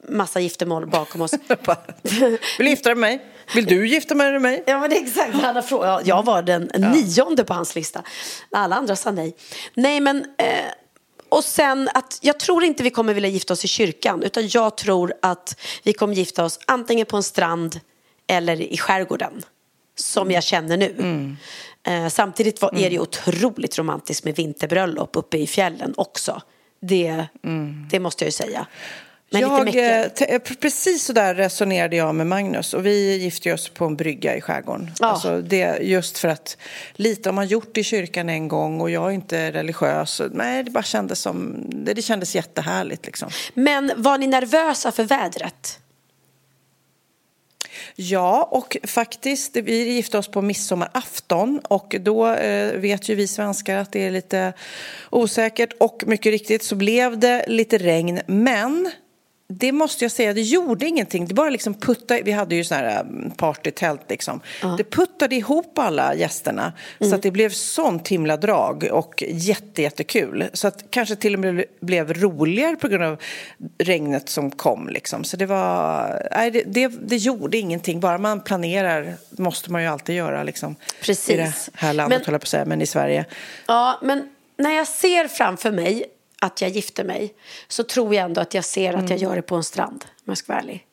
massa 0.10 0.40
giftermål 0.40 0.88
bakom 0.88 1.22
oss. 1.22 1.34
Vill 2.02 2.40
du 2.58 2.70
gifta 2.70 2.90
dig 2.90 2.96
med 2.96 3.10
mig? 3.10 3.26
Vill 3.56 3.66
du 3.66 3.88
gifta 3.88 4.14
dig 4.14 4.32
med 4.32 4.42
mig? 4.42 4.64
Ja, 4.68 4.80
men 4.80 4.90
det 4.90 4.98
är 4.98 5.04
exakt 5.04 5.70
frågat. 5.70 5.88
Ja, 5.88 6.02
Jag 6.06 6.26
var 6.26 6.42
den 6.42 6.72
nionde 6.76 7.44
på 7.44 7.54
hans 7.54 7.76
lista. 7.76 8.04
Alla 8.52 8.76
andra 8.76 8.96
sa 8.96 9.12
nej. 9.12 9.36
Nej, 9.74 10.00
men... 10.00 10.26
Eh, 10.38 10.48
och 11.30 11.44
sen 11.44 11.90
att 11.94 12.20
jag 12.22 12.40
tror 12.40 12.64
inte 12.64 12.84
vi 12.84 12.90
kommer 12.90 13.14
vilja 13.14 13.30
gifta 13.30 13.54
oss 13.54 13.66
i 13.66 13.68
kyrkan 13.68 14.24
utan 14.24 14.48
jag 14.48 14.78
tror 14.78 15.14
att 15.22 15.60
vi 15.84 15.94
kommer 15.94 16.14
gifta 16.14 16.46
oss 16.46 16.60
antingen 16.68 17.06
på 17.06 17.18
en 17.18 17.24
strand 17.24 17.80
eller 18.28 18.62
i 18.62 18.78
skärgården. 18.78 19.44
Som 19.96 20.32
jag 20.32 20.44
känner 20.44 20.78
nu. 20.78 20.96
Eh, 21.84 22.08
samtidigt 22.08 22.62
var, 22.62 22.70
är 22.76 22.90
det 22.90 22.96
ju 22.96 23.00
otroligt 23.00 23.78
romantiskt 23.78 24.26
med 24.26 24.36
vinterbröllop 24.36 25.16
uppe 25.16 25.38
i 25.38 25.48
fjällen 25.48 25.94
också. 25.98 26.42
Det, 26.82 27.26
det 27.90 28.00
måste 28.00 28.24
jag 28.24 28.28
ju 28.28 28.32
säga. 28.32 28.68
Jag, 29.40 29.76
eh, 29.76 30.02
eh, 30.02 30.40
precis 30.40 31.06
så 31.06 31.14
där 31.14 31.36
resonerade 31.36 31.96
jag 31.96 32.16
med 32.16 32.28
Magnus 32.28 32.74
och 32.74 32.86
vi 32.86 33.18
gifte 33.18 33.54
oss 33.54 33.70
på 33.70 33.86
en 33.86 33.96
brygga 33.96 34.36
i 34.36 34.42
skärgården. 34.42 34.92
Ja. 35.00 35.08
Alltså 35.08 35.42
det, 35.42 35.78
just 35.82 36.18
för 36.18 36.28
att 36.28 36.58
lite 36.94 37.30
har 37.30 37.34
man 37.34 37.48
gjort 37.48 37.78
i 37.78 37.84
kyrkan 37.84 38.30
en 38.30 38.48
gång 38.48 38.82
och 38.82 38.90
jag 38.90 39.10
är 39.10 39.12
inte 39.12 39.52
religiös. 39.52 40.22
Nej, 40.32 40.64
det 40.64 40.72
bara 40.72 40.84
kändes 40.84 41.20
som, 41.20 41.66
det, 41.70 41.94
det 41.94 42.02
kändes 42.02 42.36
jättehärligt 42.36 43.06
liksom. 43.06 43.30
Men 43.54 43.92
var 43.96 44.18
ni 44.18 44.28
nervösa 44.28 44.92
för 44.92 45.04
vädret? 45.04 45.80
Ja, 47.96 48.48
och 48.52 48.78
faktiskt, 48.84 49.56
vi 49.56 49.94
gifte 49.94 50.18
oss 50.18 50.28
på 50.28 50.42
midsommarafton 50.42 51.60
och 51.64 51.96
då 52.00 52.30
eh, 52.30 52.80
vet 52.80 53.10
ju 53.10 53.16
vi 53.16 53.28
svenskar 53.28 53.78
att 53.78 53.92
det 53.92 54.08
är 54.08 54.12
lite 54.12 54.54
osäkert 55.10 55.74
och 55.80 56.04
mycket 56.08 56.32
riktigt 56.32 56.64
så 56.64 56.76
blev 56.76 57.20
det 57.20 57.46
lite 57.48 57.78
regn, 57.78 58.22
men 58.28 58.92
det 59.58 59.72
måste 59.72 60.06
jag 60.06 60.12
säga, 60.12 60.34
det 60.34 60.42
gjorde 60.42 60.86
ingenting. 60.86 61.26
Det 61.28 61.34
bara 61.34 61.50
liksom 61.50 61.74
puttade, 61.74 62.22
vi 62.22 62.32
hade 62.32 62.56
ju 62.56 62.64
sådana 62.64 62.90
här 62.90 63.02
mm, 63.02 63.32
partytält 63.32 64.02
liksom. 64.10 64.42
Det 64.78 64.84
puttade 64.84 65.36
ihop 65.36 65.80
alla 65.80 66.16
gästerna 66.16 66.74
så 67.00 67.16
att 67.16 67.22
det 67.22 67.32
blev 67.32 67.50
sånt 67.50 68.08
himla 68.08 68.38
drag 68.38 68.88
och 68.92 69.24
jätte, 69.28 69.82
jättekul. 69.82 70.50
Så 70.54 70.68
att 70.68 70.84
kanske 70.90 71.16
till 71.16 71.34
och 71.34 71.40
med 71.40 71.66
blev 71.80 72.14
roligare 72.14 72.76
på 72.76 72.88
grund 72.88 73.04
av 73.04 73.18
regnet 73.78 74.30
som 74.30 74.52
kom 74.52 74.90
liksom. 74.90 75.24
Så 75.24 75.38
det 75.38 75.46
var, 75.46 76.28
nej 76.32 76.52
det, 76.52 76.64
det, 76.66 76.88
det 76.88 77.18
gjorde 77.18 77.58
ingenting. 77.58 78.00
Bara 78.00 78.18
man 78.18 78.42
planerar 78.42 79.14
måste 79.30 79.72
man 79.72 79.82
ju 79.82 79.88
alltid 79.88 80.16
göra 80.16 80.44
liksom. 80.44 80.76
Precis. 81.02 81.30
I 81.30 81.38
det 81.38 81.54
här 81.74 81.94
landet 81.94 82.20
Men- 82.20 82.26
höll 82.26 82.34
jag 82.34 82.42
på 82.42 82.46
att 82.46 82.50
säga, 82.50 82.66
men 82.66 82.82
i 82.82 82.86
Sverige. 82.86 83.26
Ja, 83.68 84.00
men 84.02 84.30
när 84.58 84.72
jag 84.72 84.88
ser 84.88 85.28
framför 85.28 85.72
mig 85.72 86.04
att 86.44 86.62
jag 86.62 86.70
gifter 86.70 87.04
mig 87.04 87.34
så 87.68 87.84
tror 87.84 88.16
jag 88.16 88.26
ändå 88.26 88.42
att 88.42 88.54
jag 88.54 88.66
ser 88.66 88.94
att 88.94 89.10
jag 89.10 89.20
gör 89.20 89.36
det 89.36 89.42
på 89.42 89.56
en 89.56 89.64
strand, 89.64 90.06
om 90.10 90.24
jag 90.26 90.38
ska 90.38 90.54
vara 90.54 90.62
ärlig. 90.62 90.86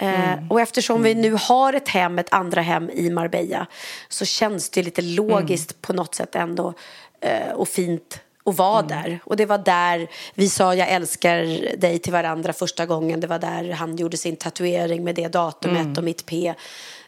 Eh, 0.00 0.48
och 0.50 0.60
eftersom 0.60 1.02
vi 1.02 1.14
nu 1.14 1.36
har 1.40 1.72
ett 1.72 1.88
hem, 1.88 2.18
ett 2.18 2.32
andra 2.32 2.60
hem 2.60 2.90
i 2.90 3.10
Marbella 3.10 3.66
så 4.08 4.24
känns 4.24 4.70
det 4.70 4.82
lite 4.82 5.02
logiskt 5.02 5.80
på 5.82 5.92
något 5.92 6.14
sätt 6.14 6.34
ändå 6.34 6.74
eh, 7.20 7.52
och 7.54 7.68
fint 7.68 8.20
att 8.44 8.56
vara 8.56 8.82
där. 8.82 9.20
Och 9.24 9.36
det 9.36 9.46
var 9.46 9.58
där 9.58 10.08
vi 10.34 10.48
sa 10.48 10.74
jag 10.74 10.88
älskar 10.88 11.42
dig 11.76 11.98
till 11.98 12.12
varandra 12.12 12.52
första 12.52 12.86
gången. 12.86 13.20
Det 13.20 13.26
var 13.26 13.38
där 13.38 13.72
han 13.72 13.96
gjorde 13.96 14.16
sin 14.16 14.36
tatuering 14.36 15.04
med 15.04 15.14
det 15.14 15.28
datumet 15.28 15.98
och 15.98 16.04
mitt 16.04 16.26
P. 16.26 16.54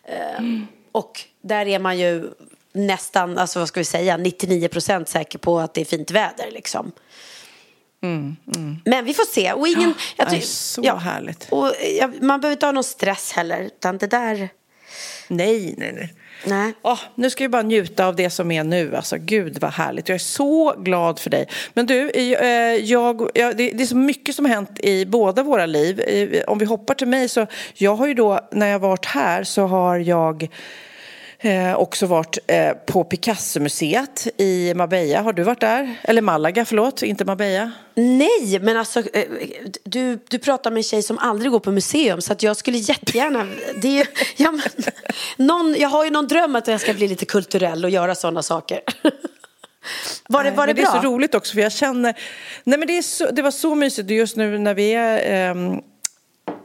Eh, 0.05 0.45
Och 0.93 1.21
där 1.43 1.67
är 1.67 1.79
man 1.79 1.99
ju 1.99 2.31
nästan, 2.73 3.39
alltså 3.39 3.59
vad 3.59 3.69
ska 3.69 3.81
vi 3.81 3.85
säga, 3.85 4.17
99 4.17 4.69
procent 4.69 5.09
säker 5.09 5.39
på 5.39 5.59
att 5.59 5.75
det 5.75 5.81
är 5.81 5.85
fint 5.85 6.11
väder 6.11 6.51
liksom. 6.51 6.93
Men 8.85 9.05
vi 9.05 9.14
får 9.14 9.33
se. 9.33 9.53
Och 9.53 9.69
ingen, 9.69 9.95
jag 10.16 10.31
nej, 10.31 10.40
ty- 10.40 10.47
så 10.47 10.97
härligt. 10.97 11.47
Och 11.51 11.73
ja, 11.99 12.11
man 12.21 12.40
behöver 12.40 12.53
inte 12.53 12.66
ha 12.66 12.73
någon 12.73 12.85
stress 12.85 13.33
heller, 13.33 13.61
utan 13.61 13.99
det 13.99 14.07
där... 14.07 14.49
Nej, 15.29 15.75
nej, 15.79 15.92
nej. 15.92 16.14
Nej. 16.45 16.73
Åh, 16.83 17.01
nu 17.14 17.31
ska 17.31 17.45
vi 17.45 17.49
bara 17.49 17.62
njuta 17.62 18.07
av 18.07 18.16
det 18.16 18.31
som 18.31 18.51
är 18.51 18.64
nu. 18.64 18.97
Alltså, 18.97 19.16
gud 19.21 19.59
vad 19.61 19.71
härligt. 19.71 20.09
Jag 20.09 20.14
är 20.14 20.19
så 20.19 20.75
glad 20.79 21.19
för 21.19 21.31
dig. 21.31 21.49
Men 21.75 21.87
du, 21.87 22.11
eh, 22.11 22.49
jag, 22.75 23.31
ja, 23.35 23.53
det, 23.53 23.83
är 23.83 23.87
så 23.87 23.97
mycket 23.97 24.35
som 24.35 24.45
har 24.45 24.53
hänt 24.53 24.81
i 24.81 25.07
båda 25.07 25.42
våra 25.42 25.66
liv. 25.66 26.03
Om 26.47 26.59
vi 26.59 26.64
hoppar 26.64 26.95
till 26.95 27.09
mig 27.09 27.29
så, 27.29 27.47
jag 27.75 27.97
har 27.97 28.07
ju 28.07 28.14
då, 28.14 28.40
när 28.53 28.66
jag 28.66 28.79
varit 28.79 29.07
här 29.07 29.45
så 29.45 29.66
har 29.66 29.97
jag 29.99 30.49
eh, 31.47 31.75
också 31.75 32.07
varit 32.07 32.39
eh, 32.47 32.73
på 32.73 33.05
Picasso-museet 33.05 34.29
i 34.37 34.75
Marbella. 34.75 35.23
Har 35.23 35.33
du 35.33 35.43
varit 35.43 35.61
där? 35.61 35.97
Eller 36.03 36.23
Malaga, 36.23 36.65
förlåt, 36.65 37.03
inte 37.03 37.25
Marbella. 37.25 37.73
Nej, 37.95 38.59
men 38.61 38.77
alltså 38.77 39.01
eh, 39.01 39.25
du, 39.85 40.19
du 40.29 40.39
pratar 40.39 40.71
med 40.71 40.79
en 40.79 40.85
tjej 40.85 41.03
som 41.03 41.19
aldrig 41.19 41.53
går 41.53 41.61
på 41.61 41.73
museum 41.73 42.21
så 42.21 42.33
att 42.33 42.43
jag 42.43 42.57
skulle 42.57 42.79
jättegärna... 42.79 43.47
Det 43.83 44.01
är, 44.01 44.09
ja, 44.37 44.53
men, 44.53 44.63
någon, 45.37 45.75
jag 45.79 45.89
har 45.89 46.05
ju 46.05 46.11
någon 46.11 46.29
dröm 46.29 46.57
att 46.57 46.69
jag 46.69 46.81
ska 46.81 46.95
bli 46.95 47.09
lite 47.09 47.25
kulturell 47.25 47.85
och 47.85 47.91
göra 47.91 48.15
sådana 48.15 48.43
saker. 48.43 48.81
Var 50.29 50.45
det, 50.45 50.51
var 50.51 50.67
det 50.67 50.75
men 50.75 50.83
bra? 50.83 50.93
Det 50.93 50.99
är 50.99 51.03
så 51.03 51.09
roligt 51.09 51.35
också 51.35 51.55
för 51.55 51.61
jag 51.61 51.73
känner, 51.73 52.15
nej 52.65 52.79
men 52.79 52.89
det, 52.89 52.99
är 52.99 53.03
så, 53.03 53.31
det 53.31 53.43
var 53.43 53.51
så 53.51 53.75
mysigt 53.75 54.11
just 54.11 54.37
nu 54.37 54.59
när 54.59 54.75
vi 54.75 54.93
är 54.95 55.51
ehm, 55.51 55.81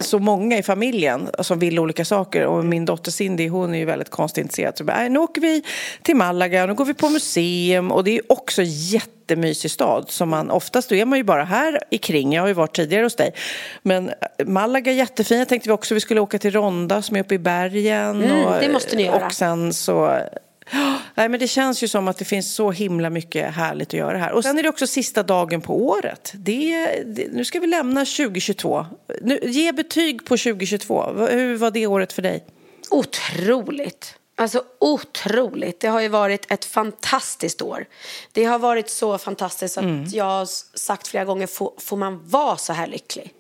så 0.01 0.19
många 0.19 0.57
i 0.57 0.63
familjen 0.63 1.29
som 1.39 1.59
vill 1.59 1.79
olika 1.79 2.05
saker 2.05 2.45
och 2.45 2.65
min 2.65 2.85
dotter 2.85 3.11
Cindy 3.11 3.47
hon 3.47 3.73
är 3.73 3.77
ju 3.77 3.85
väldigt 3.85 4.09
konstintresserad. 4.09 4.77
Så 4.77 4.83
bara, 4.83 4.97
"Nej, 4.97 5.09
nu 5.09 5.19
åker 5.19 5.41
vi 5.41 5.63
till 6.03 6.15
Malaga, 6.15 6.65
nu 6.65 6.73
går 6.73 6.85
vi 6.85 6.93
på 6.93 7.09
museum 7.09 7.91
och 7.91 8.03
det 8.03 8.17
är 8.17 8.31
också 8.31 8.61
jättemysig 8.65 9.71
stad 9.71 10.05
som 10.09 10.29
man 10.29 10.51
oftast 10.51 10.89
då 10.89 10.95
är 10.95 11.05
man 11.05 11.17
ju 11.17 11.23
bara 11.23 11.43
här 11.43 11.79
i 11.89 11.97
kring. 11.97 12.33
Jag 12.33 12.43
har 12.43 12.47
ju 12.47 12.53
varit 12.53 12.75
tidigare 12.75 13.03
hos 13.03 13.15
dig. 13.15 13.33
Men 13.81 14.11
Malaga 14.45 14.91
är 14.91 14.95
jättefin. 14.95 15.39
Jag 15.39 15.49
tänkte 15.49 15.69
vi 15.69 15.73
också 15.73 15.93
vi 15.93 15.99
skulle 15.99 16.21
åka 16.21 16.39
till 16.39 16.51
Ronda 16.51 17.01
som 17.01 17.15
är 17.15 17.19
uppe 17.19 17.35
i 17.35 17.39
bergen. 17.39 18.23
Mm, 18.23 18.45
och, 18.45 18.53
det 18.61 18.69
måste 18.71 18.95
ni 18.95 19.03
göra. 19.03 19.25
Och 19.25 19.33
sen 19.33 19.73
så 19.73 20.19
Nej, 21.15 21.29
men 21.29 21.39
det 21.39 21.47
känns 21.47 21.83
ju 21.83 21.87
som 21.87 22.07
att 22.07 22.17
det 22.17 22.25
finns 22.25 22.53
så 22.53 22.71
himla 22.71 23.09
mycket 23.09 23.55
härligt 23.55 23.87
att 23.87 23.93
göra 23.93 24.17
här. 24.17 24.31
Och 24.31 24.43
sen 24.43 24.57
är 24.57 24.63
det 24.63 24.69
också 24.69 24.87
sista 24.87 25.23
dagen 25.23 25.61
på 25.61 25.87
året. 25.87 26.33
Det, 26.35 26.85
det, 27.05 27.27
nu 27.31 27.45
ska 27.45 27.59
vi 27.59 27.67
lämna 27.67 27.99
2022. 27.99 28.85
Nu, 29.23 29.39
ge 29.43 29.71
betyg 29.71 30.25
på 30.25 30.37
2022. 30.37 31.11
V- 31.11 31.27
Hur 31.31 31.57
var 31.57 31.71
det 31.71 31.87
året 31.87 32.13
för 32.13 32.21
dig? 32.21 32.45
Otroligt. 32.89 34.15
Alltså 34.35 34.63
otroligt. 34.79 35.79
Det 35.79 35.87
har 35.87 36.01
ju 36.01 36.07
varit 36.07 36.51
ett 36.51 36.65
fantastiskt 36.65 37.61
år. 37.61 37.85
Det 38.31 38.43
har 38.45 38.59
varit 38.59 38.89
så 38.89 39.17
fantastiskt 39.17 39.77
att 39.77 40.13
jag 40.13 40.25
har 40.25 40.45
sagt 40.77 41.07
flera 41.07 41.25
gånger, 41.25 41.47
får, 41.47 41.73
får 41.77 41.97
man 41.97 42.27
vara 42.29 42.57
så 42.57 42.73
här 42.73 42.87
lycklig? 42.87 43.33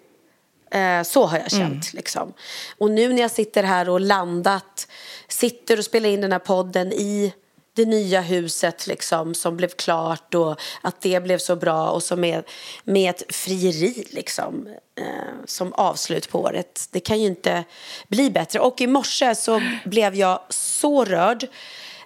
Eh, 0.71 1.03
så 1.03 1.25
har 1.25 1.37
jag 1.37 1.51
känt. 1.51 1.93
Liksom. 1.93 2.33
Och 2.77 2.91
nu 2.91 3.13
när 3.13 3.21
jag 3.21 3.31
sitter 3.31 3.63
här 3.63 3.89
och 3.89 3.99
landat, 4.01 4.87
sitter 5.27 5.77
och 5.77 5.85
spelar 5.85 6.09
in 6.09 6.21
den 6.21 6.31
här 6.31 6.39
podden 6.39 6.93
i 6.93 7.33
det 7.73 7.85
nya 7.85 8.21
huset 8.21 8.87
liksom, 8.87 9.33
som 9.33 9.57
blev 9.57 9.67
klart 9.67 10.35
och 10.35 10.59
att 10.81 11.01
det 11.01 11.23
blev 11.23 11.37
så 11.37 11.55
bra 11.55 11.89
och 11.89 12.03
så 12.03 12.23
är 12.23 12.43
med 12.83 13.09
ett 13.09 13.35
frieri 13.35 14.07
liksom, 14.09 14.67
eh, 14.95 15.45
som 15.45 15.73
avslut 15.73 16.29
på 16.29 16.41
året. 16.41 16.87
Det 16.91 16.99
kan 16.99 17.21
ju 17.21 17.27
inte 17.27 17.63
bli 18.07 18.31
bättre. 18.31 18.59
Och 18.59 18.81
i 18.81 18.87
morse 18.87 19.35
så 19.35 19.61
blev 19.85 20.15
jag 20.15 20.39
så 20.49 21.05
rörd. 21.05 21.43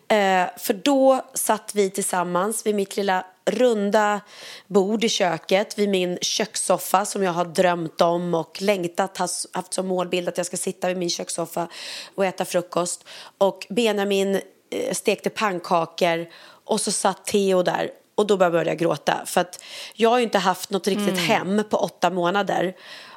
Eh, 0.07 0.45
för 0.57 0.74
då 0.74 1.26
satt 1.34 1.76
vi 1.76 1.89
tillsammans 1.89 2.66
vid 2.66 2.76
mitt 2.76 2.97
lilla 2.97 3.26
runda 3.45 4.22
bord 4.68 5.03
i 5.03 5.09
köket 5.09 5.78
vid 5.78 5.89
min 5.89 6.18
kökssoffa 6.22 7.05
som 7.05 7.24
jag 7.24 7.32
har 7.32 7.45
drömt 7.45 8.01
om 8.01 8.34
och 8.34 8.61
längtat, 8.61 9.18
haft 9.51 9.74
som 9.74 9.88
målbild 9.88 10.28
att 10.28 10.38
jag 10.38 10.45
ska 10.45 10.57
sitta 10.57 10.88
vid 10.88 10.97
min 10.97 11.09
kökssoffa 11.09 11.68
och 12.16 12.26
äta 12.26 12.45
frukost. 12.45 13.05
Och 13.38 13.68
Benjamin 13.70 14.41
stekte 14.91 15.30
pannkakor 15.30 16.28
och 16.63 16.82
så 16.82 16.91
satt 16.91 17.26
Theo 17.26 17.63
där 17.63 17.91
och 18.15 18.28
då 18.28 18.38
började 18.38 18.69
jag 18.69 18.78
gråta 18.78 19.26
för 19.26 19.41
att 19.41 19.63
jag 19.93 20.09
har 20.09 20.17
ju 20.17 20.23
inte 20.23 20.38
haft 20.38 20.69
något 20.69 20.88
riktigt 20.88 21.17
mm. 21.17 21.26
hem 21.26 21.63
på 21.69 21.78
åtta 21.78 22.09
månader 22.09 22.76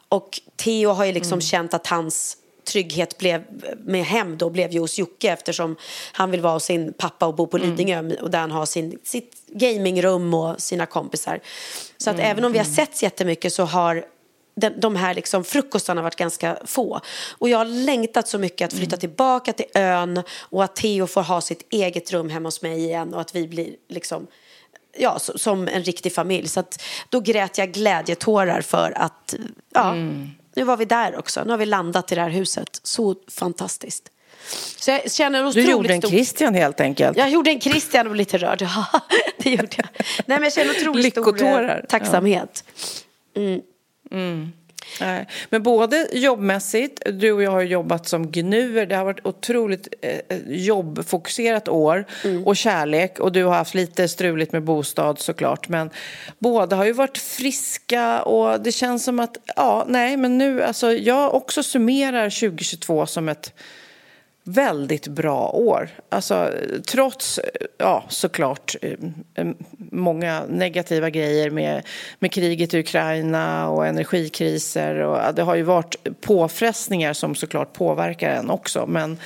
och 0.09 0.41
Theo 0.57 0.91
har 0.91 1.05
ju 1.05 1.13
liksom 1.13 1.33
mm. 1.33 1.41
känt 1.41 1.75
att 1.75 1.87
hans 1.87 2.37
trygghet 2.69 3.19
blev, 3.19 3.45
med 3.79 4.05
hem 4.05 4.39
då 4.39 4.51
blev 4.51 4.73
ju 4.73 4.81
hos 4.81 4.99
Jocke 4.99 5.31
eftersom 5.31 5.77
han 6.13 6.31
vill 6.31 6.41
vara 6.41 6.53
hos 6.53 6.65
sin 6.65 6.93
pappa 6.93 7.27
och 7.27 7.35
bo 7.35 7.47
på 7.47 7.57
mm. 7.57 7.71
Lidingö 7.71 7.99
mm. 7.99 8.17
och 8.21 8.31
där 8.31 8.39
han 8.39 8.51
har 8.51 8.67
sin, 8.67 8.99
sitt 9.05 9.47
gamingrum 9.47 10.35
och 10.35 10.61
sina 10.61 10.87
kompisar. 10.87 11.41
Så 11.99 12.11
att 12.11 12.17
mm. 12.17 12.31
även 12.31 12.45
om 12.45 12.53
vi 12.53 12.59
har 12.59 12.65
mm. 12.65 12.77
sett 12.77 13.03
jättemycket 13.03 13.53
så 13.53 13.65
har 13.65 14.05
de, 14.61 14.71
de 14.71 14.97
här 14.97 15.15
liksom 15.15 15.45
frukostarna 15.45 16.03
varit 16.03 16.17
ganska 16.17 16.59
få. 16.65 17.01
Och 17.39 17.49
jag 17.49 17.59
har 17.59 17.65
längtat 17.65 18.29
så 18.29 18.39
mycket 18.39 18.67
att 18.67 18.73
flytta 18.73 18.97
mm. 18.97 19.01
tillbaka 19.01 19.53
till 19.53 19.67
ön 19.75 20.23
och 20.41 20.65
att 20.65 20.77
Theo 20.77 21.07
får 21.07 21.23
ha 21.23 21.41
sitt 21.41 21.67
eget 21.71 22.13
rum 22.13 22.31
hemma 22.31 22.47
hos 22.47 22.63
mig 22.63 22.79
igen 22.79 23.15
och 23.15 23.21
att 23.21 23.35
vi 23.35 23.49
blir 23.49 23.75
liksom 23.89 24.27
ja, 24.99 25.19
som 25.19 25.69
en 25.69 25.83
riktig 25.83 26.15
familj. 26.15 26.49
Så 26.49 26.61
att 26.61 26.83
då 27.09 27.21
grät 27.21 27.59
jag 27.59 27.73
glädjetårar 27.73 28.61
för 28.61 28.93
att 28.99 29.35
ja, 29.75 29.91
mm 29.91 30.31
nu 30.59 30.65
var 30.65 30.77
vi 30.77 30.85
där 30.85 31.19
också. 31.19 31.45
Nu 31.45 31.51
har 31.51 31.59
vi 31.59 31.67
landat 31.67 32.13
i 32.13 32.15
det 32.15 32.21
här 32.21 32.31
huset. 32.31 32.81
Så 32.83 33.15
fantastiskt. 33.29 34.11
Så 34.77 34.91
jag 34.91 35.13
känner 35.13 35.47
otroligt 35.47 35.67
Du 35.67 35.73
gjorde 35.73 35.95
en 35.95 36.03
stor... 36.03 36.11
Christian 36.11 36.55
helt 36.55 36.81
enkelt. 36.81 37.17
Jag 37.17 37.31
gjorde 37.31 37.51
en 37.51 37.61
Christian 37.61 38.07
och 38.07 38.13
blev 38.13 38.19
lite 38.19 38.39
rörd. 38.39 38.63
Ja, 38.75 39.01
det 39.39 39.51
gjorde 39.51 39.69
jag. 39.77 39.87
Nej, 39.97 40.05
men 40.27 40.43
jag 40.43 40.53
känner 40.53 40.71
otroligt 40.71 41.13
stor 41.13 41.71
eh, 41.71 41.77
tacksamhet. 41.89 42.65
Mm. 43.37 43.61
Mm. 44.11 44.53
Men 45.51 45.63
både 45.63 46.09
jobbmässigt, 46.13 47.03
du 47.13 47.33
och 47.33 47.43
jag 47.43 47.51
har 47.51 47.63
jobbat 47.63 48.09
som 48.09 48.31
gnuer, 48.31 48.87
det 48.87 48.97
har 48.97 49.05
varit 49.05 49.27
otroligt 49.27 49.89
eh, 50.03 50.39
jobbfokuserat 50.47 51.69
år 51.69 52.05
mm. 52.25 52.47
och 52.47 52.57
kärlek 52.57 53.19
och 53.19 53.33
du 53.33 53.45
har 53.45 53.55
haft 53.55 53.75
lite 53.75 54.09
struligt 54.09 54.53
med 54.53 54.63
bostad 54.63 55.19
såklart 55.19 55.69
men 55.69 55.91
båda 56.39 56.77
har 56.77 56.85
ju 56.85 56.93
varit 56.93 57.19
friska 57.19 58.23
och 58.23 58.61
det 58.61 58.73
känns 58.73 59.05
som 59.05 59.21
att, 59.21 59.37
ja, 59.57 59.85
nej 59.89 60.17
men 60.17 60.39
nu, 60.39 60.63
alltså 60.63 60.93
jag 60.93 61.35
också 61.35 61.63
summerar 61.63 62.31
2022 62.31 63.07
som 63.07 63.29
ett 63.29 63.53
väldigt 64.49 65.09
bra 65.09 65.51
år. 65.51 65.89
Alltså, 66.09 66.53
trots, 66.87 67.41
ja, 67.79 68.05
såklart, 68.09 68.77
eh, 68.83 69.49
många 69.79 70.43
negativa 70.49 71.11
grejer 71.11 71.51
med, 71.51 71.83
med 72.19 72.33
kriget 72.33 72.75
i 72.75 72.79
Ukraina 72.79 73.69
och 73.69 73.87
energikriser. 73.87 74.95
Och, 74.95 75.35
det 75.35 75.43
har 75.43 75.55
ju 75.55 75.63
varit 75.63 75.97
påfrestningar 76.21 77.13
som 77.13 77.35
såklart 77.35 77.73
påverkar 77.73 78.31
en 78.31 78.51
också. 78.51 78.87
Men 78.87 79.19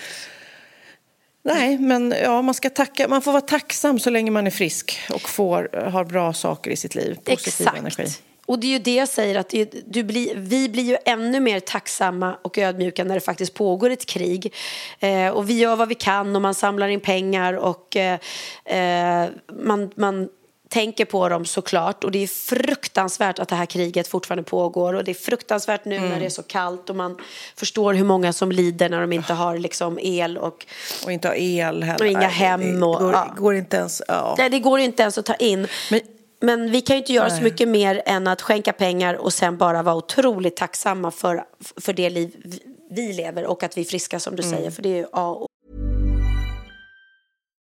Nej, 1.45 1.79
men 1.79 2.15
ja, 2.23 2.43
man, 2.43 2.55
ska 2.55 2.71
tacka, 2.71 3.09
man 3.09 3.23
får 3.23 3.33
vara 3.33 3.41
tacksam 3.41 3.99
så 3.99 4.11
länge 4.11 4.31
man 4.31 4.47
är 4.47 4.51
frisk 4.51 5.01
och 5.11 5.29
får, 5.29 5.91
har 5.91 6.05
bra 6.05 6.33
saker 6.33 6.71
i 6.71 6.77
sitt 6.77 6.95
liv. 6.95 7.15
Positiv 7.25 7.67
Exakt. 7.67 7.79
energi. 7.79 8.07
Och 8.53 8.59
det 8.59 8.67
är 8.67 8.71
ju 8.71 8.79
det 8.79 8.95
jag 8.95 9.09
säger, 9.09 9.39
att 9.39 9.55
du 9.87 10.03
blir, 10.03 10.35
vi 10.37 10.69
blir 10.69 10.83
ju 10.83 10.97
ännu 11.05 11.41
mer 11.41 11.61
tacksamma 11.61 12.37
och 12.43 12.59
ödmjuka 12.59 13.05
när 13.05 13.15
det 13.15 13.21
faktiskt 13.21 13.55
pågår 13.55 13.91
ett 13.91 14.07
krig. 14.07 14.55
Eh, 14.99 15.29
och 15.29 15.51
vi 15.51 15.59
gör 15.59 15.77
vad 15.77 15.89
vi 15.89 15.95
kan 15.95 16.37
och 16.37 16.43
man 16.43 16.55
samlar 16.55 16.89
in 16.89 17.01
pengar 17.01 17.53
och 17.53 17.97
eh, 17.97 18.19
eh, 18.65 19.29
man, 19.63 19.91
man 19.95 20.29
tänker 20.69 21.05
på 21.05 21.29
dem 21.29 21.45
såklart. 21.45 22.05
Och 22.05 22.11
det 22.11 22.23
är 22.23 22.27
fruktansvärt 22.27 23.39
att 23.39 23.49
det 23.49 23.57
här 23.57 23.67
kriget 23.67 24.09
fortfarande 24.09 24.43
pågår. 24.43 24.95
Och 24.95 25.05
det 25.05 25.11
är 25.11 25.15
fruktansvärt 25.15 25.85
nu 25.85 25.97
mm. 25.97 26.09
när 26.09 26.21
det 26.21 26.27
är 26.27 26.31
så 26.31 26.43
kallt 26.43 26.91
och 26.91 26.97
man 26.97 27.19
förstår 27.57 27.95
hur 27.95 28.05
många 28.05 28.33
som 28.33 28.53
lider 28.53 28.89
när 28.89 29.01
de 29.01 29.13
inte 29.13 29.33
har 29.33 29.59
liksom 29.59 29.99
el. 30.03 30.39
Och, 30.39 30.67
och 31.05 31.13
inte 31.13 31.29
har 31.29 31.35
el 31.35 31.83
heller. 31.83 32.05
Och 32.05 32.11
inga 32.11 32.29
hem. 32.29 32.83
Och, 32.83 32.99
det 32.99 33.05
går, 33.05 33.13
ja. 33.13 33.35
går 33.37 33.55
inte 33.55 33.77
ens... 33.77 34.03
Ja. 34.09 34.35
Nej, 34.39 34.51
det 34.51 34.59
går 34.59 34.81
inte 34.81 35.03
ens 35.03 35.19
att 35.19 35.27
ta 35.27 35.35
in. 35.35 35.67
Men, 35.91 36.01
men 36.43 36.71
vi 36.71 36.81
kan 36.81 36.97
ju 36.97 36.99
inte 36.99 37.13
göra 37.13 37.29
Nej. 37.29 37.37
så 37.37 37.43
mycket 37.43 37.69
mer 37.69 38.03
än 38.07 38.27
att 38.27 38.43
skänka 38.43 38.73
pengar 38.73 39.15
och 39.15 39.33
sen 39.33 39.57
bara 39.57 39.83
vara 39.83 39.97
otroligt 39.97 40.57
tacksamma 40.57 41.11
för, 41.11 41.45
för 41.81 41.93
det 41.93 42.11
liv 42.11 42.61
vi 42.91 43.13
lever 43.13 43.47
och 43.47 43.63
att 43.63 43.77
vi 43.77 43.81
är 43.81 43.85
friska 43.85 44.21
som 44.21 44.37
du 44.37 44.43
mm. 44.43 44.57
säger. 44.57 44.71
För 44.71 44.83
det 44.83 44.99
är 44.99 45.07
A 45.13 45.31
och 45.31 45.47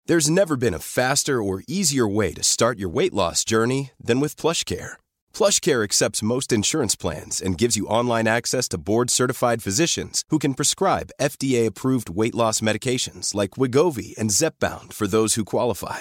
There's 0.08 0.30
never 0.30 0.56
been 0.56 0.74
a 0.74 0.78
faster 0.78 1.42
or 1.42 1.62
easier 1.66 2.06
way 2.06 2.34
to 2.34 2.42
start 2.42 2.78
your 2.78 2.90
weight 2.94 3.14
loss 3.14 3.42
journey 3.44 3.90
than 4.06 4.20
with 4.20 4.36
PlushCare. 4.36 4.98
PlushCare 5.32 5.82
accepts 5.82 6.22
most 6.22 6.52
insurance 6.52 6.94
plans 6.94 7.40
and 7.40 7.60
gives 7.60 7.78
you 7.78 7.86
online 7.86 8.28
access 8.28 8.68
to 8.68 8.78
board-certified 8.78 9.62
physicians 9.62 10.22
who 10.28 10.38
can 10.38 10.52
prescribe 10.54 11.12
FDA-approved 11.18 12.10
weight 12.10 12.34
loss 12.34 12.60
medications 12.60 13.34
like 13.34 13.56
Wigovi 13.56 14.14
and 14.18 14.30
Zepbound 14.30 14.92
for 14.92 15.06
those 15.06 15.38
who 15.38 15.44
qualify. 15.44 16.00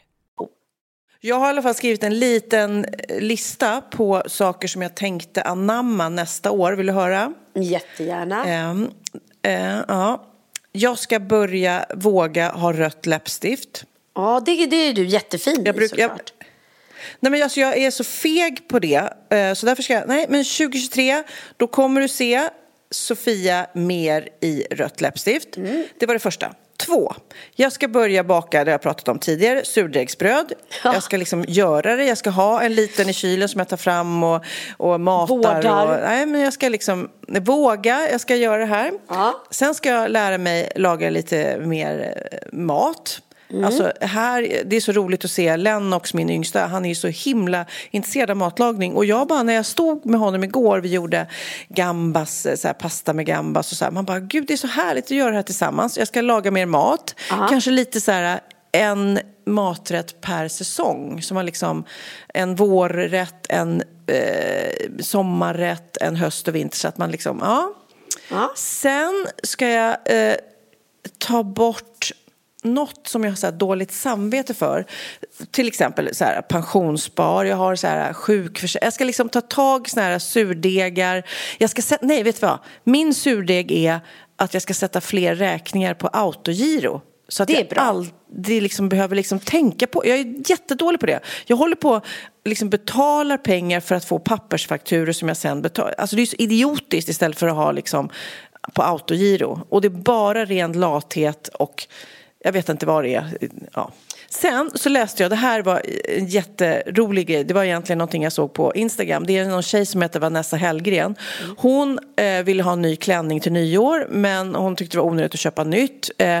Jag 1.23 1.35
har 1.35 1.45
i 1.45 1.49
alla 1.49 1.61
fall 1.61 1.75
skrivit 1.75 2.03
en 2.03 2.19
liten 2.19 2.85
eh, 2.85 3.19
lista 3.19 3.81
på 3.81 4.23
saker 4.27 4.67
som 4.67 4.81
jag 4.81 4.95
tänkte 4.95 5.41
anamma 5.41 6.09
nästa 6.09 6.51
år. 6.51 6.73
Vill 6.73 6.85
du 6.85 6.93
höra? 6.93 7.33
Jättegärna. 7.55 8.69
Um, 8.71 8.83
uh, 9.47 9.83
ja. 9.87 10.27
Jag 10.71 10.99
ska 10.99 11.19
börja 11.19 11.85
våga 11.95 12.51
ha 12.51 12.73
rött 12.73 13.05
läppstift. 13.05 13.83
Ja, 14.15 14.41
det, 14.45 14.65
det 14.65 14.75
är 14.75 14.93
du 14.93 15.05
jättefin 15.05 15.61
jag 15.65 15.75
bruk, 15.75 15.89
såklart. 15.89 16.33
Jag, 16.39 16.47
nej, 17.19 17.31
men 17.31 17.43
alltså, 17.43 17.59
jag 17.59 17.77
är 17.77 17.91
så 17.91 18.03
feg 18.03 18.67
på 18.67 18.79
det. 18.79 19.01
Uh, 19.33 19.53
så 19.53 19.65
därför 19.65 19.83
ska 19.83 19.93
jag... 19.93 20.07
Nej, 20.07 20.25
men 20.29 20.43
2023, 20.43 21.23
då 21.57 21.67
kommer 21.67 22.01
du 22.01 22.07
se 22.07 22.49
Sofia 22.91 23.67
mer 23.73 24.29
i 24.41 24.63
rött 24.71 25.01
läppstift. 25.01 25.57
Mm. 25.57 25.85
Det 25.99 26.05
var 26.05 26.13
det 26.13 26.19
första. 26.19 26.55
Två, 26.85 27.13
jag 27.55 27.71
ska 27.71 27.87
börja 27.87 28.23
baka, 28.23 28.63
det 28.63 28.71
har 28.71 28.73
jag 28.73 28.81
pratat 28.81 29.07
om 29.07 29.19
tidigare, 29.19 29.65
surdegsbröd. 29.65 30.53
Ja. 30.83 30.93
Jag 30.93 31.03
ska 31.03 31.17
liksom 31.17 31.45
göra 31.47 31.95
det, 31.95 32.05
jag 32.05 32.17
ska 32.17 32.29
ha 32.29 32.61
en 32.61 32.75
liten 32.75 33.09
i 33.09 33.13
kylen 33.13 33.49
som 33.49 33.59
jag 33.59 33.67
tar 33.67 33.77
fram 33.77 34.23
och, 34.23 34.45
och 34.77 34.99
matar. 34.99 35.35
Vårdar. 35.35 35.85
Och, 35.85 36.09
nej, 36.09 36.25
men 36.25 36.41
jag 36.41 36.53
ska 36.53 36.69
liksom 36.69 37.09
våga, 37.27 38.11
jag 38.11 38.21
ska 38.21 38.35
göra 38.35 38.57
det 38.57 38.65
här. 38.65 38.91
Ja. 39.07 39.43
Sen 39.51 39.75
ska 39.75 39.89
jag 39.89 40.11
lära 40.11 40.37
mig 40.37 40.71
laga 40.75 41.09
lite 41.09 41.57
mer 41.57 42.13
eh, 42.31 42.37
mat. 42.51 43.21
Mm. 43.51 43.65
Alltså, 43.65 43.91
här, 44.01 44.61
det 44.65 44.75
är 44.75 44.81
så 44.81 44.91
roligt 44.91 45.25
att 45.25 45.31
se 45.31 45.57
Lennox, 45.57 46.13
min 46.13 46.29
yngsta, 46.29 46.65
han 46.65 46.85
är 46.85 46.89
ju 46.89 46.95
så 46.95 47.07
himla 47.07 47.65
intresserad 47.91 48.31
av 48.31 48.37
matlagning. 48.37 48.95
Och 48.95 49.05
jag 49.05 49.27
bara, 49.27 49.43
när 49.43 49.53
jag 49.53 49.65
stod 49.65 50.05
med 50.05 50.19
honom 50.19 50.43
igår, 50.43 50.79
vi 50.79 50.89
gjorde 50.89 51.27
gambas, 51.69 52.47
så 52.55 52.67
här, 52.67 52.73
pasta 52.73 53.13
med 53.13 53.25
gambas 53.25 53.71
och 53.71 53.77
så 53.77 53.85
här, 53.85 53.91
man 53.91 54.05
bara, 54.05 54.19
gud 54.19 54.47
det 54.47 54.53
är 54.53 54.57
så 54.57 54.67
härligt 54.67 55.05
att 55.05 55.11
göra 55.11 55.29
det 55.29 55.35
här 55.35 55.43
tillsammans. 55.43 55.97
Jag 55.97 56.07
ska 56.07 56.21
laga 56.21 56.51
mer 56.51 56.65
mat, 56.65 57.15
Aha. 57.31 57.47
kanske 57.47 57.71
lite 57.71 58.01
så 58.01 58.11
här 58.11 58.41
en 58.71 59.19
maträtt 59.45 60.21
per 60.21 60.47
säsong. 60.47 61.21
Som 61.21 61.37
har 61.37 61.43
liksom 61.43 61.83
en 62.33 62.55
vårrätt, 62.55 63.45
en 63.49 63.83
eh, 64.07 64.89
sommarrätt, 64.99 65.97
en 65.97 66.15
höst 66.15 66.47
och 66.47 66.55
vinter. 66.55 66.77
Så 66.77 66.87
att 66.87 66.97
man 66.97 67.11
liksom, 67.11 67.39
ja. 67.41 67.73
Aha. 68.31 68.51
Sen 68.55 69.27
ska 69.43 69.67
jag 69.69 69.97
eh, 70.05 70.35
ta 71.17 71.43
bort 71.43 72.11
något 72.61 73.07
som 73.07 73.23
jag 73.23 73.31
har 73.31 73.35
så 73.35 73.51
dåligt 73.51 73.91
samvete 73.91 74.53
för. 74.53 74.85
Till 75.51 75.67
exempel 75.67 76.15
så 76.15 76.25
här, 76.25 76.41
pensionsspar, 76.41 77.45
jag 77.45 77.57
har 77.57 77.75
så 77.75 77.87
här 77.87 78.13
sjukförsäkring. 78.13 78.85
Jag 78.85 78.93
ska 78.93 79.03
liksom 79.03 79.29
ta 79.29 79.41
tag 79.41 79.87
i 79.87 79.89
såna 79.89 80.05
här 80.05 80.19
surdegar. 80.19 81.23
Jag 81.57 81.69
ska 81.69 81.81
sätta, 81.81 82.05
nej, 82.05 82.23
vet 82.23 82.41
du 82.41 82.47
vad? 82.47 82.59
Min 82.83 83.13
surdeg 83.13 83.71
är 83.71 83.99
att 84.35 84.53
jag 84.53 84.63
ska 84.63 84.73
sätta 84.73 85.01
fler 85.01 85.35
räkningar 85.35 85.93
på 85.93 86.07
autogiro. 86.07 87.01
Så 87.27 87.43
att 87.43 87.47
det 87.47 87.61
är 87.61 87.65
bra. 87.65 87.75
jag 87.75 87.87
aldrig 87.87 88.61
liksom 88.61 88.89
behöver 88.89 89.15
liksom 89.15 89.39
tänka 89.39 89.87
på, 89.87 90.07
jag 90.07 90.19
är 90.19 90.49
jättedålig 90.49 90.99
på 90.99 91.05
det. 91.05 91.19
Jag 91.45 91.57
håller 91.57 91.75
på 91.75 92.01
liksom 92.45 92.69
betalar 92.69 93.37
pengar 93.37 93.79
för 93.79 93.95
att 93.95 94.05
få 94.05 94.19
pappersfakturor 94.19 95.11
som 95.11 95.27
jag 95.27 95.37
sen 95.37 95.61
betalar. 95.61 95.95
Alltså 95.97 96.15
det 96.15 96.21
är 96.21 96.25
så 96.25 96.35
idiotiskt 96.39 97.09
istället 97.09 97.39
för 97.39 97.47
att 97.47 97.55
ha 97.55 97.71
liksom 97.71 98.09
på 98.73 98.83
autogiro. 98.83 99.61
Och 99.69 99.81
det 99.81 99.87
är 99.87 99.89
bara 99.89 100.45
ren 100.45 100.73
lathet 100.73 101.47
och 101.47 101.87
jag 102.43 102.51
vet 102.51 102.69
inte 102.69 102.85
vad 102.85 103.03
det 103.03 103.15
är. 103.15 103.29
Ja. 103.73 103.91
Sen 104.29 104.71
så 104.75 104.89
läste 104.89 105.23
jag, 105.23 105.29
det 105.29 105.35
här 105.35 105.61
var 105.61 105.81
en 106.09 106.25
jätterolig 106.25 107.27
grej, 107.27 107.43
det 107.43 107.53
var 107.53 107.63
egentligen 107.63 107.97
någonting 107.97 108.23
jag 108.23 108.33
såg 108.33 108.53
på 108.53 108.75
Instagram. 108.75 109.25
Det 109.25 109.37
är 109.37 109.45
någon 109.45 109.63
tjej 109.63 109.85
som 109.85 110.01
heter 110.01 110.19
Vanessa 110.19 110.57
Hellgren. 110.57 111.15
Hon 111.57 111.99
eh, 112.15 112.43
ville 112.43 112.63
ha 112.63 112.73
en 112.73 112.81
ny 112.81 112.95
klänning 112.95 113.39
till 113.39 113.51
nyår 113.51 114.07
men 114.09 114.55
hon 114.55 114.75
tyckte 114.75 114.97
det 114.97 115.01
var 115.01 115.07
onödigt 115.07 115.33
att 115.33 115.39
köpa 115.39 115.63
nytt. 115.63 116.09
Eh, 116.17 116.39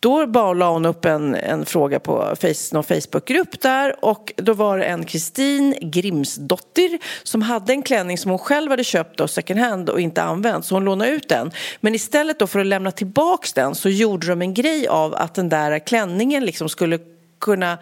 då 0.00 0.26
bara 0.26 0.52
la 0.52 0.72
hon 0.72 0.86
upp 0.86 1.04
en, 1.04 1.34
en 1.34 1.66
fråga 1.66 2.00
på 2.00 2.36
face, 2.40 2.72
någon 2.72 2.84
Facebookgrupp 2.84 3.60
där 3.60 4.04
och 4.04 4.32
då 4.36 4.52
var 4.52 4.78
det 4.78 4.84
en 4.84 5.04
Kristin 5.04 5.74
Grimsdottir 5.80 6.98
som 7.22 7.42
hade 7.42 7.72
en 7.72 7.82
klänning 7.82 8.18
som 8.18 8.30
hon 8.30 8.38
själv 8.38 8.70
hade 8.70 8.84
köpt 8.84 9.18
då 9.18 9.28
second 9.28 9.60
hand 9.60 9.90
och 9.90 10.00
inte 10.00 10.22
använt 10.22 10.64
så 10.64 10.74
hon 10.74 10.84
lånade 10.84 11.10
ut 11.10 11.28
den. 11.28 11.50
Men 11.80 11.94
istället 11.94 12.38
då 12.38 12.46
för 12.46 12.60
att 12.60 12.66
lämna 12.66 12.90
tillbaks 12.90 13.52
den 13.52 13.74
så 13.74 13.88
gjorde 13.88 14.26
de 14.26 14.42
en 14.42 14.54
grej 14.54 14.88
av 14.88 15.14
att 15.14 15.34
den 15.34 15.48
där 15.48 15.78
klänningen 15.78 16.44
liksom 16.44 16.68
skulle 16.68 16.98
kunna 17.40 17.78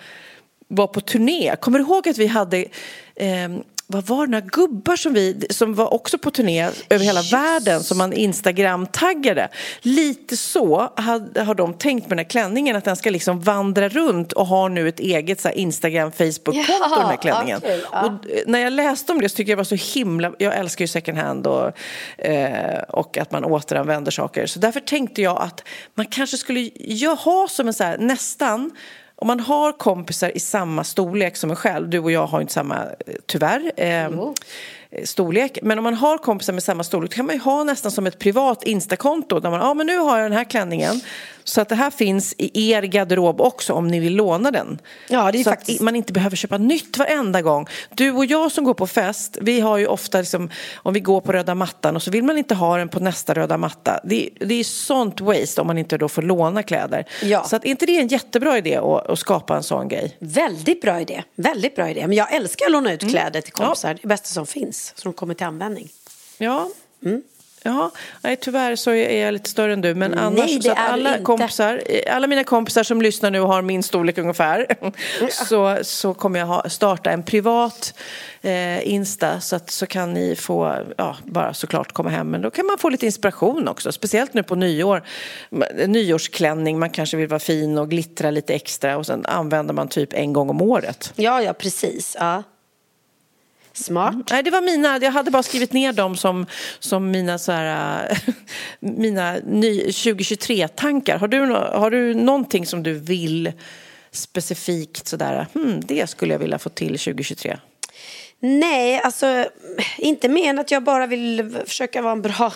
vara 0.68 0.88
på 0.88 1.00
turné. 1.00 1.56
Kommer 1.60 1.78
du 1.78 1.84
ihåg 1.84 2.08
att 2.08 2.18
vi 2.18 2.26
hade 2.26 2.58
eh, 3.14 3.48
vad 3.90 4.06
var 4.06 4.26
det, 4.26 4.30
några 4.30 4.46
gubbar 4.46 4.96
som, 4.96 5.14
vi, 5.14 5.46
som 5.50 5.74
var 5.74 5.94
också 5.94 6.18
på 6.18 6.30
turné 6.30 6.70
över 6.90 7.04
hela 7.04 7.20
Just. 7.20 7.32
världen 7.32 7.82
som 7.82 7.98
man 7.98 8.12
Instagram-taggade. 8.12 9.48
Lite 9.80 10.36
så 10.36 10.92
har, 10.96 11.44
har 11.44 11.54
de 11.54 11.74
tänkt 11.74 12.02
med 12.02 12.10
den 12.10 12.18
här 12.18 12.30
klänningen, 12.30 12.76
att 12.76 12.84
den 12.84 12.96
ska 12.96 13.10
liksom 13.10 13.40
vandra 13.40 13.88
runt 13.88 14.32
och 14.32 14.46
har 14.46 14.68
nu 14.68 14.88
ett 14.88 15.00
eget 15.00 15.40
så 15.40 15.50
Instagram, 15.50 16.12
Facebook-konto, 16.12 16.72
ja, 16.80 16.96
den 16.98 17.06
här 17.06 17.16
klänningen. 17.16 17.58
Okay, 17.58 17.80
ja. 17.92 18.04
och 18.06 18.26
när 18.46 18.58
jag 18.58 18.72
läste 18.72 19.12
om 19.12 19.20
det 19.20 19.28
så 19.28 19.36
tycker 19.36 19.52
jag 19.52 19.56
det 19.56 19.70
var 19.70 19.78
så 19.78 19.98
himla, 19.98 20.32
jag 20.38 20.56
älskar 20.56 20.82
ju 20.82 20.88
second 20.88 21.18
hand 21.18 21.46
och, 21.46 21.72
eh, 22.18 22.82
och 22.88 23.18
att 23.18 23.32
man 23.32 23.44
återanvänder 23.44 24.10
saker. 24.10 24.46
Så 24.46 24.58
därför 24.58 24.80
tänkte 24.80 25.22
jag 25.22 25.42
att 25.42 25.64
man 25.94 26.06
kanske 26.06 26.36
skulle 26.36 26.70
ha 27.24 27.48
som 27.48 27.66
en 27.66 27.74
så 27.74 27.84
här, 27.84 27.98
nästan 27.98 28.70
om 29.20 29.26
man 29.26 29.40
har 29.40 29.72
kompisar 29.72 30.36
i 30.36 30.40
samma 30.40 30.84
storlek 30.84 31.36
som 31.36 31.50
en 31.50 31.56
själv, 31.56 31.88
du 31.88 31.98
och 31.98 32.12
jag 32.12 32.26
har 32.26 32.40
inte 32.40 32.52
samma, 32.52 32.76
eh, 32.76 33.14
tyvärr, 33.26 33.72
Eh, 33.76 34.10
storlek. 35.04 35.58
Men 35.62 35.78
om 35.78 35.84
man 35.84 35.94
har 35.94 36.18
kompisar 36.18 36.52
med 36.52 36.62
samma 36.62 36.84
storlek 36.84 37.12
kan 37.12 37.26
man 37.26 37.34
ju 37.34 37.40
ha 37.40 37.64
nästan 37.64 37.92
som 37.92 38.06
ett 38.06 38.18
privat 38.18 38.64
Instakonto 38.64 39.40
där 39.40 39.50
man, 39.50 39.60
ja 39.60 39.74
men 39.74 39.86
nu 39.86 39.98
har 39.98 40.18
jag 40.18 40.30
den 40.30 40.38
här 40.38 40.44
klänningen 40.44 41.00
så 41.48 41.60
att 41.60 41.68
det 41.68 41.74
här 41.74 41.90
finns 41.90 42.34
i 42.38 42.70
er 42.72 42.82
garderob 42.82 43.40
också 43.40 43.72
om 43.72 43.88
ni 43.88 44.00
vill 44.00 44.16
låna 44.16 44.50
den. 44.50 44.78
Ja, 45.08 45.32
det 45.32 45.38
är 45.38 45.44
så 45.44 45.50
faktiskt... 45.50 45.80
att 45.80 45.84
man 45.84 45.96
inte 45.96 46.12
behöver 46.12 46.36
köpa 46.36 46.58
nytt 46.58 46.98
varenda 46.98 47.42
gång. 47.42 47.66
Du 47.94 48.10
och 48.10 48.24
jag 48.24 48.52
som 48.52 48.64
går 48.64 48.74
på 48.74 48.86
fest, 48.86 49.38
vi 49.40 49.60
har 49.60 49.78
ju 49.78 49.86
ofta 49.86 50.18
liksom, 50.18 50.50
om 50.74 50.94
vi 50.94 51.00
går 51.00 51.20
på 51.20 51.32
röda 51.32 51.54
mattan 51.54 51.96
och 51.96 52.02
så 52.02 52.10
vill 52.10 52.24
man 52.24 52.38
inte 52.38 52.54
ha 52.54 52.76
den 52.76 52.88
på 52.88 53.00
nästa 53.00 53.34
röda 53.34 53.56
matta. 53.56 54.00
Det, 54.04 54.30
det 54.40 54.54
är 54.54 54.64
sånt 54.64 55.20
waste 55.20 55.60
om 55.60 55.66
man 55.66 55.78
inte 55.78 55.98
då 55.98 56.08
får 56.08 56.22
låna 56.22 56.62
kläder. 56.62 57.04
Ja. 57.22 57.44
Så 57.44 57.56
att 57.56 57.64
inte 57.64 57.86
det 57.86 57.96
är 57.96 58.00
en 58.00 58.08
jättebra 58.08 58.58
idé 58.58 58.76
att, 58.76 59.10
att, 59.10 59.18
skapa 59.18 59.56
en 59.56 59.62
sån 59.62 59.88
grej? 59.88 60.16
Väldigt 60.18 60.80
bra 60.80 61.00
idé, 61.00 61.22
väldigt 61.36 61.76
bra 61.76 61.90
idé. 61.90 62.06
Men 62.06 62.16
jag 62.16 62.34
älskar 62.34 62.66
att 62.66 62.72
låna 62.72 62.92
ut 62.92 63.02
mm. 63.02 63.12
kläder 63.12 63.40
till 63.40 63.52
kompisar, 63.52 63.88
ja. 63.88 63.98
det 64.02 64.08
bästa 64.08 64.28
som 64.28 64.46
finns. 64.46 64.77
Så 64.96 65.12
kommer 65.12 65.34
till 65.34 65.46
användning. 65.46 65.88
Ja. 66.38 66.68
Mm. 67.04 67.22
Ja, 67.62 67.90
nej, 68.22 68.36
tyvärr 68.36 68.76
så 68.76 68.90
är 68.90 69.24
jag 69.24 69.32
lite 69.32 69.50
större 69.50 69.72
än 69.72 69.80
du. 69.80 69.94
Men 69.94 70.14
annars, 70.14 70.50
nej, 70.50 70.62
så 70.62 70.72
alla, 70.72 71.18
kompisar, 71.18 71.82
alla 72.10 72.26
mina 72.26 72.44
kompisar 72.44 72.82
som 72.82 73.02
lyssnar 73.02 73.30
nu 73.30 73.40
och 73.40 73.48
har 73.48 73.62
min 73.62 73.82
storlek 73.82 74.18
ungefär 74.18 74.66
så, 75.30 75.78
så 75.82 76.14
kommer 76.14 76.38
jag 76.38 76.46
ha, 76.46 76.68
starta 76.68 77.10
en 77.10 77.22
privat 77.22 77.94
eh, 78.42 78.88
Insta 78.88 79.40
så, 79.40 79.56
att, 79.56 79.70
så 79.70 79.86
kan 79.86 80.14
ni 80.14 80.36
få, 80.36 80.84
ja, 80.96 81.16
bara 81.24 81.54
såklart 81.54 81.92
komma 81.92 82.10
hem. 82.10 82.30
Men 82.30 82.42
då 82.42 82.50
kan 82.50 82.66
man 82.66 82.78
få 82.78 82.88
lite 82.88 83.06
inspiration 83.06 83.68
också, 83.68 83.92
speciellt 83.92 84.34
nu 84.34 84.42
på 84.42 84.54
nyår. 84.54 85.02
Nyårsklänning, 85.86 86.78
man 86.78 86.90
kanske 86.90 87.16
vill 87.16 87.28
vara 87.28 87.40
fin 87.40 87.78
och 87.78 87.90
glittra 87.90 88.30
lite 88.30 88.54
extra 88.54 88.96
och 88.96 89.06
sen 89.06 89.26
använder 89.26 89.74
man 89.74 89.88
typ 89.88 90.12
en 90.12 90.32
gång 90.32 90.50
om 90.50 90.62
året. 90.62 91.12
Ja, 91.16 91.42
ja, 91.42 91.52
precis. 91.52 92.16
Ja. 92.20 92.42
Smart. 93.84 94.14
Mm. 94.14 94.24
Nej, 94.30 94.42
det 94.42 94.50
var 94.50 94.60
mina. 94.60 94.98
Jag 94.98 95.10
hade 95.10 95.30
bara 95.30 95.42
skrivit 95.42 95.72
ner 95.72 95.92
dem 95.92 96.16
som, 96.16 96.46
som 96.78 97.10
mina, 97.10 97.38
så 97.38 97.52
här, 97.52 98.18
mina 98.80 99.38
2023-tankar. 99.38 101.18
Har 101.18 101.28
du, 101.28 101.40
har 101.50 101.90
du 101.90 102.14
någonting 102.14 102.66
som 102.66 102.82
du 102.82 102.94
vill 102.94 103.52
specifikt 104.10 105.08
sådär, 105.08 105.46
hmm, 105.54 105.80
det 105.80 106.10
skulle 106.10 106.34
jag 106.34 106.38
vilja 106.38 106.58
få 106.58 106.68
till 106.68 106.98
2023? 106.98 107.58
Nej, 108.40 109.00
alltså 109.04 109.46
inte 109.98 110.28
mer 110.28 110.50
än 110.50 110.58
att 110.58 110.70
jag 110.70 110.82
bara 110.82 111.06
vill 111.06 111.56
försöka 111.66 112.02
vara 112.02 112.12
en 112.12 112.22
bra 112.22 112.52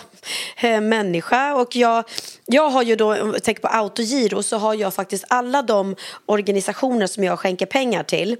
äh, 0.57 0.81
människa. 0.81 1.55
Och 1.55 1.75
jag, 1.75 2.03
jag 2.45 2.69
har 2.69 2.83
ju 2.83 2.95
då, 2.95 3.21
om 3.21 3.33
jag 3.33 3.43
tänker 3.43 3.61
på 3.61 3.67
autogiro, 3.67 4.43
så 4.43 4.57
har 4.57 4.73
jag 4.73 4.93
faktiskt 4.93 5.25
alla 5.27 5.61
de 5.61 5.95
organisationer 6.25 7.07
som 7.07 7.23
jag 7.23 7.39
skänker 7.39 7.65
pengar 7.65 8.03
till 8.03 8.37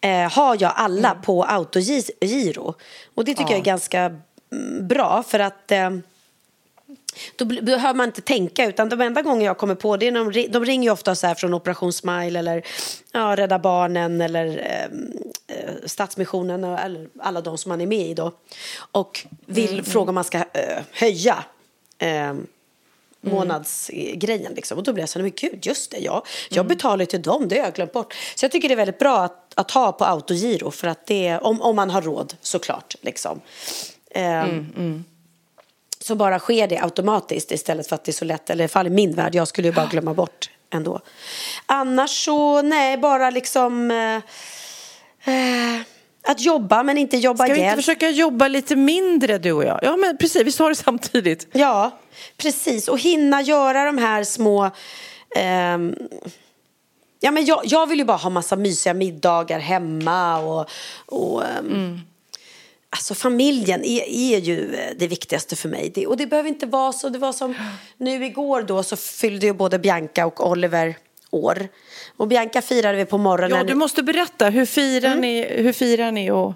eh, 0.00 0.32
har 0.32 0.56
jag 0.60 0.72
alla 0.76 1.10
mm. 1.10 1.22
på 1.22 1.44
autogiro. 1.44 2.74
Och 3.14 3.24
det 3.24 3.34
tycker 3.34 3.42
ja. 3.42 3.50
jag 3.50 3.58
är 3.58 3.64
ganska 3.64 4.00
mm, 4.52 4.88
bra 4.88 5.22
för 5.22 5.38
att 5.38 5.72
eh, 5.72 5.90
då 7.36 7.44
behöver 7.44 7.94
man 7.94 8.08
inte 8.08 8.20
tänka 8.20 8.66
utan 8.66 8.88
de 8.88 9.00
enda 9.00 9.22
gånger 9.22 9.46
jag 9.46 9.58
kommer 9.58 9.74
på 9.74 9.96
det 9.96 10.06
är 10.06 10.12
när 10.12 10.30
de, 10.30 10.48
de 10.48 10.64
ringer 10.64 10.84
ju 10.84 10.92
ofta 10.92 11.14
så 11.14 11.26
här 11.26 11.34
från 11.34 11.54
Operation 11.54 11.92
Smile 11.92 12.38
eller 12.38 12.62
ja, 13.12 13.36
Rädda 13.36 13.58
Barnen 13.58 14.20
eller 14.20 14.46
ehm, 14.58 15.12
eh, 15.46 15.74
Stadsmissionen 15.86 16.64
eller 16.64 17.08
alla 17.20 17.40
de 17.40 17.58
som 17.58 17.68
man 17.68 17.80
är 17.80 17.86
med 17.86 18.06
i 18.06 18.14
då 18.14 18.32
och 18.92 19.26
vill 19.46 19.72
mm, 19.72 19.84
fråga 19.84 20.08
om 20.08 20.14
man 20.14 20.24
ska 20.24 20.38
eh, 20.38 20.82
höja 20.92 21.44
eh, 21.98 22.34
Mm. 23.24 23.34
månadsgrejen. 23.34 24.54
Liksom. 24.54 24.78
Och 24.78 24.84
då 24.84 24.92
blir 24.92 25.02
jag 25.02 25.08
så 25.08 25.18
här, 25.18 25.22
men 25.22 25.32
gud, 25.36 25.66
just 25.66 25.90
det, 25.90 25.98
ja. 25.98 26.24
jag 26.48 26.56
mm. 26.56 26.68
betalar 26.68 27.04
till 27.04 27.22
dem, 27.22 27.48
det 27.48 27.58
har 27.58 27.64
jag 27.64 27.74
glömt 27.74 27.92
bort. 27.92 28.14
Så 28.34 28.44
jag 28.44 28.52
tycker 28.52 28.68
det 28.68 28.74
är 28.74 28.76
väldigt 28.76 28.98
bra 28.98 29.18
att, 29.24 29.52
att 29.54 29.70
ha 29.70 29.92
på 29.92 30.04
autogiro, 30.04 30.70
för 30.70 30.88
att 30.88 31.06
det, 31.06 31.38
om, 31.38 31.62
om 31.62 31.76
man 31.76 31.90
har 31.90 32.02
råd 32.02 32.34
såklart. 32.40 32.94
Liksom. 33.00 33.40
Um, 34.14 35.04
så 35.98 36.14
bara 36.14 36.38
sker 36.38 36.68
det 36.68 36.78
automatiskt 36.78 37.52
istället 37.52 37.86
för 37.86 37.94
att 37.94 38.04
det 38.04 38.10
är 38.10 38.12
så 38.12 38.24
lätt, 38.24 38.50
eller 38.50 38.64
i 38.64 38.68
fall 38.68 38.86
i 38.86 38.90
min 38.90 39.14
värld, 39.14 39.34
jag 39.34 39.48
skulle 39.48 39.68
ju 39.68 39.74
bara 39.74 39.86
glömma 39.86 40.14
bort 40.14 40.50
ändå. 40.70 41.00
Annars 41.66 42.24
så, 42.24 42.62
nej, 42.62 42.96
bara 42.96 43.30
liksom... 43.30 43.90
Eh, 43.90 44.16
eh, 45.34 45.80
att 46.28 46.40
jobba 46.40 46.82
men 46.82 46.98
inte 46.98 47.16
jobba 47.16 47.44
Ska 47.44 47.54
vi 47.54 47.60
inte 47.60 47.76
försöka 47.76 48.10
jobba 48.10 48.48
lite 48.48 48.76
mindre 48.76 49.38
du 49.38 49.52
och 49.52 49.64
jag? 49.64 49.78
Ja 49.82 49.96
men 49.96 50.16
precis, 50.16 50.46
vi 50.46 50.52
sa 50.52 50.68
det 50.68 50.74
samtidigt. 50.74 51.48
Ja, 51.52 51.98
precis. 52.36 52.88
Och 52.88 52.98
hinna 52.98 53.42
göra 53.42 53.84
de 53.84 53.98
här 53.98 54.24
små... 54.24 54.64
Um... 55.74 55.96
Ja, 57.20 57.30
men 57.30 57.44
jag, 57.44 57.60
jag 57.64 57.86
vill 57.86 57.98
ju 57.98 58.04
bara 58.04 58.16
ha 58.16 58.30
massa 58.30 58.56
mysiga 58.56 58.94
middagar 58.94 59.58
hemma 59.58 60.38
och... 60.38 60.68
och 61.06 61.42
um... 61.42 61.66
mm. 61.66 62.00
Alltså 62.90 63.14
familjen 63.14 63.84
är, 63.84 64.02
är 64.08 64.38
ju 64.38 64.76
det 64.98 65.06
viktigaste 65.06 65.56
för 65.56 65.68
mig. 65.68 65.92
Det, 65.94 66.06
och 66.06 66.16
det 66.16 66.26
behöver 66.26 66.48
inte 66.48 66.66
vara 66.66 66.92
så. 66.92 67.08
Det 67.08 67.18
var 67.18 67.32
som 67.32 67.54
nu 67.96 68.24
igår 68.24 68.62
då 68.62 68.82
så 68.82 68.96
fyllde 68.96 69.46
ju 69.46 69.52
både 69.52 69.78
Bianca 69.78 70.26
och 70.26 70.50
Oliver 70.50 70.96
år. 71.30 71.68
Och 72.16 72.28
Bianca 72.28 72.62
firade 72.62 72.98
vi 72.98 73.04
på 73.04 73.18
morgonen. 73.18 73.58
Ja, 73.58 73.64
du 73.64 73.74
måste 73.74 74.02
berätta. 74.02 74.48
Hur 74.48 74.66
firar 74.66 75.08
mm. 75.08 75.20
ni? 75.20 75.46
Hur 75.50 75.72
firar 75.72 76.12
ni 76.12 76.30
och 76.30 76.54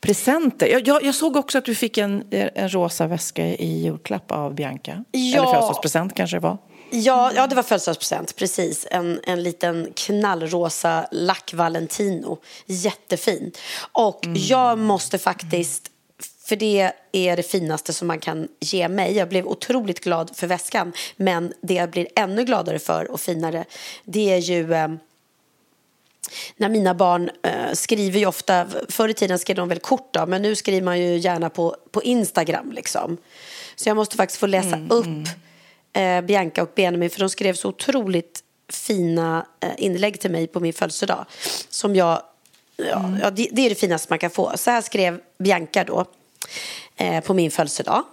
presenter? 0.00 0.66
Jag, 0.66 0.88
jag, 0.88 1.04
jag, 1.04 1.14
såg 1.14 1.36
också 1.36 1.58
att 1.58 1.64
du 1.64 1.74
fick 1.74 1.98
en, 1.98 2.24
en 2.30 2.68
rosa 2.74 3.06
väska 3.06 3.46
i 3.46 3.82
julklapp 3.82 4.32
av 4.32 4.54
Bianca. 4.54 5.04
Ja. 5.10 5.20
Eller 5.20 5.46
födelsedagspresent 5.46 6.14
kanske 6.14 6.36
det 6.36 6.40
var. 6.40 6.58
Ja, 6.90 7.32
ja, 7.34 7.46
det 7.46 7.54
var 7.54 7.62
födelsedagspresent, 7.62 8.36
precis. 8.36 8.86
En, 8.90 9.20
en 9.24 9.42
liten 9.42 9.92
knallrosa 9.96 11.08
lack 11.12 11.54
Valentino. 11.54 12.38
Jättefin. 12.66 13.52
Och 13.92 14.26
mm. 14.26 14.36
jag 14.40 14.78
måste 14.78 15.18
faktiskt 15.18 15.90
för 16.48 16.56
det 16.56 16.92
är 17.12 17.36
det 17.36 17.42
finaste 17.42 17.92
som 17.92 18.08
man 18.08 18.18
kan 18.18 18.48
ge 18.60 18.88
mig. 18.88 19.16
Jag 19.16 19.28
blev 19.28 19.46
otroligt 19.46 20.00
glad 20.00 20.36
för 20.36 20.46
väskan. 20.46 20.92
Men 21.16 21.52
det 21.60 21.74
jag 21.74 21.90
blir 21.90 22.08
ännu 22.16 22.44
gladare 22.44 22.78
för 22.78 23.10
och 23.10 23.20
finare 23.20 23.64
det 24.04 24.32
är 24.32 24.38
ju 24.38 24.74
eh, 24.74 24.88
när 26.56 26.68
mina 26.68 26.94
barn 26.94 27.30
eh, 27.42 27.72
skriver 27.72 28.18
ju 28.18 28.26
ofta, 28.26 28.66
förr 28.88 29.08
i 29.08 29.14
tiden 29.14 29.38
skrev 29.38 29.56
de 29.56 29.68
väl 29.68 29.78
kort 29.78 30.14
då, 30.14 30.26
men 30.26 30.42
nu 30.42 30.56
skriver 30.56 30.82
man 30.82 31.00
ju 31.00 31.16
gärna 31.16 31.50
på, 31.50 31.76
på 31.90 32.02
Instagram 32.02 32.72
liksom. 32.72 33.16
Så 33.76 33.88
jag 33.88 33.96
måste 33.96 34.16
faktiskt 34.16 34.40
få 34.40 34.46
läsa 34.46 34.76
mm, 34.76 34.90
upp. 34.90 35.28
Eh, 35.92 36.20
Bianca 36.20 36.62
och 36.62 36.72
Benjamin 36.74 37.10
för 37.10 37.20
de 37.20 37.30
skrev 37.30 37.54
så 37.54 37.68
otroligt 37.68 38.44
fina 38.72 39.46
eh, 39.60 39.70
inlägg 39.76 40.20
till 40.20 40.30
mig 40.30 40.46
på 40.46 40.60
min 40.60 40.72
födelsedag. 40.72 41.26
Som 41.68 41.96
jag, 41.96 42.22
ja, 42.76 42.98
mm. 42.98 43.34
det, 43.34 43.66
är 43.66 43.68
det 43.68 43.74
finaste 43.74 44.06
man 44.12 44.18
kan 44.18 44.30
få. 44.30 44.52
Så 44.56 44.70
här 44.70 44.82
skrev 44.82 45.20
Bianca 45.38 45.84
då 45.84 46.06
eh, 46.96 47.20
på 47.20 47.34
min 47.34 47.50
födelsedag. 47.50 48.04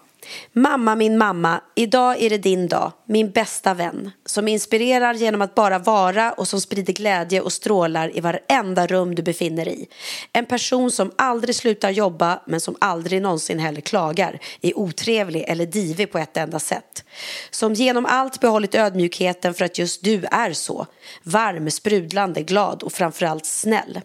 Mamma, 0.54 0.96
min 0.96 1.18
mamma, 1.18 1.62
idag 1.76 2.22
är 2.22 2.30
det 2.30 2.38
din 2.38 2.68
dag, 2.68 2.92
min 3.06 3.32
bästa 3.32 3.74
vän 3.74 4.12
som 4.26 4.48
inspirerar 4.48 5.14
genom 5.14 5.42
att 5.42 5.56
bara 5.56 5.80
vara 5.80 6.32
och 6.32 6.48
som 6.48 6.62
sprider 6.62 6.94
glädje 6.94 7.42
och 7.42 7.54
strålar 7.54 8.18
i 8.18 8.20
varenda 8.20 8.88
rum 8.88 9.16
du 9.16 9.24
befinner 9.24 9.68
i. 9.68 9.88
En 10.34 10.46
person 10.46 10.92
som 10.92 11.12
aldrig 11.16 11.56
slutar 11.56 11.90
jobba 11.90 12.42
men 12.46 12.62
som 12.62 12.76
aldrig 12.80 13.22
någonsin 13.22 13.60
heller 13.60 13.82
klagar, 13.82 14.40
är 14.62 14.78
otrevlig 14.78 15.46
eller 15.48 15.66
divig 15.66 16.12
på 16.12 16.18
ett 16.18 16.38
enda 16.38 16.60
sätt. 16.60 17.04
Som 17.50 17.74
genom 17.74 18.06
allt 18.06 18.40
behållit 18.42 18.76
ödmjukheten 18.76 19.54
för 19.54 19.66
att 19.66 19.78
just 19.78 20.04
du 20.04 20.26
är 20.32 20.54
så. 20.54 20.86
Varm, 21.24 21.72
sprudlande, 21.72 22.42
glad 22.42 22.84
och 22.84 22.94
framförallt 22.94 23.46
snäll. 23.46 24.02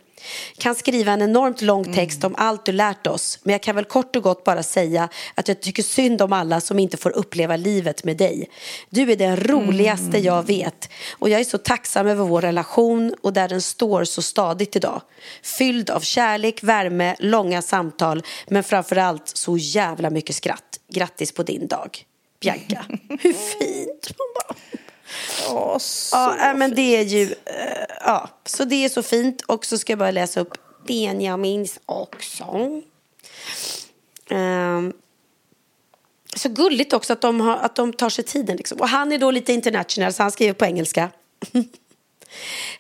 Kan 0.59 0.75
skriva 0.75 1.13
en 1.13 1.23
enormt 1.23 1.63
lång 1.63 1.93
text 1.93 2.25
om 2.25 2.35
allt 2.39 2.67
du 2.67 2.73
lärt 2.73 3.07
oss 3.07 3.39
men 3.43 3.53
jag 3.53 3.63
kan 3.63 3.77
väl 3.77 3.85
kort 3.85 4.17
och 4.17 4.23
gott 4.23 4.45
bara 4.45 4.63
säga 4.63 5.09
att 5.35 5.49
jag 5.49 5.61
tycker 5.61 5.83
synd 5.83 6.23
om 6.23 6.33
alla 6.33 6.61
som 6.61 6.79
inte 6.79 6.97
får 6.97 7.11
uppleva 7.11 7.57
livet 7.57 8.05
med 8.05 8.17
dig. 8.17 8.51
Du 8.91 9.13
är 9.13 9.17
den 9.17 9.37
roligaste 9.37 10.19
jag 10.19 10.47
vet 10.47 10.89
och 11.19 11.29
jag 11.29 11.41
är 11.41 11.45
så 11.45 11.59
tacksam 11.59 12.07
över 12.07 12.25
vår 12.25 12.41
relation 12.41 13.15
och 13.23 13.33
där 13.33 13.49
den 13.49 13.63
står 13.63 14.05
så 14.05 14.23
stadigt 14.23 14.77
idag. 14.77 15.03
Fylld 15.43 15.91
av 15.91 16.01
kärlek, 16.01 16.63
värme, 16.63 17.17
långa 17.19 17.63
samtal 17.63 18.23
men 18.49 18.65
framförallt 18.65 19.29
så 19.29 19.57
jävla 19.57 20.11
mycket 20.11 20.37
skratt. 20.37 20.81
Grattis 20.93 21.33
på 21.33 21.43
din 21.43 21.67
dag. 21.67 22.05
Bianca. 22.41 22.85
Hur 23.09 23.33
fint! 23.33 24.19
Man 24.19 24.29
bara... 24.35 24.55
Åh, 25.49 25.79
så 25.79 26.17
Ja, 26.17 26.51
äh, 26.51 26.57
men 26.57 26.75
det 26.75 26.97
är 26.97 27.03
ju... 27.03 27.23
eh, 27.45 27.85
ja, 28.05 28.29
så 28.47 28.65
det 28.65 28.85
är 28.85 28.89
så 28.89 29.03
fint. 29.03 29.43
Och 29.43 29.67
så 29.67 29.79
ska 29.79 29.93
jag 29.93 29.99
bara 29.99 30.11
läsa 30.11 30.41
upp 30.41 30.59
Benjamins 30.87 31.81
också. 31.87 32.83
Ehm, 34.31 34.93
så 36.37 36.49
gulligt 36.49 36.93
också 36.93 37.13
att 37.13 37.21
de, 37.21 37.41
har, 37.41 37.57
att 37.57 37.77
de 37.77 37.93
tar 37.93 38.11
sig 38.11 38.25
tiden. 38.25 38.57
Liksom. 38.57 38.81
Och 38.81 38.89
han 38.89 39.13
är 39.13 39.19
då 39.19 39.31
lite 39.31 39.53
international, 39.53 40.13
så 40.13 40.23
han 40.23 40.33
skriver 40.33 40.53
på 40.53 40.65
engelska. 40.65 41.11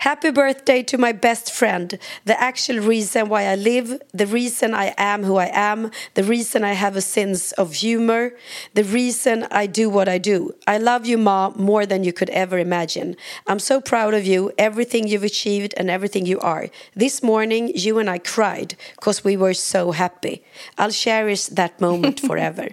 Happy 0.01 0.30
birthday 0.30 0.82
to 0.82 0.98
my 0.98 1.12
best 1.12 1.53
friend, 1.53 1.98
the 2.24 2.40
actual 2.40 2.78
reason 2.78 3.28
why 3.28 3.44
I 3.44 3.55
live, 3.55 4.01
the 4.12 4.26
reason 4.26 4.74
I 4.74 4.94
am 4.96 5.24
who 5.24 5.36
I 5.36 5.51
am, 5.53 5.90
the 6.14 6.24
reason 6.24 6.64
I 6.64 6.72
have 6.72 6.96
a 6.96 7.01
sense 7.01 7.53
of 7.53 7.74
humor, 7.74 8.32
the 8.74 8.84
reason 8.84 9.46
I 9.51 9.66
do 9.66 9.90
what 9.90 10.09
I 10.09 10.18
do. 10.18 10.55
I 10.66 10.78
love 10.78 11.07
you, 11.07 11.18
Ma, 11.18 11.53
more 11.57 11.86
than 11.86 12.05
you 12.05 12.12
could 12.12 12.30
ever 12.30 12.59
imagine. 12.59 13.16
I'm 13.46 13.59
so 13.59 13.80
proud 13.80 14.14
of 14.14 14.26
you, 14.26 14.53
everything 14.59 15.09
you've 15.09 15.24
achieved, 15.24 15.74
and 15.76 15.90
everything 15.90 16.26
you 16.26 16.40
are. 16.40 16.68
This 16.94 17.22
morning, 17.22 17.72
you 17.74 17.98
and 17.98 18.09
I 18.09 18.18
cried 18.18 18.76
because 18.96 19.24
we 19.24 19.36
were 19.36 19.55
so 19.55 19.92
happy. 19.92 20.42
I'll 20.78 20.90
cherish 20.90 21.46
that 21.46 21.80
moment 21.80 22.20
forever. 22.28 22.70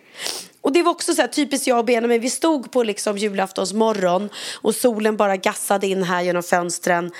Och 0.67 0.73
det 0.73 0.83
var 0.83 0.91
också 0.91 1.13
så 1.13 1.21
här, 1.21 1.29
typiskt 1.29 1.67
jag 1.67 1.79
och 1.79 1.85
Benjamin, 1.85 2.21
vi 2.21 2.29
stod 2.29 2.71
på 2.71 2.83
liksom 2.83 3.17
julaftons 3.17 3.73
morgon 3.73 4.29
och 4.61 4.75
solen 4.75 5.17
bara 5.17 5.37
gassade 5.37 5.87
in 5.87 6.03
här 6.03 6.21
genom 6.21 6.43
fönstren. 6.43 7.11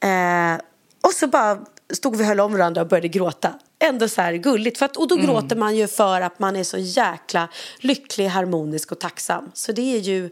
Eh, 0.00 0.60
och 1.00 1.12
så 1.12 1.26
bara 1.26 1.58
stod 1.92 2.16
vi 2.16 2.22
och 2.22 2.26
höll 2.26 2.40
om 2.40 2.52
varandra 2.52 2.80
och 2.80 2.88
började 2.88 3.08
gråta. 3.08 3.54
Ändå 3.78 4.08
så 4.08 4.22
här 4.22 4.32
gulligt, 4.32 4.78
för 4.78 4.86
att, 4.86 4.96
och 4.96 5.08
då 5.08 5.16
gråter 5.16 5.56
man 5.56 5.76
ju 5.76 5.88
för 5.88 6.20
att 6.20 6.38
man 6.38 6.56
är 6.56 6.64
så 6.64 6.78
jäkla 6.78 7.48
lycklig, 7.78 8.26
harmonisk 8.26 8.92
och 8.92 9.00
tacksam. 9.00 9.50
Så 9.54 9.72
det 9.72 9.96
är 9.96 10.00
ju 10.00 10.30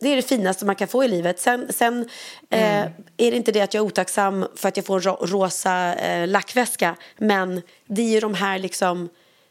det 0.00 0.08
är 0.08 0.16
det 0.16 0.22
finaste 0.22 0.64
man 0.64 0.76
kan 0.76 0.88
få 0.88 1.04
i 1.04 1.08
livet. 1.08 1.40
Sen, 1.40 1.72
sen 1.72 2.08
eh, 2.50 2.80
är 3.16 3.30
det 3.30 3.36
inte 3.36 3.52
det 3.52 3.60
att 3.60 3.74
jag 3.74 3.82
är 3.82 3.86
otacksam 3.86 4.46
för 4.56 4.68
att 4.68 4.76
jag 4.76 4.86
får 4.86 4.96
en 4.96 5.02
ro 5.02 5.16
rosa 5.26 5.94
eh, 5.94 6.28
lackväska. 6.28 6.96
Men 7.18 7.62
det 7.86 8.02
är 8.02 8.10
ju 8.10 8.20
de 8.20 8.34
här 8.34 8.58
liksom, 8.58 9.08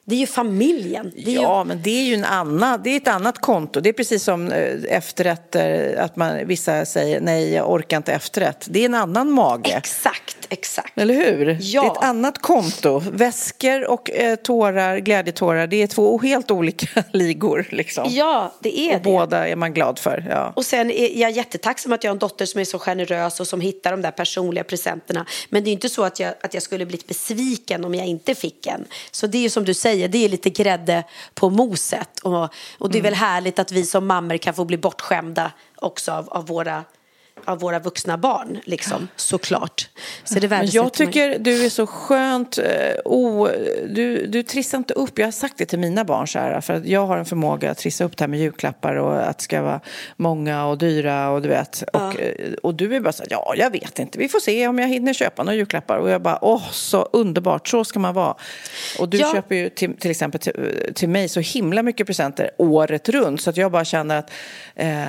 det 0.07 0.15
är 0.15 0.19
ju 0.19 0.27
familjen. 0.27 1.11
Är 1.17 1.31
ju, 1.31 1.41
Ja, 1.41 1.63
men 1.63 1.81
det 1.81 1.89
är 1.89 2.03
ju 2.03 2.13
en 2.13 2.23
annan, 2.25 2.81
det 2.83 2.89
är 2.89 2.97
ett 2.97 3.07
annat 3.07 3.41
konto. 3.41 3.79
Det 3.79 3.89
är 3.89 3.93
precis 3.93 4.23
som 4.23 4.51
eh, 4.51 4.73
efterrätter, 4.89 5.95
att 5.95 6.15
man, 6.15 6.47
vissa 6.47 6.85
säger 6.85 7.21
nej, 7.21 7.53
jag 7.53 7.71
orkar 7.71 7.97
inte 7.97 8.13
efterrätt. 8.13 8.67
Det 8.69 8.79
är 8.81 8.85
en 8.85 8.93
annan 8.95 9.31
mage. 9.31 9.73
Exakt, 9.77 10.37
exakt. 10.49 10.97
Eller 10.97 11.13
hur? 11.13 11.57
Ja. 11.61 11.81
Det 11.81 11.87
är 11.87 11.91
ett 11.91 12.03
annat 12.03 12.41
konto. 12.41 13.01
Väskor 13.11 13.85
och 13.89 14.11
eh, 14.11 14.35
tårar, 14.35 14.97
glädjetårar, 14.97 15.67
det 15.67 15.81
är 15.81 15.87
två 15.87 16.19
helt 16.19 16.51
olika 16.51 17.03
ligor. 17.11 17.67
Liksom. 17.69 18.05
Ja, 18.09 18.53
det 18.61 18.79
är 18.79 18.89
och 18.95 19.01
det. 19.01 19.03
båda 19.03 19.47
är 19.47 19.55
man 19.55 19.73
glad 19.73 19.99
för. 19.99 20.25
Ja. 20.29 20.53
Och 20.55 20.65
sen 20.65 20.91
är 20.91 21.21
jag 21.21 21.31
jättetacksam 21.31 21.93
att 21.93 22.03
jag 22.03 22.11
har 22.11 22.15
en 22.15 22.19
dotter 22.19 22.45
som 22.45 22.61
är 22.61 22.65
så 22.65 22.79
generös 22.79 23.39
och 23.39 23.47
som 23.47 23.61
hittar 23.61 23.91
de 23.91 24.01
där 24.01 24.11
personliga 24.11 24.63
presenterna. 24.63 25.25
Men 25.49 25.63
det 25.63 25.69
är 25.69 25.71
inte 25.73 25.89
så 25.89 26.03
att 26.03 26.19
jag, 26.19 26.33
att 26.41 26.53
jag 26.53 26.63
skulle 26.63 26.85
blivit 26.85 27.07
besviken 27.07 27.85
om 27.85 27.95
jag 27.95 28.07
inte 28.07 28.35
fick 28.35 28.67
en. 28.67 28.85
Så 29.11 29.27
det 29.27 29.45
är 29.45 29.49
som 29.49 29.65
du 29.65 29.73
säger, 29.73 29.94
det 29.95 30.25
är 30.25 30.29
lite 30.29 30.49
grädde 30.49 31.03
på 31.33 31.49
moset. 31.49 32.19
Och, 32.19 32.53
och 32.77 32.91
det 32.91 32.97
är 32.97 33.01
väl 33.01 33.13
härligt 33.13 33.59
att 33.59 33.71
vi 33.71 33.85
som 33.85 34.07
mammor 34.07 34.37
kan 34.37 34.53
få 34.53 34.65
bli 34.65 34.77
bortskämda 34.77 35.51
också 35.75 36.11
av, 36.11 36.29
av 36.29 36.47
våra 36.47 36.83
av 37.45 37.59
våra 37.59 37.79
vuxna 37.79 38.17
barn, 38.17 38.59
liksom, 38.63 39.07
såklart. 39.15 39.89
Så 40.23 40.39
det 40.39 40.47
Men 40.49 40.67
jag 40.69 40.93
tycker 40.93 41.39
du 41.39 41.65
är 41.65 41.69
så 41.69 41.87
skönt 41.87 42.57
eh, 42.57 42.63
o, 43.05 43.47
du, 43.89 44.25
du 44.27 44.43
trissar 44.43 44.77
inte 44.77 44.93
upp. 44.93 45.19
Jag 45.19 45.27
har 45.27 45.31
sagt 45.31 45.57
det 45.57 45.65
till 45.65 45.79
mina 45.79 46.03
barn 46.05 46.27
så 46.27 46.39
här, 46.39 46.61
för 46.61 46.73
att 46.73 46.85
jag 46.85 47.05
har 47.07 47.17
en 47.17 47.25
förmåga 47.25 47.71
att 47.71 47.77
trissa 47.77 48.03
upp 48.03 48.17
det 48.17 48.23
här 48.23 48.27
med 48.29 48.39
julklappar 48.39 48.95
och 48.95 49.29
att 49.29 49.37
det 49.37 49.43
ska 49.43 49.61
vara 49.61 49.79
många 50.17 50.65
och 50.65 50.77
dyra 50.77 51.29
och 51.29 51.41
du 51.41 51.49
vet. 51.49 51.83
Och, 51.93 52.19
eh, 52.21 52.53
och 52.63 52.75
du 52.75 52.95
är 52.95 52.99
bara 52.99 53.13
så 53.13 53.23
här, 53.23 53.27
ja 53.31 53.53
jag 53.57 53.69
vet 53.69 53.99
inte, 53.99 54.17
vi 54.19 54.29
får 54.29 54.39
se 54.39 54.67
om 54.67 54.79
jag 54.79 54.87
hinner 54.87 55.13
köpa 55.13 55.43
några 55.43 55.55
julklappar. 55.55 55.97
Och 55.97 56.09
jag 56.09 56.21
bara, 56.21 56.39
åh 56.41 56.63
så 56.71 57.09
underbart, 57.13 57.67
så 57.67 57.83
ska 57.83 57.99
man 57.99 58.13
vara. 58.13 58.35
Och 58.99 59.09
du 59.09 59.17
Ja. 59.17 59.31
köper 59.33 59.55
ju 59.55 59.69
till, 59.69 59.97
till 59.97 60.11
exempel 60.11 60.41
till, 60.41 60.91
till 60.95 61.09
mig 61.09 61.29
så 61.29 61.39
himla 61.39 61.83
mycket 61.83 62.07
presenter 62.07 62.51
året 62.57 63.09
runt 63.09 63.41
så 63.41 63.49
att 63.49 63.57
jag 63.57 63.71
bara 63.71 63.85
känner 63.85 64.17
att 64.19 64.31
eh, 64.75 65.05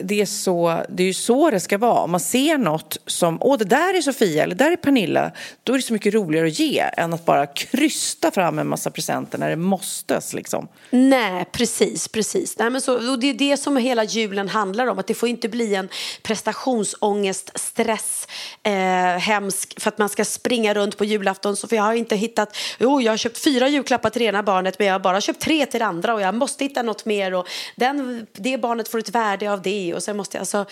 det, 0.00 0.20
är 0.20 0.26
så, 0.26 0.82
det 0.88 1.02
är 1.02 1.06
ju 1.06 1.14
så 1.14 1.50
det 1.50 1.60
ska 1.60 1.78
vara. 1.78 2.00
Om 2.00 2.10
man 2.10 2.20
ser 2.20 2.58
något 2.58 2.98
som, 3.06 3.38
åh 3.40 3.58
det 3.58 3.64
där 3.64 3.94
är 3.94 4.02
Sofia 4.02 4.42
eller 4.42 4.54
det 4.54 4.64
där 4.64 4.72
är 4.72 4.76
Pernilla, 4.76 5.32
då 5.62 5.72
är 5.72 5.76
det 5.76 5.82
så 5.82 5.92
mycket 5.92 6.14
roligare 6.14 6.46
att 6.46 6.58
ge 6.58 6.84
än 6.96 7.14
att 7.14 7.24
bara 7.24 7.46
krysta 7.46 8.30
fram 8.30 8.58
en 8.58 8.68
massa 8.68 8.90
presenter 8.90 9.38
när 9.38 9.50
det 9.50 9.56
måstes 9.56 10.34
liksom. 10.34 10.68
Nej, 10.90 11.44
precis, 11.52 12.08
precis. 12.08 12.58
Nej, 12.58 12.70
men 12.70 12.80
så, 12.80 13.12
och 13.12 13.18
det 13.18 13.30
är 13.30 13.34
det 13.34 13.56
som 13.56 13.76
hela 13.76 14.04
julen 14.04 14.48
handlar 14.48 14.86
om. 14.86 14.98
Att 14.98 15.06
det 15.06 15.14
får 15.14 15.28
inte 15.28 15.48
bli 15.48 15.74
en 15.74 15.88
prestationsångest, 16.22 17.50
stress, 17.54 18.25
eh, 18.62 18.72
hemsk 19.18 19.80
för 19.80 19.88
att 19.88 19.98
man 19.98 20.08
ska 20.08 20.24
springa 20.24 20.74
runt 20.74 20.98
på 20.98 21.04
julafton. 21.04 21.56
Så 21.56 21.68
för 21.68 21.76
jag 21.76 21.82
har 21.82 21.94
inte 21.94 22.16
hittat, 22.16 22.56
jo 22.78 23.00
jag 23.00 23.12
har 23.12 23.16
köpt 23.16 23.38
fyra 23.38 23.68
julklappar 23.68 24.10
till 24.10 24.22
det 24.22 24.28
ena 24.28 24.42
barnet 24.42 24.78
men 24.78 24.86
jag 24.86 24.94
har 24.94 25.00
bara 25.00 25.20
köpt 25.20 25.40
tre 25.40 25.66
till 25.66 25.80
det 25.80 25.86
andra 25.86 26.14
och 26.14 26.20
jag 26.20 26.34
måste 26.34 26.64
hitta 26.64 26.82
något 26.82 27.04
mer 27.04 27.34
och 27.34 27.48
den, 27.76 28.26
det 28.32 28.58
barnet 28.58 28.88
får 28.88 28.98
ett 28.98 29.08
värde 29.08 29.52
av 29.52 29.62
det 29.62 29.94
och 29.94 30.02
sen 30.02 30.16
måste 30.16 30.36
jag, 30.36 30.40
alltså, 30.40 30.66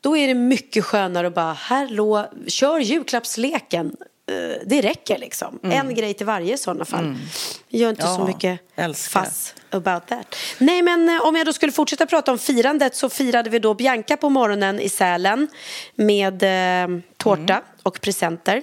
då 0.00 0.16
är 0.16 0.28
det 0.28 0.34
mycket 0.34 0.84
skönare 0.84 1.26
att 1.26 1.34
bara, 1.34 1.52
hallå, 1.52 2.26
kör 2.46 2.78
julklappsleken. 2.78 3.96
Eh, 4.30 4.56
Det 4.66 4.80
räcker 4.80 5.18
liksom. 5.18 5.58
En 5.62 5.94
grej 5.94 6.14
till 6.14 6.26
varje 6.26 6.54
i 6.54 6.58
sådana 6.58 6.84
fall. 6.84 7.16
Gör 7.68 7.90
inte 7.90 8.02
så 8.02 8.08
Ja, 8.08 8.26
mycket 8.26 8.60
älskar. 8.76 9.24
fuss 9.24 9.54
about 9.70 10.06
that. 10.06 10.36
Nej, 10.58 10.82
men 10.82 11.08
eh, 11.08 11.20
om 11.26 11.36
jag 11.36 11.46
då 11.46 11.52
skulle 11.52 11.72
fortsätta 11.72 12.06
prata 12.06 12.32
om 12.32 12.38
firandet 12.38 12.96
så 12.96 13.08
firade 13.08 13.50
vi 13.50 13.58
då 13.58 13.74
Bianca 13.74 14.16
på 14.16 14.28
morgonen 14.28 14.80
i 14.80 14.88
Sälen 14.88 15.48
med 15.94 16.42
eh, 16.42 16.98
tårta 17.16 17.62
och 17.82 18.00
presenter. 18.00 18.62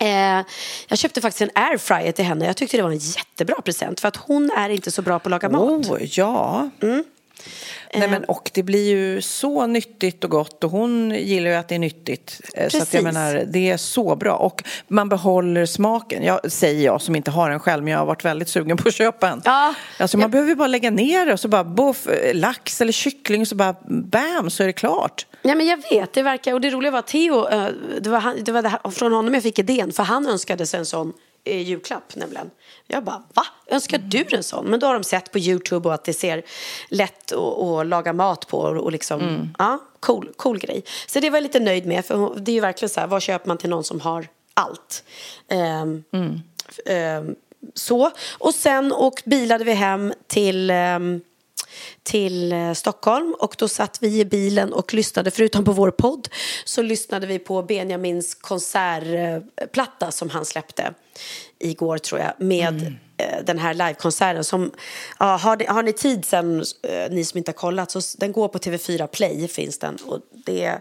Eh, 0.00 0.42
jag 0.88 0.98
köpte 0.98 1.20
faktiskt 1.20 1.42
en 1.42 1.50
airfryer 1.62 2.12
till 2.12 2.24
henne. 2.24 2.46
Jag 2.46 2.56
tyckte 2.56 2.76
det 2.76 2.82
var 2.82 2.90
en 2.90 2.98
jättebra 2.98 3.60
present 3.60 4.00
för 4.00 4.08
att 4.08 4.16
hon 4.16 4.50
är 4.56 4.68
inte 4.68 4.90
så 4.90 5.02
bra 5.02 5.18
på 5.18 5.26
att 5.28 5.30
laga 5.30 5.48
mat. 5.48 5.86
Oh, 5.90 5.98
ja. 6.18 6.70
Nej, 7.94 8.08
men, 8.08 8.24
och 8.24 8.50
det 8.54 8.62
blir 8.62 8.88
ju 8.88 9.22
så 9.22 9.66
nyttigt 9.66 10.24
och 10.24 10.30
gott 10.30 10.64
och 10.64 10.70
hon 10.70 11.10
gillar 11.10 11.50
ju 11.50 11.56
att 11.56 11.68
det 11.68 11.74
är 11.74 11.78
nyttigt. 11.78 12.40
Eh, 12.54 12.60
Så 12.60 12.66
att 12.66 12.72
Precis. 12.72 12.94
jag 12.94 13.04
menar, 13.04 13.44
det 13.48 13.70
är 13.70 13.76
så 13.76 14.16
bra. 14.16 14.36
Och 14.36 14.64
man 14.88 15.08
behåller 15.08 15.66
smaken. 15.66 16.22
Jag, 16.22 16.52
säger 16.52 16.84
jag 16.84 17.02
som 17.02 17.16
inte 17.16 17.30
har 17.30 17.50
en 17.50 17.60
själv, 17.60 17.84
men 17.84 17.92
jag 17.92 17.98
har 17.98 18.06
varit 18.06 18.24
väldigt 18.24 18.48
sugen 18.48 18.76
på 18.76 18.88
att 18.88 18.94
köpa 18.94 19.28
en. 19.28 19.42
Ja. 19.44 19.74
Alltså, 19.98 20.18
man 20.18 20.30
behöver 20.30 20.48
ju 20.50 20.56
bara 20.56 20.68
lägga 20.68 20.90
ner 20.90 21.26
det 21.26 21.32
och 21.32 21.40
så 21.40 21.48
bara 21.48 21.64
boff, 21.64 22.06
eh, 22.06 22.34
lax 22.34 22.80
eller 22.80 22.92
kyckling 22.92 23.40
och 23.40 23.48
så 23.48 23.54
bara 23.54 23.74
bam 23.88 24.50
så 24.50 24.62
är 24.62 24.66
det 24.66 24.72
klart. 24.72 25.26
Ja, 25.42 25.54
men 25.54 25.66
jag 25.66 25.82
vet, 25.90 26.12
det 26.12 26.22
verkar, 26.22 26.52
och 26.54 26.60
det 26.60 26.70
roliga 26.70 26.90
var 26.90 26.98
att 26.98 27.06
Theo, 27.06 27.48
eh, 27.48 27.66
det 28.00 28.10
var, 28.10 28.18
han, 28.18 28.44
det 28.44 28.52
var 28.52 28.62
det 28.62 28.68
här, 28.68 28.90
från 28.90 29.12
honom 29.12 29.34
jag 29.34 29.42
fick 29.42 29.58
idén, 29.58 29.92
för 29.92 30.02
han 30.02 30.26
önskade 30.26 30.66
sig 30.66 30.78
en 30.80 30.86
sån 30.86 31.12
eh, 31.46 31.62
julklapp 31.62 32.16
nämligen. 32.16 32.50
Jag 32.86 33.04
bara, 33.04 33.22
va? 33.34 33.42
Önskar 33.66 33.98
du 33.98 34.24
en 34.32 34.42
sån? 34.42 34.66
Men 34.66 34.80
då 34.80 34.86
har 34.86 34.94
de 34.94 35.04
sett 35.04 35.32
på 35.32 35.38
Youtube 35.38 35.88
och 35.88 35.94
att 35.94 36.04
det 36.04 36.12
ser 36.12 36.42
lätt 36.88 37.32
att, 37.32 37.86
laga 37.86 38.12
mat 38.12 38.46
på 38.48 38.58
och, 38.58 38.92
liksom, 38.92 39.48
ja, 39.58 39.78
cool, 40.00 40.32
cool 40.36 40.58
grej. 40.58 40.84
Så 41.06 41.20
det 41.20 41.30
var 41.30 41.36
jag 41.36 41.42
lite 41.42 41.60
nöjd 41.60 41.86
med, 41.86 42.04
för 42.04 42.40
det 42.40 42.50
är 42.50 42.54
ju 42.54 42.60
verkligen 42.60 42.90
så 42.90 43.00
här, 43.00 43.06
vad 43.06 43.22
köper 43.22 43.48
man 43.48 43.58
till 43.58 43.70
någon 43.70 43.84
som 43.84 44.00
har 44.00 44.28
allt? 44.54 45.04
Ehm, 45.48 46.04
ehm, 46.86 47.34
så, 47.74 48.10
och 48.38 48.54
sen 48.54 48.92
och 48.92 49.22
bilade 49.24 49.64
vi 49.64 49.72
hem 49.72 50.12
till 50.26 50.70
ehm, 50.70 51.20
till 52.02 52.52
eh, 52.52 52.72
Stockholm. 52.72 53.34
Och 53.38 53.54
då 53.58 53.68
satt 53.68 53.98
vi 54.02 54.20
i 54.20 54.24
bilen 54.24 54.72
och 54.72 54.94
lyssnade, 54.94 55.30
förutom 55.30 55.64
på 55.64 55.72
vår 55.72 55.90
podd, 55.90 56.28
så 56.64 56.82
lyssnade 56.82 57.26
vi 57.26 57.38
på 57.38 57.62
Benjamins 57.62 58.34
konsertplatta 58.34 60.10
som 60.10 60.30
han 60.30 60.44
släppte 60.44 60.94
igår 61.58 61.98
tror 61.98 62.20
jag 62.20 62.32
med 62.38 62.96
eh, 63.16 63.44
den 63.44 63.58
här 63.58 63.74
livekonserten 63.74 64.44
som, 64.44 64.72
ja, 65.18 65.36
har, 65.36 65.56
ni, 65.56 65.66
har 65.66 65.82
ni 65.82 65.92
tid 65.92 66.24
sen, 66.24 66.64
eh, 66.82 67.10
ni 67.10 67.24
som 67.24 67.38
inte 67.38 67.48
har 67.48 67.56
kollat, 67.56 67.90
så 67.90 68.00
den 68.18 68.32
går 68.32 68.48
på 68.48 68.58
TV4 68.58 69.06
Play 69.06 69.48
finns 69.48 69.78
den. 69.78 69.96
Och 70.06 70.20
det 70.30 70.78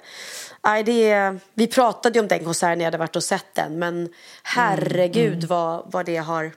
Nej, 0.66 0.84
det, 0.84 1.36
vi 1.54 1.68
pratade 1.68 2.20
ju 2.20 2.22
om 2.22 2.28
den 2.28 2.44
konserten 2.44 2.78
när 2.78 2.86
jag 2.86 2.88
hade 2.88 2.98
varit 2.98 3.16
och 3.16 3.24
sett 3.24 3.46
den. 3.54 3.80
Men 3.80 4.10
herregud 4.44 5.44
Vad, 5.44 5.92
vad 5.92 6.06
det 6.06 6.18
har 6.18 6.52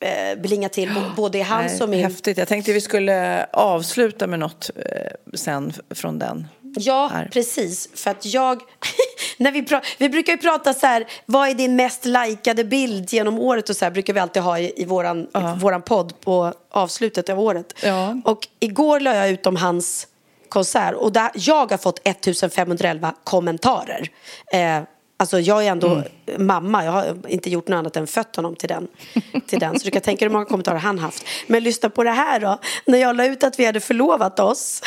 eh, 0.00 0.38
blingat 0.38 0.72
till 0.72 0.90
både 1.16 1.38
i 1.38 1.42
hans 1.42 1.80
och 1.80 1.88
min 1.88 2.04
Häftigt. 2.04 2.38
Jag 2.38 2.48
tänkte 2.48 2.72
vi 2.72 2.80
skulle 2.80 3.46
avsluta 3.52 4.26
med 4.26 4.38
något 4.38 4.70
eh, 4.76 4.82
sen 5.34 5.72
från 5.90 6.18
den. 6.18 6.46
Ja, 6.78 7.10
här. 7.12 7.28
precis. 7.32 7.88
För 7.94 8.10
att 8.10 8.26
jag... 8.26 8.62
När 9.38 9.52
vi, 9.52 9.62
pra- 9.62 9.82
vi 9.98 10.08
brukar 10.08 10.32
ju 10.32 10.38
prata 10.38 10.74
så 10.74 10.86
här, 10.86 11.06
vad 11.26 11.48
är 11.48 11.54
din 11.54 11.76
mest 11.76 12.04
likade 12.04 12.64
bild 12.64 13.12
genom 13.12 13.38
året 13.38 13.70
och 13.70 13.76
så 13.76 13.84
här 13.84 13.92
brukar 13.92 14.12
vi 14.12 14.20
alltid 14.20 14.42
ha 14.42 14.58
i, 14.58 14.72
i 14.76 14.84
våran, 14.84 15.26
våran 15.60 15.82
podd 15.82 16.20
på 16.20 16.52
avslutet 16.70 17.28
av 17.28 17.40
året. 17.40 17.74
Ja. 17.82 18.20
Och 18.24 18.48
igår 18.60 19.00
la 19.00 19.14
jag 19.14 19.30
ut 19.30 19.46
om 19.46 19.56
hans 19.56 20.06
konsert 20.48 20.94
och 20.94 21.12
där, 21.12 21.30
jag 21.34 21.70
har 21.70 21.78
fått 21.78 22.00
1511 22.04 23.14
kommentarer. 23.24 24.08
Eh, 24.52 24.82
alltså 25.16 25.40
jag 25.40 25.66
är 25.66 25.70
ändå 25.70 26.02
mamma, 26.38 26.84
jag 26.84 26.92
har 26.92 27.16
inte 27.28 27.50
gjort 27.50 27.68
något 27.68 27.76
annat 27.78 27.96
än 27.96 28.06
fött 28.06 28.36
honom 28.36 28.56
till 28.56 28.68
den. 28.68 28.88
Till 29.46 29.58
den. 29.58 29.78
Så 29.78 29.84
du 29.84 29.90
kan 29.90 30.02
tänka 30.02 30.18
dig 30.24 30.28
hur 30.28 30.32
många 30.32 30.44
kommentarer 30.44 30.78
han 30.78 30.98
haft. 30.98 31.24
Men 31.46 31.62
lyssna 31.62 31.90
på 31.90 32.04
det 32.04 32.10
här 32.10 32.40
då, 32.40 32.58
när 32.84 32.98
jag 32.98 33.16
la 33.16 33.26
ut 33.26 33.44
att 33.44 33.58
vi 33.58 33.64
hade 33.66 33.80
förlovat 33.80 34.40
oss. 34.40 34.82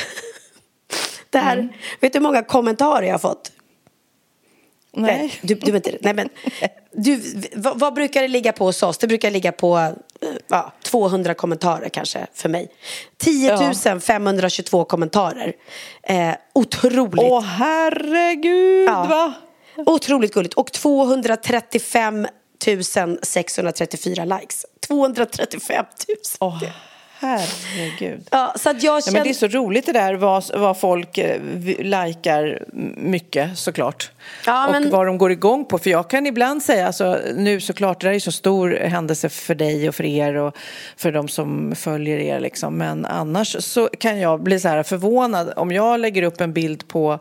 Det 1.30 1.38
här, 1.40 1.70
Vet 2.00 2.14
du 2.14 2.20
hur 2.20 2.24
många 2.24 2.44
kommentarer 2.44 3.06
jag 3.06 3.14
har 3.14 3.20
fått? 3.20 3.52
Nej. 4.94 5.40
Du, 5.42 5.56
du, 5.56 5.72
vet 5.72 5.88
inte, 5.88 6.00
nej 6.02 6.14
men, 6.14 6.30
du, 6.92 7.22
vad, 7.56 7.80
vad 7.80 7.94
brukar 7.94 8.22
det 8.22 8.28
ligga 8.28 8.52
på 8.52 8.66
hos 8.66 8.84
oss? 8.84 8.98
Det 8.98 9.08
brukar 9.08 9.32
ligga 9.32 9.52
på 9.52 9.78
eh, 9.78 9.94
ja, 10.48 10.74
200 10.84 11.34
kommentarer 11.34 11.90
kanske 11.90 12.28
för 12.34 12.50
mig. 12.50 12.72
10 13.18 14.00
522 14.00 14.86
kommentarer. 14.86 15.54
Eh, 16.04 16.32
otroligt. 16.54 17.32
Åh 17.32 17.42
herregud 17.44 18.90
Ja. 18.90 19.06
va? 19.10 19.34
Otroligt 19.86 20.34
gulligt. 20.34 20.54
Och 20.54 20.72
235 20.72 22.28
634 23.22 24.26
likes. 24.26 24.66
235 24.88 25.86
000. 26.08 26.18
Åh 26.40 26.64
herregud. 27.20 28.28
Ja, 28.32 28.54
så 28.56 28.70
att 28.70 28.84
jag 28.84 28.98
Ja, 28.98 29.02
känner... 29.02 29.18
men 29.20 29.24
det 29.24 29.30
är 29.30 29.34
så 29.34 29.48
roligt 29.48 29.86
det 29.86 29.92
där 29.92 30.14
vad, 30.14 30.44
vad 30.58 30.80
folk 30.80 31.18
eh, 31.18 31.42
likar 31.80 32.64
mycket 32.98 33.58
såklart. 33.58 34.12
Ja, 34.46 34.66
och 34.66 34.72
men- 34.72 34.90
vad 34.90 35.06
de 35.06 35.18
går 35.18 35.32
igång 35.32 35.66
på. 35.66 35.78
För 35.78 35.90
jag 35.90 36.10
kan 36.10 36.26
ibland 36.28 36.64
säga, 36.64 36.88
alltså, 36.88 37.20
nu 37.36 37.60
såklart, 37.62 38.02
det 38.02 38.08
där 38.08 38.14
är 38.14 38.20
så 38.20 38.32
stor 38.32 38.70
händelse 38.72 39.30
för 39.30 39.56
dig 39.56 39.90
och 39.90 39.96
för 39.96 40.06
er 40.06 40.36
och 40.36 40.56
för 40.98 41.12
de 41.12 41.28
som 41.28 41.76
följer 41.76 42.18
er 42.18 42.40
liksom. 42.40 42.78
Men 42.78 43.06
annars 43.06 43.56
så 43.64 43.90
kan 44.00 44.20
jag 44.20 44.44
bli 44.44 44.60
så 44.60 44.68
här 44.68 44.84
förvånad 44.84 45.54
om 45.56 45.72
jag 45.72 46.00
lägger 46.00 46.24
upp 46.24 46.42
en 46.42 46.54
bild 46.54 46.88
på 46.88 47.20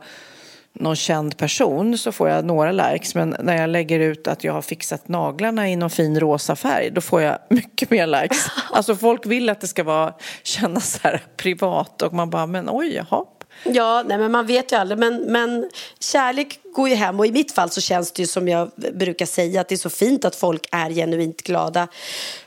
någon 0.81 0.97
känd 0.97 1.37
person 1.37 1.99
så 1.99 2.13
får 2.13 2.29
jag 2.29 2.45
några 2.45 2.73
likes 2.73 3.15
men 3.15 3.37
när 3.41 3.61
jag 3.61 3.71
lägger 3.71 4.01
ut 4.01 4.29
att 4.29 4.45
jag 4.45 4.53
har 4.53 4.63
fixat 4.63 5.09
naglarna 5.09 5.69
i 5.71 5.77
någon 5.77 5.91
fin 5.91 6.21
rosa 6.21 6.57
färg 6.57 6.91
då 6.91 7.01
får 7.01 7.23
jag 7.23 7.39
mycket 7.51 7.91
mer 7.91 8.07
likes. 8.07 8.47
Alltså 8.71 8.97
folk 8.97 9.27
vill 9.27 9.49
att 9.49 9.61
det 9.61 9.67
ska 9.67 9.85
vara, 9.85 10.15
kännas 10.43 10.93
så 10.93 10.99
här 11.03 11.23
privat 11.37 12.03
och 12.03 12.13
man 12.13 12.31
bara 12.31 12.47
men 12.47 12.69
oj, 12.71 12.95
jaha. 12.95 13.25
Ja, 13.65 14.05
nej, 14.07 14.19
men 14.19 14.33
man 14.33 14.47
vet 14.47 14.73
ju 14.73 14.77
aldrig. 14.77 14.99
Men, 14.99 15.23
men 15.23 15.71
kärlek 16.01 16.61
går 16.75 16.89
ju 16.89 16.95
hem 16.95 17.21
och 17.21 17.27
i 17.27 17.33
mitt 17.33 17.53
fall 17.53 17.71
så 17.71 17.81
känns 17.81 18.13
det 18.13 18.23
ju 18.23 18.27
som 18.27 18.49
jag 18.49 18.71
brukar 18.95 19.27
säga 19.27 19.61
att 19.61 19.69
det 19.69 19.75
är 19.75 19.77
så 19.77 19.91
fint 19.91 20.25
att 20.25 20.37
folk 20.37 20.69
är 20.73 20.91
genuint 20.91 21.43
glada 21.43 21.89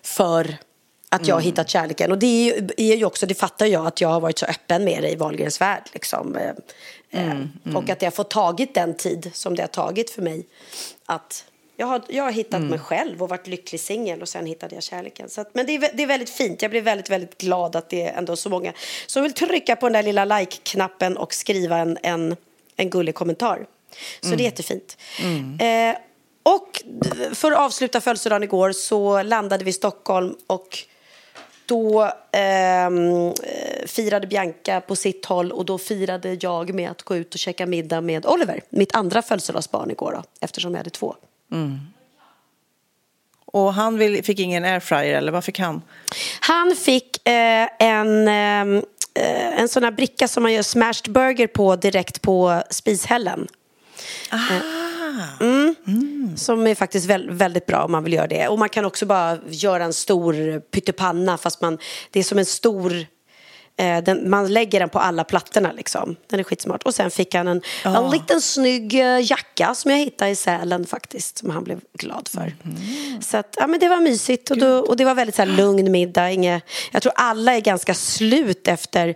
för 0.03 0.57
att 1.15 1.27
jag 1.27 1.35
har 1.35 1.41
hittat 1.41 1.69
kärleken. 1.69 2.11
Och 2.11 2.17
det 2.17 2.53
är 2.77 2.95
ju, 2.95 3.05
också, 3.05 3.25
det 3.25 3.33
fattar 3.33 3.65
jag, 3.65 3.87
att 3.87 4.01
jag 4.01 4.09
har 4.09 4.19
varit 4.19 4.39
så 4.39 4.45
öppen 4.45 4.83
med 4.83 5.03
det 5.03 5.09
i 5.09 5.15
Wahlgrens 5.15 5.61
värld. 5.61 5.83
Liksom. 5.93 6.35
Eh, 6.35 6.49
eh, 7.21 7.75
Och 7.75 7.89
att 7.89 7.99
det 7.99 8.05
har 8.05 8.11
fått 8.11 8.29
tagit 8.29 8.73
den 8.73 8.93
tid 8.93 9.31
som 9.33 9.55
det 9.55 9.63
har 9.63 9.67
tagit 9.67 10.09
för 10.09 10.21
mig. 10.21 10.45
Att 11.05 11.45
jag 11.77 11.87
har, 11.87 12.01
jag 12.07 12.23
har 12.23 12.31
hittat 12.31 12.61
mig 12.61 12.79
själv 12.79 13.23
och 13.23 13.29
varit 13.29 13.47
lycklig 13.47 13.81
singel 13.81 14.21
och 14.21 14.29
sen 14.29 14.45
hittade 14.45 14.75
jag 14.75 14.83
kärleken. 14.83 15.29
Så 15.29 15.41
att, 15.41 15.55
men 15.55 15.65
det 15.65 15.75
är, 15.75 15.91
det 15.93 16.03
är 16.03 16.07
väldigt 16.07 16.29
fint. 16.29 16.61
Jag 16.61 16.71
blir 16.71 16.81
väldigt, 16.81 17.09
väldigt 17.09 17.37
glad 17.37 17.75
att 17.75 17.89
det 17.89 18.01
är 18.01 18.17
ändå 18.17 18.35
så 18.35 18.49
många 18.49 18.73
som 19.07 19.23
vill 19.23 19.33
trycka 19.33 19.75
på 19.75 19.85
den 19.85 19.93
där 19.93 20.03
lilla 20.03 20.25
like-knappen 20.25 21.17
och 21.17 21.33
skriva 21.33 21.77
en, 21.77 21.97
en, 22.03 22.35
en 22.75 22.89
gullig 22.89 23.15
kommentar. 23.15 23.65
Så 24.21 24.29
det 24.29 24.43
är 24.43 24.45
jättefint. 24.45 24.97
Eh, 25.59 25.95
och 26.43 26.83
för 27.33 27.51
att 27.51 27.57
avsluta 27.57 28.01
födelsedagen 28.01 28.43
igår 28.43 28.71
så 28.71 29.23
landade 29.23 29.63
vi 29.63 29.69
i 29.69 29.73
Stockholm 29.73 30.35
och 30.47 30.77
då 31.71 32.03
eh, 32.31 32.89
firade 33.87 34.27
Bianca 34.27 34.81
på 34.81 34.95
sitt 34.95 35.25
håll 35.25 35.51
och 35.51 35.65
då 35.65 35.77
firade 35.77 36.37
jag 36.41 36.73
med 36.73 36.91
att 36.91 37.03
gå 37.03 37.15
ut 37.15 37.33
och 37.33 37.39
käka 37.39 37.65
middag 37.65 38.01
med 38.01 38.25
Oliver, 38.25 38.61
mitt 38.69 38.95
andra 38.95 39.21
födelsedagsbarn 39.21 39.91
igår 39.91 40.11
då, 40.11 40.23
eftersom 40.41 40.71
jag 40.71 40.77
hade 40.77 40.89
två. 40.89 41.15
Och 43.45 43.73
han 43.73 43.97
vill, 43.97 44.23
fick 44.23 44.39
ingen 44.39 44.65
airfryer 44.65 45.17
eller 45.17 45.31
vad 45.31 45.43
fick 45.43 45.59
han? 45.59 45.81
Han 46.39 46.75
fick 46.75 47.27
eh, 47.27 47.67
en, 47.79 48.27
eh, 48.27 48.83
en 49.59 49.69
sån 49.69 49.83
här 49.83 49.91
bricka 49.91 50.27
som 50.27 50.43
man 50.43 50.53
gör 50.53 50.63
smashed 50.63 51.11
burger 51.13 51.47
på 51.47 51.75
direkt 51.75 52.21
på 52.21 52.63
spishällen. 52.69 53.47
Mm. 55.39 56.37
Som 56.37 56.67
är 56.67 56.75
faktiskt 56.75 57.05
väl, 57.05 57.31
väldigt 57.31 57.65
bra 57.65 57.83
om 57.83 57.91
man 57.91 58.03
vill 58.03 58.13
göra 58.13 58.27
det. 58.27 58.47
Och 58.47 58.59
man 58.59 58.69
kan 58.69 58.85
också 58.85 59.05
bara 59.05 59.37
göra 59.49 59.83
en 59.83 59.93
stor 59.93 60.59
pyttipanna 60.59 61.37
fast 61.37 61.61
man, 61.61 61.77
det 62.11 62.19
är 62.19 62.23
som 62.23 62.37
en 62.37 62.45
stor 62.45 63.05
eh, 63.77 64.03
den, 64.03 64.29
man 64.29 64.53
lägger 64.53 64.79
den 64.79 64.89
på 64.89 64.99
alla 64.99 65.23
plattorna 65.23 65.71
liksom. 65.71 66.15
Den 66.27 66.39
är 66.39 66.43
skitsmart. 66.43 66.83
Och 66.83 66.95
sen 66.95 67.11
fick 67.11 67.35
han 67.35 67.47
en, 67.47 67.61
en 67.83 68.09
liten 68.09 68.41
snygg 68.41 68.93
eh, 68.93 69.31
jacka 69.31 69.75
som 69.75 69.91
jag 69.91 69.97
hittade 69.97 70.31
i 70.31 70.35
Sälen 70.35 70.85
faktiskt. 70.85 71.37
Som 71.37 71.49
han 71.49 71.63
blev 71.63 71.79
glad 71.93 72.27
för. 72.27 72.53
Så 73.21 73.37
att, 73.37 73.55
ja 73.59 73.67
men 73.67 73.79
det 73.79 73.89
var 73.89 73.99
mysigt 73.99 74.51
och, 74.51 74.57
då, 74.57 74.79
och 74.79 74.97
det 74.97 75.05
var 75.05 75.15
väldigt 75.15 75.35
så 75.35 75.41
här, 75.41 75.49
lugn 75.49 75.91
middag. 75.91 76.31
Inge, 76.31 76.61
jag 76.91 77.01
tror 77.01 77.13
alla 77.15 77.53
är 77.55 77.61
ganska 77.61 77.93
slut 77.93 78.67
efter 78.67 79.15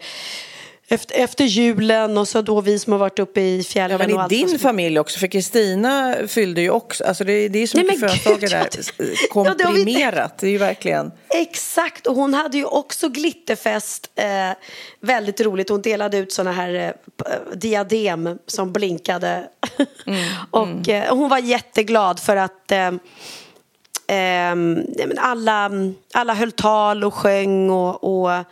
efter, 0.87 1.15
efter 1.15 1.43
julen 1.45 2.17
och 2.17 2.27
så 2.27 2.41
då 2.41 2.61
vi 2.61 2.79
som 2.79 2.91
har 2.91 2.99
varit 2.99 3.19
uppe 3.19 3.41
i 3.41 3.63
fjällen 3.63 3.91
Ja, 3.91 3.97
men 4.07 4.11
och 4.15 4.19
i 4.19 4.21
allt 4.21 4.29
din 4.29 4.59
familj 4.59 4.99
också, 4.99 5.19
för 5.19 5.27
Kristina 5.27 6.15
fyllde 6.27 6.61
ju 6.61 6.69
också, 6.69 7.03
alltså 7.03 7.23
det, 7.23 7.49
det 7.49 7.59
är 7.59 7.67
så 7.67 7.77
Nej, 7.77 7.85
mycket 7.85 7.99
födelsedagar 7.99 8.49
där, 8.49 8.69
det- 8.97 9.03
Ja, 9.35 9.53
det 9.53 9.63
komprimerat, 9.63 10.43
är 10.43 10.47
ju 10.47 10.57
verkligen. 10.57 11.11
Exakt, 11.29 12.07
och 12.07 12.15
hon 12.15 12.33
hade 12.33 12.57
ju 12.57 12.65
också 12.65 13.09
glitterfest. 13.09 14.09
Eh, 14.15 14.25
väldigt 14.99 15.41
roligt. 15.41 15.69
Hon 15.69 15.81
delade 15.81 16.17
ut 16.17 16.33
såna 16.33 16.51
här 16.51 16.73
eh, 16.73 16.89
p- 17.23 17.55
diadem 17.55 18.37
som 18.47 18.73
blinkade. 18.73 19.43
och 20.51 20.89
eh, 20.89 21.15
hon 21.15 21.29
var 21.29 21.37
jätteglad 21.39 22.19
för 22.19 22.35
att 22.35 22.71
eh, 22.71 22.87
eh, 24.17 24.55
alla, 25.17 25.71
alla 26.13 26.33
höll 26.33 26.51
tal 26.51 27.03
och 27.03 27.13
sjöng 27.13 27.69
och, 27.69 28.03
och 28.25 28.43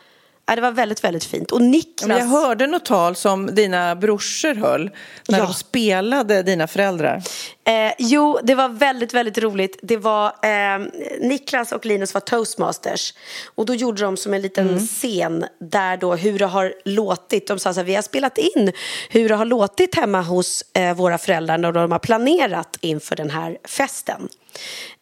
ja, 0.46 0.56
det 0.56 0.62
var 0.62 0.72
väldigt, 0.72 1.04
väldigt 1.04 1.24
fint. 1.24 1.52
Och 1.52 1.62
Niklas... 1.62 2.20
jag 2.20 2.26
hörde 2.26 2.68
något 2.68 2.86
tal 2.86 3.16
som 3.16 3.56
dina 3.56 3.96
brorsor 3.96 4.56
höll 4.56 4.92
när 5.28 5.38
Ja. 5.40 5.44
de 5.46 5.54
spelade 5.54 6.44
dina 6.44 6.68
föräldrar. 6.68 7.22
Eh, 7.66 7.94
jo, 7.98 8.40
det 8.44 8.56
var 8.56 8.70
väldigt, 8.70 9.14
väldigt 9.14 9.38
roligt. 9.38 9.80
Det 9.82 9.98
var 9.98 10.26
eh, 10.26 10.80
Niklas 11.22 11.72
och 11.72 11.86
Linus 11.86 12.14
var 12.14 12.22
toastmasters. 12.22 13.14
Och 13.56 13.66
då 13.66 13.74
gjorde 13.76 14.02
de 14.02 14.18
som 14.18 14.34
en 14.34 14.42
liten 14.42 14.80
scen 14.88 15.46
där 15.60 15.98
då 15.98 16.16
hur 16.16 16.40
det 16.40 16.46
har 16.46 16.74
låtit. 16.86 17.48
De 17.48 17.60
sa 17.60 17.74
så 17.74 17.80
här, 17.80 17.86
vi 17.86 17.96
har 17.96 18.02
spelat 18.02 18.38
in 18.38 18.72
hur 19.10 19.30
det 19.30 19.36
har 19.36 19.46
låtit 19.46 19.96
hemma 19.96 20.22
hos 20.22 20.64
eh, 20.74 20.94
våra 20.96 21.18
föräldrar 21.18 21.58
när 21.58 21.72
de 21.72 21.92
har 21.92 22.00
planerat 22.00 22.78
inför 22.82 23.16
den 23.16 23.30
här 23.30 23.58
festen. 23.68 24.30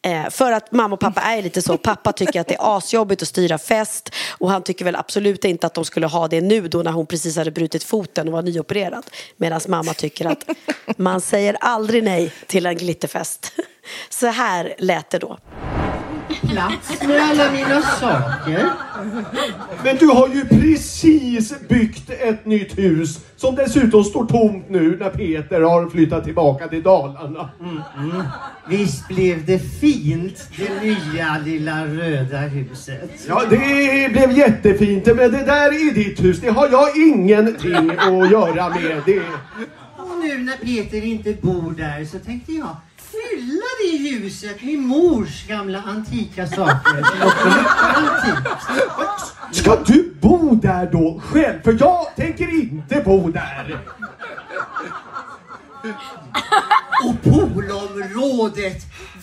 Eh, 0.02 0.30
för 0.30 0.52
att 0.52 0.72
mamma 0.72 0.94
och 0.94 1.00
pappa 1.00 1.22
är 1.22 1.42
lite 1.42 1.62
så. 1.62 1.78
Pappa 1.78 2.14
tycker 2.14 2.42
att 2.42 2.48
det 2.48 2.56
är 2.56 2.78
asjobbigt 2.78 3.22
att 3.22 3.28
styra 3.28 3.58
fest 3.58 4.10
och 4.30 4.50
han 4.52 4.64
tycker 4.64 4.86
väl 4.86 4.96
absolut 4.96 5.46
inte 5.46 5.68
att 5.68 5.74
de 5.74 5.86
skulle 5.86 6.08
ha 6.08 6.28
det 6.28 6.42
nu 6.42 6.68
då 6.68 6.84
när 6.84 6.92
hon 6.92 7.06
precis 7.06 7.38
hade 7.38 7.52
brutit 7.52 7.84
foten 7.84 8.28
och 8.28 8.34
var 8.34 8.42
nyopererad. 8.42 9.06
Medan 9.38 9.62
mamma 9.68 9.94
tycker 9.94 10.26
att 10.26 10.50
man 10.98 11.22
säger 11.22 11.58
aldrig 11.60 12.04
nej 12.04 12.34
till 12.48 12.66
en 12.66 12.78
glitterfest. 12.78 13.54
Så 14.10 14.28
här 14.28 14.76
lät 14.78 15.10
det 15.10 15.20
då 15.20 15.38
plats 16.34 17.04
med 17.08 17.22
alla 17.22 17.52
mina 17.52 17.82
saker. 17.82 18.70
Men 19.84 19.98
du 19.98 20.08
har 20.08 20.28
ju 20.28 20.46
precis 20.46 21.54
byggt 21.70 22.10
ett 22.10 22.46
nytt 22.46 22.78
hus 22.78 23.20
som 23.38 23.56
dessutom 23.56 24.04
står 24.04 24.26
tomt 24.26 24.70
nu 24.70 24.98
när 25.00 25.10
Peter 25.10 25.62
har 25.62 25.90
flyttat 25.90 26.24
tillbaka 26.24 26.68
till 26.68 26.84
Dalarna. 26.84 27.50
Visst 28.68 29.08
blev 29.08 29.46
det 29.46 29.60
fint, 29.60 30.48
det 30.58 30.84
nya 30.84 31.38
lilla 31.46 31.86
röda 31.86 32.38
huset. 32.38 33.12
Ja, 33.28 33.44
det 33.50 34.12
blev 34.12 34.32
jättefint, 34.32 35.06
men 35.06 35.18
det 35.18 35.46
där 35.46 35.68
är 35.68 35.94
ditt 35.94 36.24
hus. 36.24 36.40
Det 36.42 36.50
har 36.50 36.70
jag 36.70 36.98
ingenting 36.98 37.92
att 37.98 38.32
göra 38.32 38.70
med. 38.70 39.02
Det... 39.06 39.20
Och 39.98 40.18
nu 40.24 40.38
när 40.38 40.58
Peter 40.58 41.06
inte 41.06 41.34
bor 41.42 41.72
där 41.78 42.06
så 42.06 42.20
tänkte 42.20 42.52
jag 42.52 42.76
fylla 43.12 43.66
det 43.84 43.98
huset 43.98 44.62
med 44.64 44.80
mors 44.80 45.48
gamla 45.48 45.82
antika 45.82 46.48
saker. 46.48 47.06
Ska 49.52 49.84
du 49.86 50.14
bo 50.22 50.56
där 50.56 50.90
då 50.92 51.22
själv? 51.26 51.62
För 51.64 51.78
jag 51.80 52.16
tänker 52.16 52.62
inte 52.62 53.02
bo 53.06 53.32
där. 53.32 53.80
Och 57.06 57.22
poolområdet, 57.24 58.78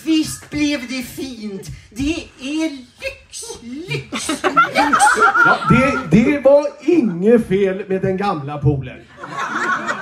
visst 0.04 0.50
blev 0.50 0.80
det 0.88 1.02
fint. 1.02 1.66
Det 1.90 2.28
är 2.40 2.70
lyx, 2.70 3.42
lyx, 3.60 4.28
lyx. 4.28 4.42
Ja, 5.44 5.56
det, 5.70 5.98
det 6.10 6.40
var 6.40 6.66
inget 6.80 7.48
fel 7.48 7.84
med 7.88 8.02
den 8.02 8.16
gamla 8.16 8.58
poolen. 8.58 8.98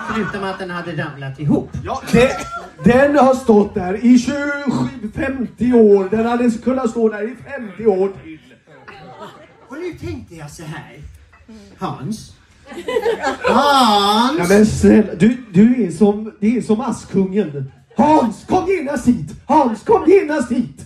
Förutom 0.09 0.45
att 0.45 0.59
den 0.59 0.71
hade 0.71 0.93
ramlat 0.93 1.41
ihop. 1.41 1.71
Ja, 1.85 2.03
det, 2.13 2.37
Den 2.85 3.17
har 3.19 3.35
stått 3.35 3.75
där 3.75 4.05
i 4.05 4.19
27, 4.19 4.35
50 5.15 5.73
år. 5.73 6.09
Den 6.11 6.27
hade 6.27 6.51
kunnat 6.51 6.91
stå 6.91 7.09
där 7.09 7.23
i 7.23 7.37
50 7.77 7.87
år 7.87 8.13
till. 8.25 8.39
Och 9.69 9.77
nu 9.79 10.07
tänkte 10.07 10.35
jag 10.35 10.51
så 10.51 10.63
här. 10.63 10.97
Hans? 11.79 12.33
Hans! 13.43 14.39
Ja 14.39 14.47
men 14.49 14.67
snälla, 14.67 15.15
du, 15.15 15.37
du 15.53 15.85
är 15.85 15.91
som, 15.91 16.33
det 16.41 16.57
är 16.57 16.63
som 16.63 16.81
Askungen. 16.81 17.73
Hans, 17.97 18.45
kom 18.49 18.67
genast 18.67 19.09
hit! 19.09 19.31
Hans, 19.47 19.83
kom 19.83 20.05
genast 20.07 20.53
hit! 20.53 20.85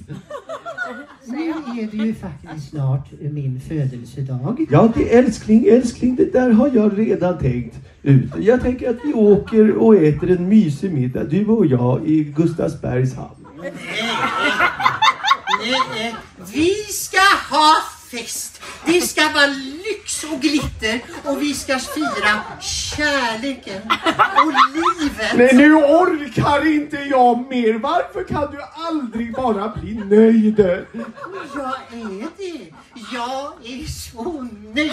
Nu 1.24 1.48
är 1.48 1.90
det 1.90 1.96
ju 1.96 2.14
faktiskt 2.14 2.70
snart 2.70 3.06
min 3.20 3.60
födelsedag. 3.68 4.66
Ja, 4.70 4.92
det 4.94 5.16
älskling, 5.16 5.66
älskling, 5.66 6.16
det 6.16 6.32
där 6.32 6.50
har 6.50 6.70
jag 6.74 6.98
redan 6.98 7.38
tänkt 7.38 7.76
ut. 8.02 8.30
Jag 8.38 8.60
tänker 8.60 8.90
att 8.90 8.96
vi 9.04 9.12
åker 9.12 9.76
och 9.76 9.96
äter 9.96 10.30
en 10.30 10.48
mysig 10.48 10.92
middag, 10.92 11.24
du 11.24 11.46
och 11.46 11.66
jag, 11.66 12.06
i 12.06 12.24
Gustavsbergs 12.24 13.14
hamn. 13.14 13.46
Nej, 15.62 16.14
vi 16.54 16.74
ska 16.88 17.54
ha 17.56 17.99
fest. 18.10 18.62
Det 18.86 19.00
ska 19.00 19.20
vara 19.22 19.46
lyx 19.46 20.24
och 20.24 20.40
glitter 20.40 21.00
och 21.24 21.42
vi 21.42 21.54
ska 21.54 21.78
fira 21.78 22.60
kärleken 22.60 23.82
och 24.46 24.52
livet. 24.74 25.32
Nej, 25.36 25.50
nu 25.54 25.74
orkar 25.74 26.74
inte 26.74 26.96
jag 26.96 27.48
mer. 27.50 27.74
Varför 27.78 28.24
kan 28.28 28.50
du 28.50 28.58
aldrig 28.88 29.32
bara 29.32 29.68
bli 29.68 29.94
nöjd? 29.94 30.58
Jag 30.58 30.68
är 31.92 32.28
det. 32.36 32.60
Jag 33.12 33.52
är 33.64 33.86
så 33.86 34.48
nöjd. 34.74 34.92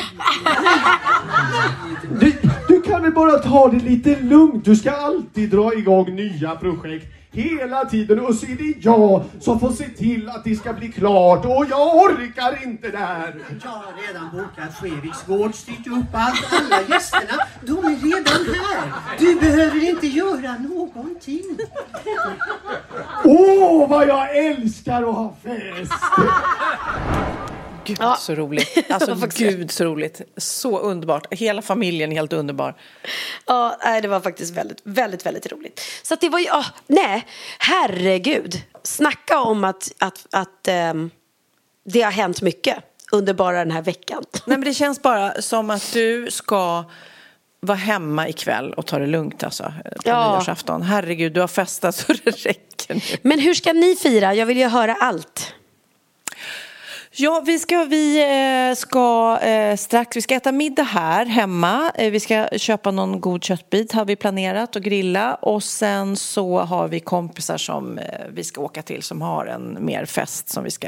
Du, 2.19 2.33
du 2.67 2.81
kan 2.81 3.01
väl 3.01 3.13
bara 3.13 3.39
ta 3.39 3.67
det 3.67 3.79
lite 3.79 4.15
lugnt? 4.21 4.65
Du 4.65 4.75
ska 4.75 4.91
alltid 4.91 5.49
dra 5.49 5.73
igång 5.73 6.15
nya 6.15 6.55
projekt. 6.55 7.16
Hela 7.31 7.85
tiden 7.85 8.19
och 8.19 8.35
så 8.35 8.45
är 8.45 8.55
det 8.55 8.73
jag 8.79 9.23
som 9.39 9.59
får 9.59 9.71
se 9.71 9.89
till 9.89 10.29
att 10.29 10.43
det 10.43 10.55
ska 10.55 10.73
bli 10.73 10.87
klart 10.91 11.45
och 11.45 11.65
jag 11.69 11.95
orkar 11.95 12.63
inte 12.63 12.91
det 12.91 12.97
här. 12.97 13.35
Jag 13.63 13.69
har 13.69 14.07
redan 14.07 14.29
bokat 14.31 14.75
Skeviks 14.81 15.25
gård, 15.25 15.55
styrt 15.55 15.87
upp 15.87 16.05
allt. 16.13 16.47
Alla 16.51 16.81
gästerna, 16.89 17.43
de 17.61 17.77
är 17.77 18.17
redan 18.17 18.55
här. 18.55 18.91
Du 19.19 19.35
behöver 19.35 19.89
inte 19.89 20.07
göra 20.07 20.57
någonting. 20.57 21.57
Åh, 23.23 23.89
vad 23.89 24.07
jag 24.07 24.37
älskar 24.37 25.03
att 25.03 25.15
ha 25.15 25.35
fest! 25.43 25.93
Gud 27.87 27.97
Ja. 27.99 28.15
så 28.19 28.35
roligt. 28.35 28.91
Alltså 28.91 29.15
gud 29.35 29.71
så 29.71 29.83
roligt. 29.85 30.21
Så 30.37 30.79
underbart. 30.79 31.33
Hela 31.33 31.61
familjen 31.61 32.11
är 32.11 32.15
helt 32.15 32.33
underbar. 32.33 32.75
Ja, 33.45 33.77
nej, 33.85 34.01
det 34.01 34.07
var 34.07 34.19
faktiskt 34.19 34.53
väldigt, 34.53 34.79
väldigt, 34.83 35.25
väldigt 35.25 35.51
roligt. 35.51 35.81
Så 36.03 36.15
det 36.15 36.29
var 36.29 36.39
ju, 36.39 36.47
ah, 36.51 36.65
nej, 36.87 37.25
herregud. 37.59 38.61
Snacka 38.83 39.39
om 39.41 39.63
att, 39.63 39.91
att, 39.99 40.27
att 40.31 40.67
ehm, 40.67 41.09
det 41.85 42.01
har 42.01 42.11
hänt 42.11 42.41
mycket 42.41 42.77
under 43.11 43.33
bara 43.33 43.57
den 43.59 43.71
här 43.71 43.81
veckan. 43.81 44.23
Nej 44.45 44.57
men 44.57 44.61
det 44.67 44.73
känns 44.73 45.01
bara 45.01 45.41
som 45.41 45.69
att 45.69 45.93
du 45.93 46.31
ska 46.31 46.83
vara 47.59 47.77
hemma 47.77 48.27
ikväll 48.29 48.73
och 48.73 48.85
ta 48.85 48.99
det 48.99 49.05
lugnt 49.07 49.43
alltså. 49.43 49.63
På 49.83 50.01
Ja. 50.09 50.31
nyårsafton. 50.33 50.81
Herregud, 50.81 51.33
du 51.33 51.39
har 51.39 51.47
festat 51.47 51.95
så 51.95 52.13
det 52.13 52.31
räcker 52.45 52.93
nu. 52.95 53.01
Men 53.21 53.39
hur 53.39 53.53
ska 53.53 53.73
ni 53.73 53.95
fira? 53.95 54.33
Jag 54.33 54.45
vill 54.45 54.57
ju 54.57 54.67
höra 54.67 54.95
allt. 54.95 55.53
Ja, 57.19 57.43
vi 57.45 57.59
ska, 57.59 57.83
vi 57.83 58.19
eh, 58.69 58.75
ska 58.75 59.39
eh, 59.39 59.75
strax, 59.75 60.17
vi 60.17 60.21
ska 60.21 60.35
äta 60.35 60.51
middag 60.51 60.83
här 60.83 61.25
hemma. 61.25 61.91
Eh, 61.95 62.11
vi 62.11 62.19
ska 62.19 62.47
köpa 62.57 62.91
någon 62.91 63.21
god 63.21 63.43
köttbit 63.43 63.91
har 63.91 64.05
vi 64.05 64.15
planerat 64.15 64.75
och 64.75 64.81
grilla. 64.81 65.35
Och 65.35 65.63
sen 65.63 66.15
så 66.15 66.59
har 66.59 66.87
vi 66.87 66.99
kompisar 66.99 67.57
som 67.57 67.99
vi 68.29 68.43
ska 68.43 68.61
åka 68.61 68.81
till 68.81 69.03
som 69.03 69.21
har 69.21 69.45
en 69.45 69.85
mer 69.85 70.05
fest 70.05 70.49
som 70.49 70.63
vi 70.63 70.71
ska 70.71 70.87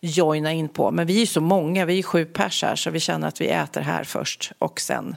joina 0.00 0.52
in 0.52 0.68
på. 0.68 0.90
Men 0.90 1.06
vi 1.06 1.16
är 1.16 1.20
ju 1.20 1.26
så 1.26 1.40
många, 1.40 1.84
vi 1.84 1.98
är 1.98 2.02
sju 2.02 2.24
pers 2.24 2.62
här 2.62 2.76
så 2.76 2.90
vi 2.90 3.00
känner 3.00 3.28
att 3.28 3.40
vi 3.40 3.48
äter 3.48 3.80
här 3.80 4.04
först 4.04 4.52
och 4.58 4.80
sen. 4.80 5.16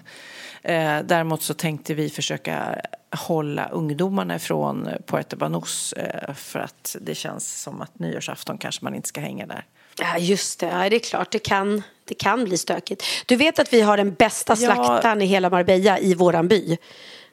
Eh, 0.63 0.99
däremot 1.03 1.41
så 1.41 1.53
tänkte 1.53 1.93
vi 1.93 2.09
försöka 2.09 2.81
hålla 3.27 3.67
ungdomarna 3.67 4.35
ifrån 4.35 4.89
Puerto 5.05 5.37
Banús 5.37 5.93
eh, 5.93 6.33
för 6.33 6.59
att 6.59 6.95
det 7.01 7.15
känns 7.15 7.61
som 7.61 7.81
att 7.81 7.99
nyårsafton 7.99 8.57
kanske 8.57 8.83
man 8.83 8.95
inte 8.95 9.07
ska 9.07 9.21
hänga 9.21 9.45
där. 9.45 9.65
Ja, 9.99 10.17
just 10.17 10.59
det. 10.59 10.65
Ja, 10.65 10.89
det 10.89 10.95
är 10.95 10.99
klart, 10.99 11.31
det 11.31 11.39
kan, 11.39 11.83
det 12.05 12.13
kan 12.13 12.43
bli 12.43 12.57
stökigt. 12.57 13.03
Du 13.25 13.35
vet 13.35 13.59
att 13.59 13.73
vi 13.73 13.81
har 13.81 13.97
den 13.97 14.13
bästa 14.13 14.55
Ja. 14.59 14.73
slaktaren 14.75 15.21
i 15.21 15.25
hela 15.25 15.49
Marbella 15.49 15.99
i 15.99 16.13
våran 16.13 16.47
by. 16.47 16.77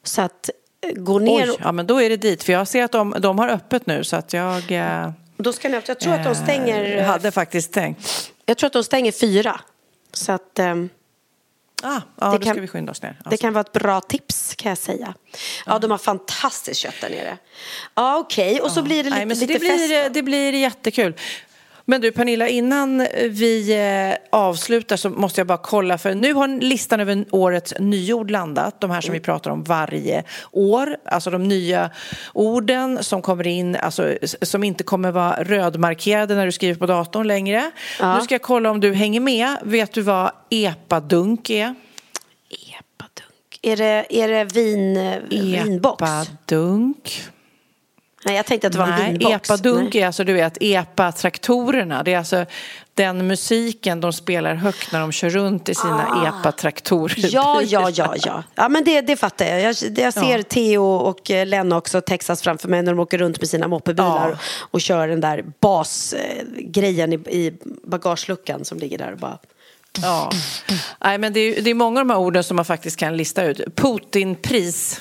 Så 0.02 0.22
att 0.22 0.50
eh, 0.80 0.92
gå 0.92 1.18
ner... 1.18 1.50
Oj, 1.50 1.56
ja 1.62 1.72
men 1.72 1.86
då 1.86 2.02
är 2.02 2.10
det 2.10 2.16
dit. 2.16 2.42
För 2.42 2.52
jag 2.52 2.68
ser 2.68 2.84
att 2.84 2.92
de, 2.92 3.14
de 3.18 3.38
har 3.38 3.48
öppet 3.48 3.86
nu 3.86 4.04
så 4.04 4.16
att 4.16 4.32
jag... 4.32 4.72
Eh, 4.72 5.10
Då 5.36 5.52
ska 5.52 5.68
ni, 5.68 5.80
jag 5.86 6.00
tror 6.00 6.14
att 6.14 6.24
de 6.24 6.34
stänger... 6.34 6.96
eh, 6.96 7.04
hade 7.04 7.30
faktiskt 7.30 7.72
tänkt. 7.72 8.32
Jag 8.46 8.56
tror 8.58 8.66
att 8.66 8.72
de 8.72 8.84
stänger 8.84 9.12
fyra. 9.12 9.60
Så 10.12 10.32
att... 10.32 10.58
ehm, 10.58 10.88
Ah, 11.82 12.00
ja, 12.20 12.26
Det 12.26 12.38
då 12.38 12.44
kan- 12.44 12.52
ska 12.54 12.60
vi 12.60 12.68
skynda 12.68 12.92
oss 12.92 13.02
ner. 13.02 13.16
Det 13.30 13.36
kan 13.36 13.52
vara 13.52 13.60
ett 13.60 13.72
bra 13.72 14.00
tips 14.00 14.54
kan 14.54 14.68
jag 14.68 14.78
säga. 14.78 15.14
Ja, 15.66 15.78
de 15.78 15.90
har 15.90 15.98
fantastiskt 15.98 16.80
kött 16.80 16.94
där 17.00 17.10
nere. 17.10 17.38
Ja, 17.94 18.18
okej. 18.18 18.60
Och 18.60 18.70
så 18.70 18.82
blir 18.82 18.96
det 18.96 19.02
lite, 19.02 19.16
Nej, 19.16 19.26
men 19.26 19.38
lite 19.38 19.52
det, 19.52 19.58
blir, 19.58 20.00
fest. 20.02 20.14
det 20.14 20.22
blir 20.22 20.52
jättekul. 20.54 21.14
Men 21.90 22.00
du 22.00 22.12
Pernilla, 22.12 22.48
innan 22.48 23.06
vi 23.30 23.72
eh, 24.10 24.38
avslutar 24.38 24.96
så 24.96 25.10
måste 25.10 25.40
jag 25.40 25.46
bara 25.46 25.58
kolla 25.58 25.98
för 25.98 26.14
nu 26.14 26.32
har 26.32 26.48
listan 26.48 27.00
över 27.00 27.24
årets 27.30 27.74
nyord 27.78 28.30
landat. 28.30 28.80
De 28.80 28.90
här 28.90 29.00
som 29.00 29.12
vi 29.12 29.20
pratar 29.20 29.50
om 29.50 29.62
varje 29.62 30.24
år. 30.52 30.96
Alltså 31.04 31.30
de 31.30 31.48
nya 31.48 31.90
orden 32.32 33.04
som 33.04 33.22
kommer 33.22 33.46
in, 33.46 33.76
alltså 33.76 34.16
som 34.42 34.64
inte 34.64 34.84
kommer 34.84 35.10
vara 35.10 35.44
rödmarkerade 35.44 36.34
när 36.34 36.46
du 36.46 36.52
skriver 36.52 36.74
på 36.74 36.86
datorn 36.86 37.26
längre. 37.26 37.70
Nu 38.00 38.20
ska 38.24 38.34
jag 38.34 38.42
kolla 38.42 38.70
om 38.70 38.80
du 38.80 38.94
hänger 38.94 39.20
med. 39.20 39.56
Vet 39.62 39.92
du 39.92 40.02
vad 40.02 40.30
epadunk 40.50 41.50
är? 41.50 41.74
Epadunk. 42.50 43.58
Är 43.62 43.76
det, 43.76 44.06
är 44.10 44.28
det 44.28 44.44
vin, 44.44 45.20
vinbox? 45.28 46.02
Epadunk. 46.02 47.28
Nej, 48.28 48.36
jag 48.36 48.46
tänkte 48.46 48.66
att 48.66 48.72
det 48.72 48.78
var 48.78 48.86
en 48.86 48.90
Nej, 48.98 49.12
vinbox. 49.12 49.50
epadunk 49.50 49.94
Nej. 49.94 50.02
är 50.02 50.06
alltså, 50.06 50.24
du 50.24 50.32
vet, 50.32 50.58
epa-traktorerna. 50.60 52.02
Det 52.02 52.14
är 52.14 52.18
alltså 52.18 52.46
den 52.94 53.26
musiken 53.26 54.00
de 54.00 54.12
spelar 54.12 54.54
högt 54.54 54.92
när 54.92 55.00
de 55.00 55.12
kör 55.12 55.30
runt 55.30 55.68
i 55.68 55.74
sina 55.74 56.26
epa-traktorer. 56.28 57.24
Ah. 57.24 57.28
Ja, 57.30 57.62
ja, 57.62 57.90
ja, 57.90 58.14
ja. 58.24 58.42
Ja, 58.54 58.68
men 58.68 58.84
det, 58.84 59.00
det 59.00 59.16
fattar 59.16 59.46
jag. 59.46 59.60
Jag, 59.60 59.76
jag 59.98 60.14
ser 60.14 60.38
Ja. 60.38 60.42
Theo 60.42 60.82
och 60.84 61.30
eh, 61.30 61.46
Lennox 61.46 61.94
och 61.94 62.04
Texas 62.04 62.42
framför 62.42 62.68
mig 62.68 62.82
när 62.82 62.92
de 62.92 63.00
åker 63.00 63.18
runt 63.18 63.40
med 63.40 63.48
sina 63.48 63.68
moppebilar 63.68 64.28
Ja. 64.30 64.38
och 64.70 64.80
kör 64.80 65.08
den 65.08 65.20
där 65.20 65.44
basgrejen 65.60 67.12
i, 67.12 67.16
i 67.16 67.52
bagageluckan 67.84 68.64
som 68.64 68.78
ligger 68.78 68.98
där 68.98 69.12
och 69.12 69.18
bara... 69.18 69.38
Ja. 70.02 70.30
Nej, 71.04 71.18
men 71.18 71.32
det, 71.32 71.40
är, 71.40 71.62
det 71.62 71.70
är 71.70 71.74
många 71.74 72.00
av 72.00 72.06
de 72.06 72.12
här 72.12 72.20
orden 72.20 72.44
som 72.44 72.56
man 72.56 72.64
faktiskt 72.64 72.96
kan 72.96 73.16
lista 73.16 73.44
ut. 73.44 73.60
Putinpris. 73.76 75.00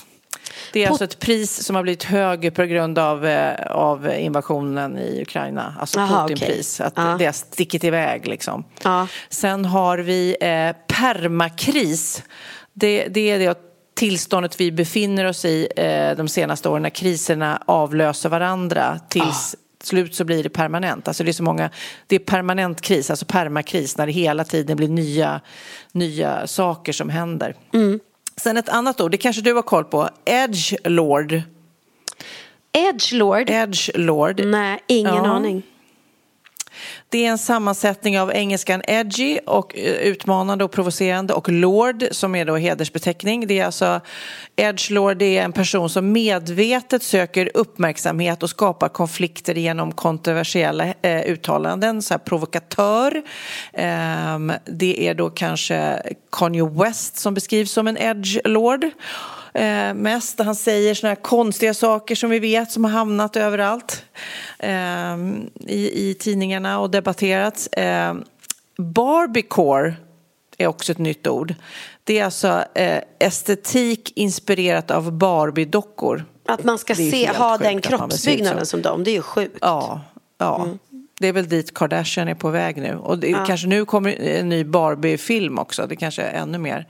Det 0.73 0.84
är 0.84 0.88
alltså 0.89 1.03
ett 1.03 1.19
pris 1.19 1.64
som 1.64 1.76
har 1.76 1.84
blivit 1.84 2.03
högre 2.03 2.52
på 2.52 2.64
grund 2.64 2.99
av, 2.99 3.26
eh, 3.26 3.72
av 3.72 4.11
invasionen 4.18 4.98
i 4.98 5.22
Ukraina. 5.22 5.76
Alltså 5.80 5.99
Putinpris. 6.07 6.80
okej. 6.80 6.88
Att 6.88 6.94
Ja. 6.95 7.15
det 7.19 7.26
har 7.26 7.31
stickit 7.34 7.84
iväg 7.84 8.27
liksom. 8.27 8.64
Ja. 8.84 9.07
Sen 9.30 9.65
har 9.65 9.98
vi 9.98 10.35
eh, 10.41 10.76
permakris. 10.88 12.23
Det, 12.73 13.07
det 13.07 13.31
är 13.31 13.39
det 13.39 13.57
tillståndet 13.95 14.60
vi 14.61 14.72
befinner 14.72 15.26
oss 15.26 15.45
i 15.45 15.68
eh, 15.76 16.18
de 16.18 16.27
senaste 16.27 16.69
åren 16.69 16.84
när 16.84 16.89
kriserna 16.89 17.61
avlöser 17.65 18.30
varandra 18.30 18.99
tills 19.10 19.56
slut 19.84 20.15
så 20.15 20.23
blir 20.23 20.44
det 20.44 20.49
permanent. 20.49 21.07
Alltså 21.07 21.23
det 21.23 21.31
är 21.31 21.34
så 21.34 21.44
många, 21.44 21.69
det 22.07 22.15
är 22.15 22.19
permanent 22.19 22.81
kris, 22.81 23.10
alltså 23.10 23.26
permakris 23.26 23.98
när 23.98 24.06
det 24.06 24.11
hela 24.11 24.44
tiden 24.44 24.77
blir 24.77 24.88
nya, 24.88 25.41
nya 25.91 26.48
saker 26.48 26.94
som 26.94 27.10
händer. 27.10 27.56
Sen 28.41 28.57
ett 28.57 28.69
annat 28.69 29.01
ord, 29.01 29.11
det 29.11 29.18
kanske 29.18 29.41
du 29.41 29.53
har 29.53 29.61
koll 29.61 29.84
på, 29.84 30.09
edgelord. 30.26 31.41
Edgelord? 32.72 33.49
Edgelord. 33.49 34.45
Nej, 34.45 34.80
ingen 34.88 35.14
Ja. 35.15 35.26
aning. 35.26 35.64
Det 37.09 37.25
är 37.25 37.29
en 37.29 37.38
sammansättning 37.38 38.19
av 38.19 38.31
engelskan 38.31 38.81
edgy 38.88 39.39
och 39.45 39.77
eh, 39.77 39.84
utmanande 39.84 40.63
och 40.63 40.71
provocerande 40.71 41.34
och 41.34 41.49
lord 41.49 42.03
som 42.11 42.35
är 42.35 42.45
då 42.45 42.55
hedersbeteckning. 42.55 43.47
Det 43.47 43.59
är 43.59 43.65
alltså 43.65 44.01
edgelord 44.55 45.17
det 45.17 45.38
är 45.38 45.43
en 45.43 45.53
person 45.53 45.89
som 45.89 46.11
medvetet 46.11 47.03
söker 47.03 47.51
uppmärksamhet 47.53 48.43
och 48.43 48.49
skapar 48.49 48.89
konflikter 48.89 49.55
genom 49.55 49.91
kontroversiella 49.91 50.93
eh, 51.01 51.21
uttalanden, 51.21 52.01
så 52.01 52.13
här 52.13 52.19
provokatör. 52.19 53.23
Eh, 53.73 54.39
det 54.65 55.07
är 55.07 55.13
då 55.13 55.29
kanske 55.29 56.01
Kanye 56.31 56.69
West 56.69 57.17
som 57.17 57.34
beskrivs 57.34 57.71
som 57.71 57.88
en 57.88 57.97
edge 57.97 58.38
lord 58.43 58.85
eh, 59.57 59.93
mest. 59.93 60.39
Han 60.39 60.55
säger 60.55 60.93
såna 60.93 61.09
här 61.09 61.15
konstiga 61.15 61.73
saker 61.73 62.15
som 62.15 62.29
vi 62.29 62.39
vet 62.39 62.71
som 62.71 62.84
har 62.84 62.91
hamnat 62.91 63.35
överallt 63.35 64.03
eh, 64.59 65.17
i, 65.65 66.09
i 66.09 66.15
tidningarna 66.19 66.79
och 66.79 66.89
debatterats. 66.89 67.67
Eh, 67.67 68.15
Barbiecore 68.77 69.93
är 70.57 70.67
också 70.67 70.91
ett 70.91 70.97
nytt 70.97 71.27
ord. 71.27 71.55
Det 72.03 72.19
är 72.19 72.25
alltså 72.25 72.63
eh, 72.75 73.01
estetik 73.19 74.13
inspirerat 74.15 74.91
av 74.91 75.11
Barbie-dockor. 75.11 76.25
Att 76.45 76.63
man 76.63 76.77
ska 76.77 76.95
se, 76.95 77.31
ha 77.31 77.57
den 77.57 77.81
kroppsbyggnaden 77.81 78.65
som 78.65 78.81
dem. 78.81 79.03
Det 79.03 79.11
är 79.11 79.15
ju 79.15 79.21
sjukt. 79.21 79.57
Ja, 79.61 80.01
ja. 80.38 80.67
Det 81.19 81.27
är 81.27 81.34
väl 81.34 81.49
dit 81.49 81.73
Kardashian 81.73 82.27
är 82.27 82.35
på 82.35 82.49
väg 82.49 82.77
nu. 82.77 82.95
Och 82.95 83.17
det, 83.17 83.27
Ja. 83.27 83.45
kanske 83.45 83.67
nu 83.67 83.85
kommer 83.85 84.21
en 84.21 84.49
ny 84.49 84.63
Barbie-film 84.63 85.59
också. 85.59 85.88
Det 85.88 85.95
kanske 85.95 86.21
är 86.21 86.41
ännu 86.41 86.57
mer. 86.57 86.88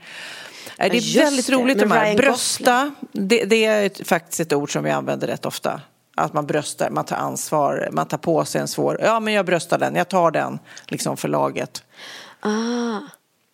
Nej, 0.78 0.90
det 0.90 0.96
är 0.96 1.00
just 1.00 1.16
väldigt 1.16 1.46
det, 1.46 1.52
roligt 1.52 1.78
de 1.78 1.90
här. 1.90 2.16
Brösta, 2.16 2.94
det, 3.12 3.44
det 3.44 3.64
är 3.64 4.04
faktiskt 4.04 4.40
ett 4.40 4.52
ord 4.52 4.72
som 4.72 4.84
vi 4.84 4.90
använder 4.90 5.26
rätt 5.26 5.46
ofta. 5.46 5.80
Att 6.14 6.32
man 6.32 6.46
bröstar, 6.46 6.90
man 6.90 7.04
tar 7.04 7.16
ansvar, 7.16 7.88
man 7.92 8.06
tar 8.06 8.18
på 8.18 8.44
sig 8.44 8.60
en 8.60 8.68
svår... 8.68 8.98
Ja, 9.02 9.20
men 9.20 9.34
jag 9.34 9.46
bröstar 9.46 9.78
den, 9.78 9.94
jag 9.94 10.08
tar 10.08 10.30
den 10.30 10.58
liksom 10.86 11.16
för 11.16 11.28
laget. 11.28 11.82
Ah. 12.40 13.00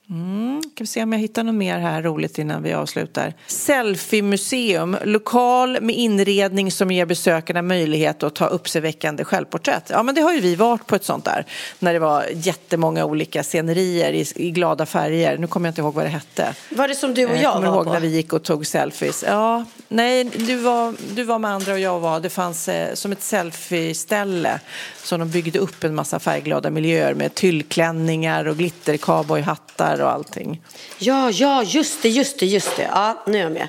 Ska 0.07 0.85
vi 0.85 0.87
se 0.87 1.03
om 1.03 1.13
jag 1.13 1.21
hittar 1.21 1.45
något 1.45 1.55
mer 1.55 1.79
här 1.79 2.03
roligt 2.03 2.39
innan 2.39 2.63
vi 2.63 2.73
avslutar. 2.73 3.35
Selfie-museum, 3.47 4.97
lokal 5.05 5.81
med 5.81 5.97
inredning 5.97 6.73
som 6.73 6.91
ger 6.91 7.07
besökarna 7.07 7.63
möjlighet 7.63 8.23
att 8.23 8.35
ta 8.35 8.47
uppseendeväckande 8.47 9.25
självporträtt. 9.25 9.91
Ja, 9.91 10.03
men 10.03 10.15
det 10.15 10.21
har 10.21 10.33
ju 10.33 10.41
vi 10.41 10.55
varit 10.55 10.87
på 10.87 10.97
ett 10.97 11.05
sånt 11.05 11.25
där. 11.25 11.47
När 11.79 11.93
det 11.93 11.99
var 11.99 12.25
jättemånga 12.33 13.05
olika 13.05 13.43
scenerier 13.43 14.13
i, 14.13 14.27
i 14.37 14.51
glada 14.51 14.87
färger. 14.87 15.39
Nu 15.39 15.47
kommer 15.47 15.69
jag 15.69 15.71
inte 15.71 15.81
ihåg 15.81 15.95
vad 15.95 16.05
det 16.05 16.09
hette. 16.09 16.55
Var 16.71 16.89
det 16.89 16.95
som 16.95 17.15
du 17.15 17.25
och 17.27 17.31
Eh, 17.31 17.43
jag 17.43 17.53
kommer 17.53 17.69
var 17.69 17.75
ihåg 17.77 17.85
på? 17.87 17.93
när 17.93 18.01
vi 18.01 18.09
gick 18.09 18.33
och 18.33 18.43
tog 18.43 18.67
selfies. 18.67 19.25
Ja, 19.29 19.65
nej, 19.89 20.25
du 20.25 20.57
var, 20.57 20.95
du 21.15 21.25
var 21.25 21.39
med 21.39 21.51
andra 21.51 21.73
och 21.73 21.81
jag 21.81 22.01
var. 22.01 22.21
Det 22.21 22.31
fanns 22.31 22.69
eh, 22.69 22.95
som 22.95 23.13
ett 23.13 23.23
selfie-ställe 23.23 24.61
som 25.05 25.21
de 25.21 25.31
byggde 25.31 25.59
upp 25.59 25.85
en 25.85 25.95
massa 25.95 26.19
färgglada 26.19 26.71
miljöer 26.71 27.15
med 27.15 27.35
tyllklänningar 27.35 28.45
och 28.45 28.57
glitter 28.57 28.97
cowboyhattar 28.97 30.01
och 30.03 30.11
allting. 30.11 30.63
Ja, 30.99 31.31
ja, 31.31 31.63
just 31.63 32.03
det, 32.03 32.09
just 32.09 32.39
det, 32.39 32.47
just 32.47 32.77
det. 32.77 32.83
Ja, 32.93 33.23
nu 33.27 33.39
är 33.39 33.43
jag 33.43 33.53
med. 33.53 33.69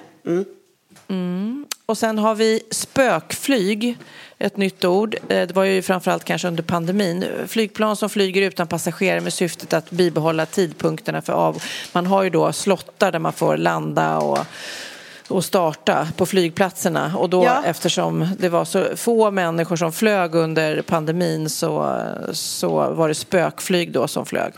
Mm. 1.07 1.65
Och 1.85 1.97
sen 1.97 2.17
har 2.17 2.35
vi 2.35 2.61
spökflyg, 2.71 3.97
ett 4.37 4.57
nytt 4.57 4.85
ord. 4.85 5.15
Eh, 5.15 5.47
Det 5.47 5.55
var 5.55 5.63
ju 5.63 5.81
framförallt 5.81 6.23
kanske 6.23 6.47
under 6.47 6.63
pandemin. 6.63 7.25
Flygplan 7.47 7.95
som 7.95 8.09
flyger 8.09 8.41
utan 8.41 8.67
passagerare 8.67 9.21
med 9.21 9.33
syftet 9.33 9.73
att 9.73 9.91
bibehålla 9.91 10.45
tidpunkterna 10.45 11.21
för 11.21 11.33
av... 11.33 11.63
Man 11.91 12.05
har 12.05 12.23
ju 12.23 12.29
då 12.29 12.53
slottar 12.53 13.11
där 13.11 13.19
man 13.19 13.33
får 13.33 13.57
landa 13.57 14.17
och 14.17 14.39
och 15.27 15.45
starta 15.45 16.07
på 16.17 16.25
flygplatserna. 16.25 17.17
Och 17.17 17.29
då 17.29 17.43
Ja. 17.43 17.63
eftersom 17.65 18.27
det 18.39 18.49
var 18.49 18.65
så 18.65 18.85
få 18.95 19.31
människor 19.31 19.75
som 19.75 19.91
flög 19.91 20.35
under 20.35 20.81
pandemin 20.81 21.49
så, 21.49 22.01
så 22.31 22.69
var 22.93 23.07
det 23.07 23.15
spökflyg 23.15 23.91
då 23.91 24.07
som 24.07 24.25
flög. 24.25 24.53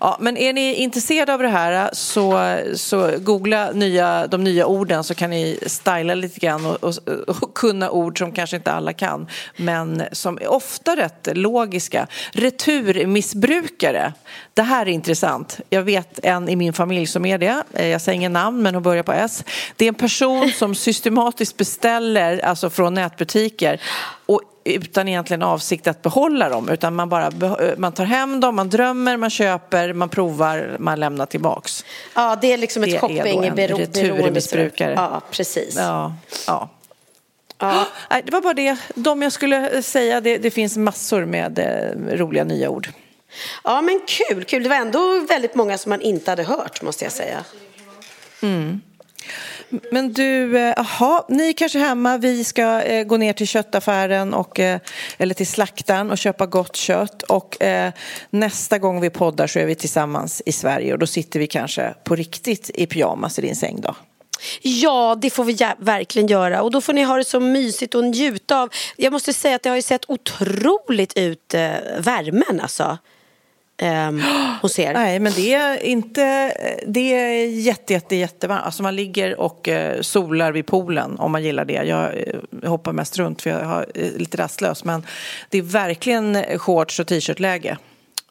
Ja, 0.00 0.16
men 0.20 0.36
är 0.36 0.52
ni 0.52 0.74
intresserade 0.74 1.34
av 1.34 1.42
det 1.42 1.48
här 1.48 1.90
så, 1.92 2.58
så 2.74 3.10
googla 3.18 3.70
nya, 3.70 4.26
de 4.26 4.44
nya 4.44 4.66
orden 4.66 5.04
så 5.04 5.14
kan 5.14 5.30
ni 5.30 5.58
styla 5.66 6.14
lite 6.14 6.40
grann 6.40 6.66
och, 6.66 6.84
och, 6.84 6.94
och 7.26 7.54
kunna 7.54 7.90
ord 7.90 8.18
som 8.18 8.32
kanske 8.32 8.56
inte 8.56 8.72
alla 8.72 8.92
kan 8.92 9.26
men 9.56 10.02
som 10.12 10.38
är 10.38 10.48
ofta 10.48 10.96
rätt 10.96 11.28
logiska. 11.32 12.06
Returmissbrukare. 12.32 14.12
Det 14.54 14.62
här 14.62 14.86
är 14.86 14.90
intressant. 14.90 15.60
Jag 15.70 15.82
vet 15.82 16.18
en 16.22 16.48
i 16.48 16.56
min 16.56 16.72
familj 16.72 17.06
som 17.06 17.24
är 17.24 17.38
det. 17.38 17.62
Eh, 17.72 17.86
jag 17.86 18.00
säger 18.00 18.16
ingen 18.16 18.32
namn 18.32 18.62
men 18.62 18.74
hon 18.74 18.82
börjar 18.82 19.02
på 19.02 19.12
S. 19.12 19.44
Det 19.76 19.84
är 19.84 19.88
en 19.88 19.94
person 19.94 20.52
som 20.52 20.74
systematiskt 20.74 21.56
beställer 21.56 22.38
alltså 22.38 22.70
från 22.70 22.94
nätbutiker 22.94 23.80
och 24.26 24.40
utan 24.64 25.08
egentligen 25.08 25.42
avsikt 25.42 25.86
att 25.86 26.02
behålla 26.02 26.48
dem 26.48 26.68
utan 26.68 26.94
man 26.94 27.08
bara 27.08 27.30
beh- 27.30 27.74
man 27.78 27.92
tar 27.92 28.04
hem 28.04 28.40
dem, 28.40 28.56
man 28.56 28.70
drömmer, 28.70 29.16
man 29.16 29.30
köper, 29.30 29.92
man 29.92 30.08
provar, 30.08 30.76
man 30.78 31.00
lämnar 31.00 31.26
tillbaks. 31.26 31.84
Ja, 32.14 32.36
det 32.40 32.52
är 32.52 32.56
liksom 32.58 32.82
ett 32.82 32.90
Det 32.90 32.96
är 32.96 33.00
då 33.00 33.06
shopping 33.08 33.44
en 33.44 33.54
bero- 33.56 33.78
returmissbrukare. 33.78 34.92
Ja, 34.96 35.20
precis. 35.30 35.74
Ja, 35.76 36.14
ja. 36.46 36.68
Ja. 37.58 37.86
Det 38.24 38.30
var 38.32 38.40
bara 38.40 38.54
det. 38.54 38.76
De 38.94 39.22
jag 39.22 39.32
skulle 39.32 39.82
säga, 39.82 40.20
det, 40.20 40.38
det 40.38 40.50
finns 40.50 40.76
massor 40.76 41.24
med 41.24 41.58
eh, 41.58 42.16
roliga 42.16 42.44
nya 42.44 42.68
ord. 42.70 42.88
ja, 43.64 43.82
men 43.82 44.00
kul, 44.06 44.44
kul. 44.44 44.62
Det 44.62 44.68
var 44.68 44.76
ändå 44.76 45.20
väldigt 45.28 45.54
många 45.54 45.78
som 45.78 45.90
man 45.90 46.00
inte 46.00 46.30
hade 46.30 46.42
hört, 46.44 46.82
måste 46.82 47.04
jag 47.04 47.12
säga. 47.12 47.44
Men 49.90 50.12
du, 50.12 50.58
eh, 50.58 50.74
jaha, 50.76 51.24
ni 51.28 51.48
är 51.48 51.52
kanske 51.52 51.78
hemma. 51.78 52.18
Vi 52.18 52.44
ska 52.44 52.82
eh, 52.82 53.04
gå 53.04 53.16
ner 53.16 53.32
till 53.32 53.46
köttaffären 53.46 54.34
och, 54.34 54.60
eh, 54.60 54.80
eller 55.18 55.34
till 55.34 55.46
slaktaren 55.46 56.10
och 56.10 56.18
köpa 56.18 56.46
gott 56.46 56.76
kött. 56.76 57.22
Och 57.22 57.62
eh, 57.62 57.92
nästa 58.30 58.78
gång 58.78 59.00
vi 59.00 59.10
poddar 59.10 59.46
så 59.46 59.58
är 59.58 59.66
vi 59.66 59.74
tillsammans 59.74 60.42
i 60.46 60.52
Sverige 60.52 60.92
och 60.92 60.98
då 60.98 61.06
sitter 61.06 61.40
vi 61.40 61.46
kanske 61.46 61.94
på 62.04 62.16
riktigt 62.16 62.70
i 62.74 62.86
pyjamas 62.86 63.38
i 63.38 63.42
din 63.42 63.56
säng 63.56 63.80
då. 63.80 63.94
Ja, 64.62 65.18
det 65.20 65.30
får 65.30 65.44
vi 65.44 65.56
verkligen 65.78 66.28
göra. 66.28 66.62
Och 66.62 66.70
då 66.70 66.80
får 66.80 66.92
ni 66.92 67.02
ha 67.02 67.16
det 67.16 67.24
så 67.24 67.40
mysigt 67.40 67.94
och 67.94 68.04
njuta 68.04 68.62
av. 68.62 68.68
Jag 68.96 69.12
måste 69.12 69.32
säga 69.32 69.56
att 69.56 69.62
det 69.62 69.68
har 69.68 69.76
ju 69.76 69.82
sett 69.82 70.10
otroligt 70.10 71.18
ut, 71.18 71.54
eh, 71.54 71.70
värmen 71.98 72.60
alltså. 72.60 72.98
Ehm, 73.78 74.22
hos 74.62 74.78
er. 74.78 74.92
Nej, 74.94 75.18
men 75.18 75.32
det 75.32 75.54
är 75.54 75.82
inte, 75.84 76.52
det 76.86 77.14
är 77.14 77.46
jätte, 77.46 77.92
jätte, 77.92 78.16
jättevarmt. 78.16 78.64
Alltså 78.64 78.82
man 78.82 78.96
ligger 78.96 79.40
och 79.40 79.68
eh, 79.68 80.00
solar 80.00 80.52
vid 80.52 80.66
poolen 80.66 81.18
om 81.18 81.32
man 81.32 81.42
gillar 81.42 81.64
det. 81.64 81.72
Jag 81.84 82.04
eh, 82.62 82.70
hoppar 82.70 82.92
mest 82.92 83.18
runt 83.18 83.42
för 83.42 83.50
jag 83.50 83.60
är 83.60 83.86
eh, 83.94 84.12
lite 84.16 84.36
rastlös. 84.36 84.84
Men 84.84 85.06
det 85.48 85.58
är 85.58 85.62
verkligen 85.62 86.58
shorts 86.58 87.00
och 87.00 87.06
t-shirt-läge. 87.06 87.78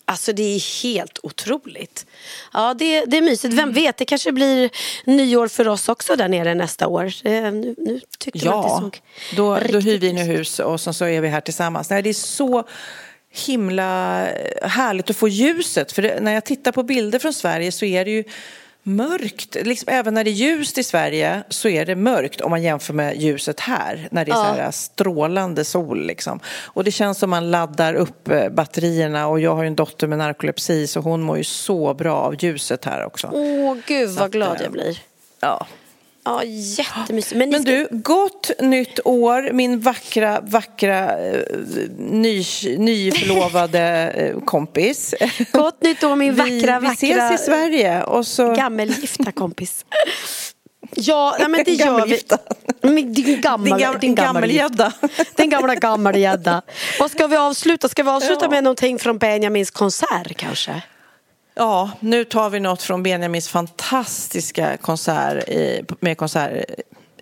Alltså 0.05 0.33
det 0.33 0.43
är 0.55 0.83
helt 0.83 1.19
otroligt. 1.23 2.05
Ja, 2.53 2.73
det, 2.73 3.05
det 3.05 3.17
är 3.17 3.21
mysigt. 3.21 3.53
Vem 3.53 3.73
vet, 3.73 3.97
det 3.97 4.05
kanske 4.05 4.31
blir 4.31 4.69
nyår 5.05 5.47
för 5.47 5.67
oss 5.67 5.89
också 5.89 6.15
där 6.15 6.27
nere 6.27 6.55
nästa 6.55 6.87
år. 6.87 7.11
Nu, 7.23 7.75
nu 7.77 7.99
tyckte 8.19 8.45
man 8.45 8.59
att 8.59 8.63
det 8.63 8.69
Ja, 8.69 8.79
såg 8.79 9.01
då, 9.35 9.55
då 9.71 9.79
hyr 9.79 9.97
vi 9.99 10.13
mysigt. 10.13 10.29
hus 10.39 10.59
och 10.59 10.81
sen 10.81 10.93
så 10.93 11.05
är 11.05 11.21
vi 11.21 11.27
här 11.27 11.41
tillsammans. 11.41 11.89
Nej, 11.89 12.01
det 12.01 12.09
är 12.09 12.13
så 12.13 12.63
himla 13.33 14.27
härligt 14.61 15.09
att 15.09 15.15
få 15.15 15.27
ljuset. 15.27 15.91
För 15.91 16.01
det, 16.01 16.19
när 16.19 16.33
jag 16.33 16.45
tittar 16.45 16.71
på 16.71 16.83
bilder 16.83 17.19
från 17.19 17.33
Sverige 17.33 17.71
så 17.71 17.85
är 17.85 18.05
det 18.05 18.11
ju 18.11 18.23
mörkt. 18.83 19.55
Liksom, 19.61 19.93
även 19.93 20.13
när 20.13 20.23
det 20.23 20.29
är 20.29 20.31
ljust 20.31 20.77
i 20.77 20.83
Sverige 20.83 21.43
så 21.49 21.67
är 21.67 21.85
det 21.85 21.95
mörkt 21.95 22.41
om 22.41 22.49
man 22.49 22.63
jämför 22.63 22.93
med 22.93 23.21
ljuset 23.21 23.59
här. 23.59 24.07
När 24.11 24.25
det 24.25 24.31
är 24.31 24.35
så 24.35 24.43
här 24.43 24.71
strålande 24.71 25.65
sol. 25.65 26.05
Liksom. 26.05 26.39
Och 26.63 26.83
det 26.83 26.91
känns 26.91 27.17
som 27.17 27.29
man 27.29 27.51
laddar 27.51 27.93
upp 27.93 28.29
eh, 28.29 28.49
batterierna. 28.49 29.27
Och 29.27 29.39
jag 29.39 29.55
har 29.55 29.63
ju 29.63 29.67
en 29.67 29.75
dotter 29.75 30.07
med 30.07 30.17
narkolepsi 30.17 30.87
så 30.87 30.99
hon 30.99 31.21
mår 31.21 31.37
ju 31.37 31.43
så 31.43 31.93
bra 31.93 32.15
av 32.15 32.43
ljuset 32.43 32.85
här 32.85 33.05
också. 33.05 33.29
Åh, 33.33 33.77
gud 33.87 34.09
vad 34.09 34.25
att, 34.25 34.31
glad 34.31 34.55
eh, 34.55 34.63
jag 34.63 34.71
blir. 34.71 34.99
Ja. 35.39 35.67
Ja, 36.25 36.43
jättemysigt. 36.43 37.35
Men, 37.37 37.49
Men 37.49 37.63
du, 37.63 37.87
gott 37.91 38.51
nytt 38.59 38.99
år 39.05 39.49
min 39.53 39.79
vackra, 39.79 40.41
vackra 40.41 41.19
eh, 41.19 41.41
ny, 41.97 42.43
nyförlovade 42.77 43.81
eh, 44.15 44.39
kompis. 44.39 45.13
Gott 45.51 45.81
nytt 45.81 46.03
år 46.03 46.15
min 46.15 46.35
vackra, 46.35 46.49
vi, 46.53 46.61
vackra 46.61 46.79
vi 46.79 46.87
ses 46.87 47.41
i 47.41 47.45
Sverige 47.45 48.03
och 48.03 48.27
så... 48.27 48.53
gammelgifta 48.53 49.31
kompis. 49.31 49.85
Ja, 50.95 51.35
nej, 51.39 51.49
men 51.49 51.63
det 51.63 51.71
gör 51.71 52.05
vi. 52.05 52.21
Men 52.81 53.13
Din, 53.13 53.41
gammal, 53.41 53.65
Din 53.65 53.77
gam- 53.87 53.99
din 53.99 54.15
gammelgädda. 54.15 54.93
Gamla 55.37 55.75
gammelgädda. 55.75 56.61
Vad 56.99 57.11
ska 57.11 57.27
vi 57.27 57.35
avsluta? 57.35 57.89
Ska 57.89 58.03
vi 58.03 58.09
avsluta 58.09 58.45
Ja. 58.45 58.49
med 58.49 58.63
någonting 58.63 58.99
från 58.99 59.17
Benjamins 59.17 59.71
konsert 59.71 60.37
kanske? 60.37 60.81
Ja, 61.55 61.91
nu 61.99 62.23
tar 62.23 62.49
vi 62.49 62.59
något 62.59 62.81
från 62.81 63.03
Benjamins 63.03 63.49
fantastiska 63.49 64.77
konsert 64.77 65.49
i, 65.49 65.85
med 65.99 66.17
konsert, 66.17 66.65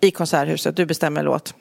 i 0.00 0.10
Konserthuset. 0.10 0.76
Du 0.76 0.86
bestämmer 0.86 1.22
låt. 1.22 1.54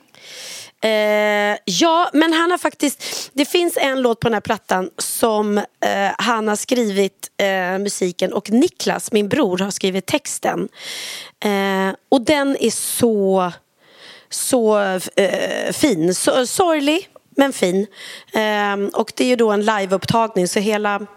Eh, 0.84 1.57
ja, 1.65 2.10
men 2.14 2.34
han 2.34 2.52
har 2.52 2.57
faktiskt... 2.57 3.31
Det 3.34 3.45
finns 3.45 3.77
en 3.77 4.02
låt 4.02 4.19
på 4.19 4.27
den 4.27 4.34
här 4.34 4.41
plattan 4.41 4.89
som 4.98 5.57
eh, 5.57 5.64
han 6.18 6.48
har 6.48 6.56
skrivit 6.56 7.31
eh, 7.38 7.80
musiken 7.80 8.34
och 8.34 8.52
Niklas, 8.52 9.11
min 9.11 9.30
bror, 9.30 9.57
har 9.57 9.72
skrivit 9.72 10.06
texten. 10.06 10.69
Eh, 11.43 11.95
och 12.10 12.22
den 12.22 12.57
är 12.60 12.72
så, 12.72 13.52
så 14.30 14.80
eh, 15.15 15.72
fin. 15.72 16.15
Så, 16.15 16.48
sorglig, 16.48 17.10
men 17.38 17.53
fin. 17.53 17.88
Eh, 18.34 18.77
och 18.93 19.11
det 19.15 19.23
är 19.23 19.27
ju 19.27 19.35
då 19.35 19.52
en 19.52 19.65
liveupptagning 19.65 20.48
så 20.48 20.60
hela... 20.60 21.07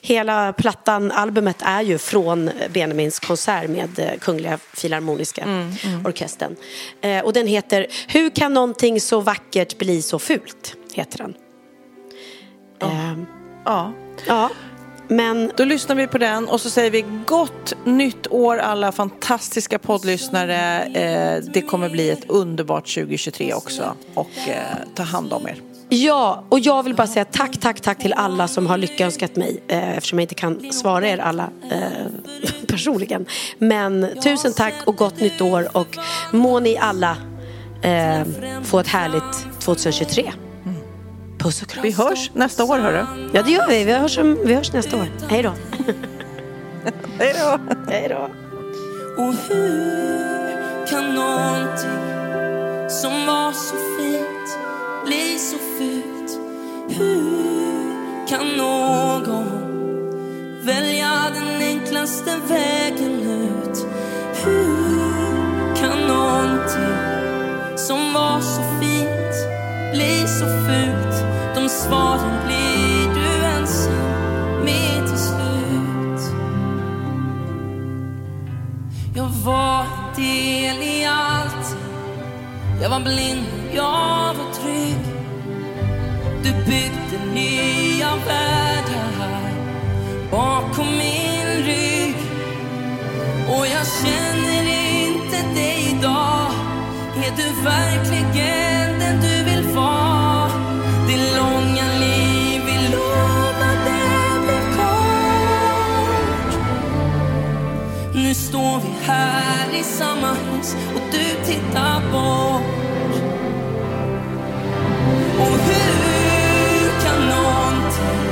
Hela 0.00 0.52
plattan, 0.52 1.12
albumet 1.12 1.62
är 1.62 1.82
ju 1.82 1.98
från 1.98 2.50
Benjamins 2.72 3.20
konsert 3.20 3.70
med 3.70 3.98
eh, 3.98 4.18
Kungliga 4.20 4.58
Filharmoniska 4.72 5.68
Orkestern. 6.04 6.56
Eh, 7.00 7.24
och 7.24 7.32
den 7.32 7.46
heter 7.46 7.86
Hur 8.08 8.30
kan 8.30 8.54
någonting 8.54 9.00
så 9.00 9.20
vackert 9.20 9.78
bli 9.78 10.02
så 10.02 10.18
fult? 10.18 10.76
Heter 10.92 11.18
den. 11.18 11.34
Eh, 12.82 13.18
Ja. 13.64 13.92
ja, 14.26 14.50
men 15.08 15.52
Då 15.56 15.64
lyssnar 15.64 15.96
vi 15.96 16.06
på 16.06 16.18
den 16.18 16.48
och 16.48 16.60
så 16.60 16.70
säger 16.70 16.90
vi 16.90 17.04
gott 17.26 17.74
nytt 17.84 18.26
år 18.26 18.56
alla 18.56 18.92
fantastiska 18.92 19.78
poddlyssnare. 19.78 20.82
Eh, 20.84 21.44
det 21.52 21.62
kommer 21.62 21.88
bli 21.88 22.10
ett 22.10 22.24
underbart 22.30 22.94
2023 22.94 23.54
också. 23.54 23.96
Och 24.14 24.48
eh, 24.48 24.76
ta 24.94 25.02
hand 25.02 25.32
om 25.32 25.46
er. 25.48 25.71
Ja, 25.96 26.44
och 26.48 26.58
jag 26.58 26.82
vill 26.82 26.94
bara 26.94 27.06
säga 27.06 27.24
tack, 27.24 27.60
tack, 27.60 27.80
tack 27.80 27.98
till 27.98 28.12
alla 28.12 28.48
som 28.48 28.66
har 28.66 28.78
lyckönskat 28.78 29.36
mig 29.36 29.62
eh, 29.68 29.96
eftersom 29.96 30.18
jag 30.18 30.24
inte 30.24 30.34
kan 30.34 30.72
svara 30.72 31.08
er 31.08 31.18
alla 31.18 31.50
eh, 31.70 31.78
personligen. 32.66 33.26
Men 33.58 34.08
tusen 34.22 34.52
tack 34.52 34.74
och 34.86 34.96
gott 34.96 35.20
nytt 35.20 35.40
år 35.40 35.76
och 35.76 35.98
må 36.32 36.60
ni 36.60 36.76
alla 36.76 37.16
eh, 37.82 38.22
få 38.62 38.78
ett 38.78 38.88
härligt 38.88 39.60
2023. 39.60 40.32
Puss 41.38 41.62
och 41.62 41.68
kram. 41.68 41.82
Vi 41.82 41.90
hörs 41.90 42.30
nästa 42.34 42.64
år, 42.64 42.78
hörru. 42.78 43.30
Ja, 43.32 43.42
det 43.42 43.50
gör 43.50 43.68
vi. 43.68 43.84
Vi 43.84 43.92
hörs, 43.92 44.18
vi 44.18 44.54
hörs 44.54 44.72
nästa 44.72 44.96
år. 44.96 45.06
Hej 45.28 45.42
då. 45.42 45.52
Hej 47.18 47.34
då. 47.38 47.74
Hej 47.88 48.08
då. 48.08 48.30
Och 49.22 49.34
hur 49.48 50.86
kan 50.86 51.14
någonting 51.14 52.02
som 52.88 53.26
var 53.26 53.52
så 53.52 53.76
fint 53.76 54.71
bli 55.04 55.38
så 55.38 55.58
fult? 55.58 56.38
Hur 56.88 58.26
kan 58.28 58.48
någon 58.56 59.46
välja 60.64 61.30
den 61.34 61.62
enklaste 61.62 62.36
vägen 62.48 63.20
ut? 63.20 63.86
Hur 64.44 65.76
kan 65.76 66.06
någonting 66.08 67.76
som 67.76 68.12
var 68.14 68.40
så 68.40 68.62
fint 68.80 69.34
bli 69.92 70.26
så 70.26 70.44
fult? 70.44 71.24
De 71.54 71.68
svaren 71.68 72.46
blir 72.46 73.14
du 73.14 73.44
ensam 73.44 74.64
med 74.64 75.08
till 75.08 75.18
slut. 75.18 76.34
Jag 79.14 79.28
var 79.44 79.80
en 79.80 80.22
del 80.22 80.82
i 80.82 81.04
allt 81.04 81.76
Jag 82.82 82.90
var 82.90 83.00
blind, 83.00 83.46
jag 83.74 84.34
var 84.34 84.52
trygg 84.54 84.98
Du 86.42 86.52
byggde 86.52 87.34
nya 87.34 88.10
världar 88.26 89.52
bakom 90.30 90.86
min 90.86 91.64
rygg 91.66 92.16
Och 93.48 93.66
jag 93.66 93.86
känner 93.86 94.62
inte 95.04 95.36
dig 95.54 95.96
idag 95.98 96.50
Är 97.16 97.36
du 97.36 97.62
verkligen 97.64 98.98
den 98.98 99.20
du 99.20 99.44
vill 99.44 99.74
vara? 99.74 100.50
Det 101.08 101.36
långa 101.36 101.98
liv 102.00 102.62
vi 102.66 102.88
lovade 102.92 103.98
blev 104.42 104.76
kort 104.76 105.02
nu 108.14 108.34
står 108.34 108.80
vi 108.80 109.06
här 109.06 109.74
i 109.80 109.82
samma 109.82 110.28
hus 110.28 110.76
och 110.94 111.02
du 111.12 111.44
tittar 111.52 112.12
bort. 112.12 112.91
Och 115.38 115.58
hur 115.68 117.02
kan 117.04 117.28
någonting 117.28 118.22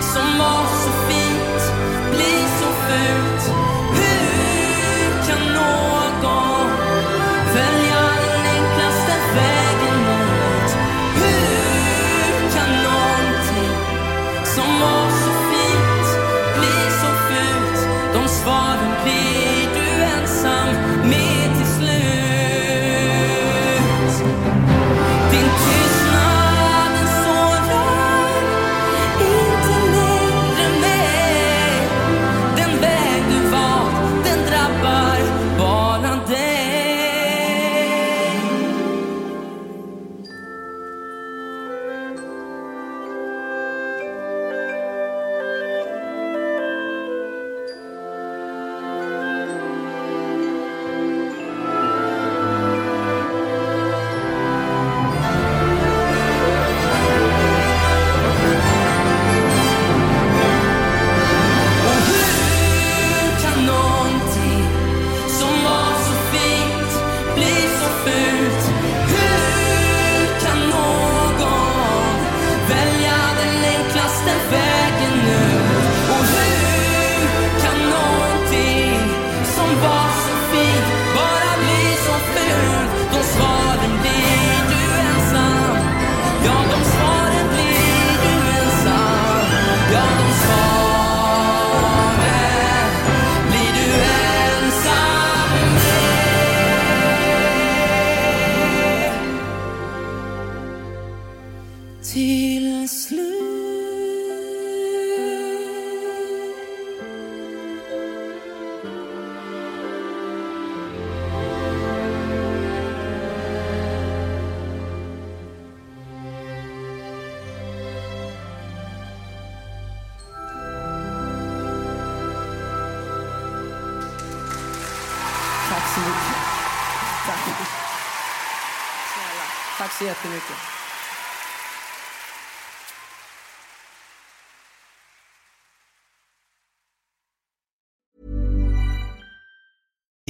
som 0.00 0.38
var 0.38 0.64
så 0.66 0.92
fint 1.08 1.62
bli 2.10 2.32
så 2.60 2.66
fult? 2.66 3.29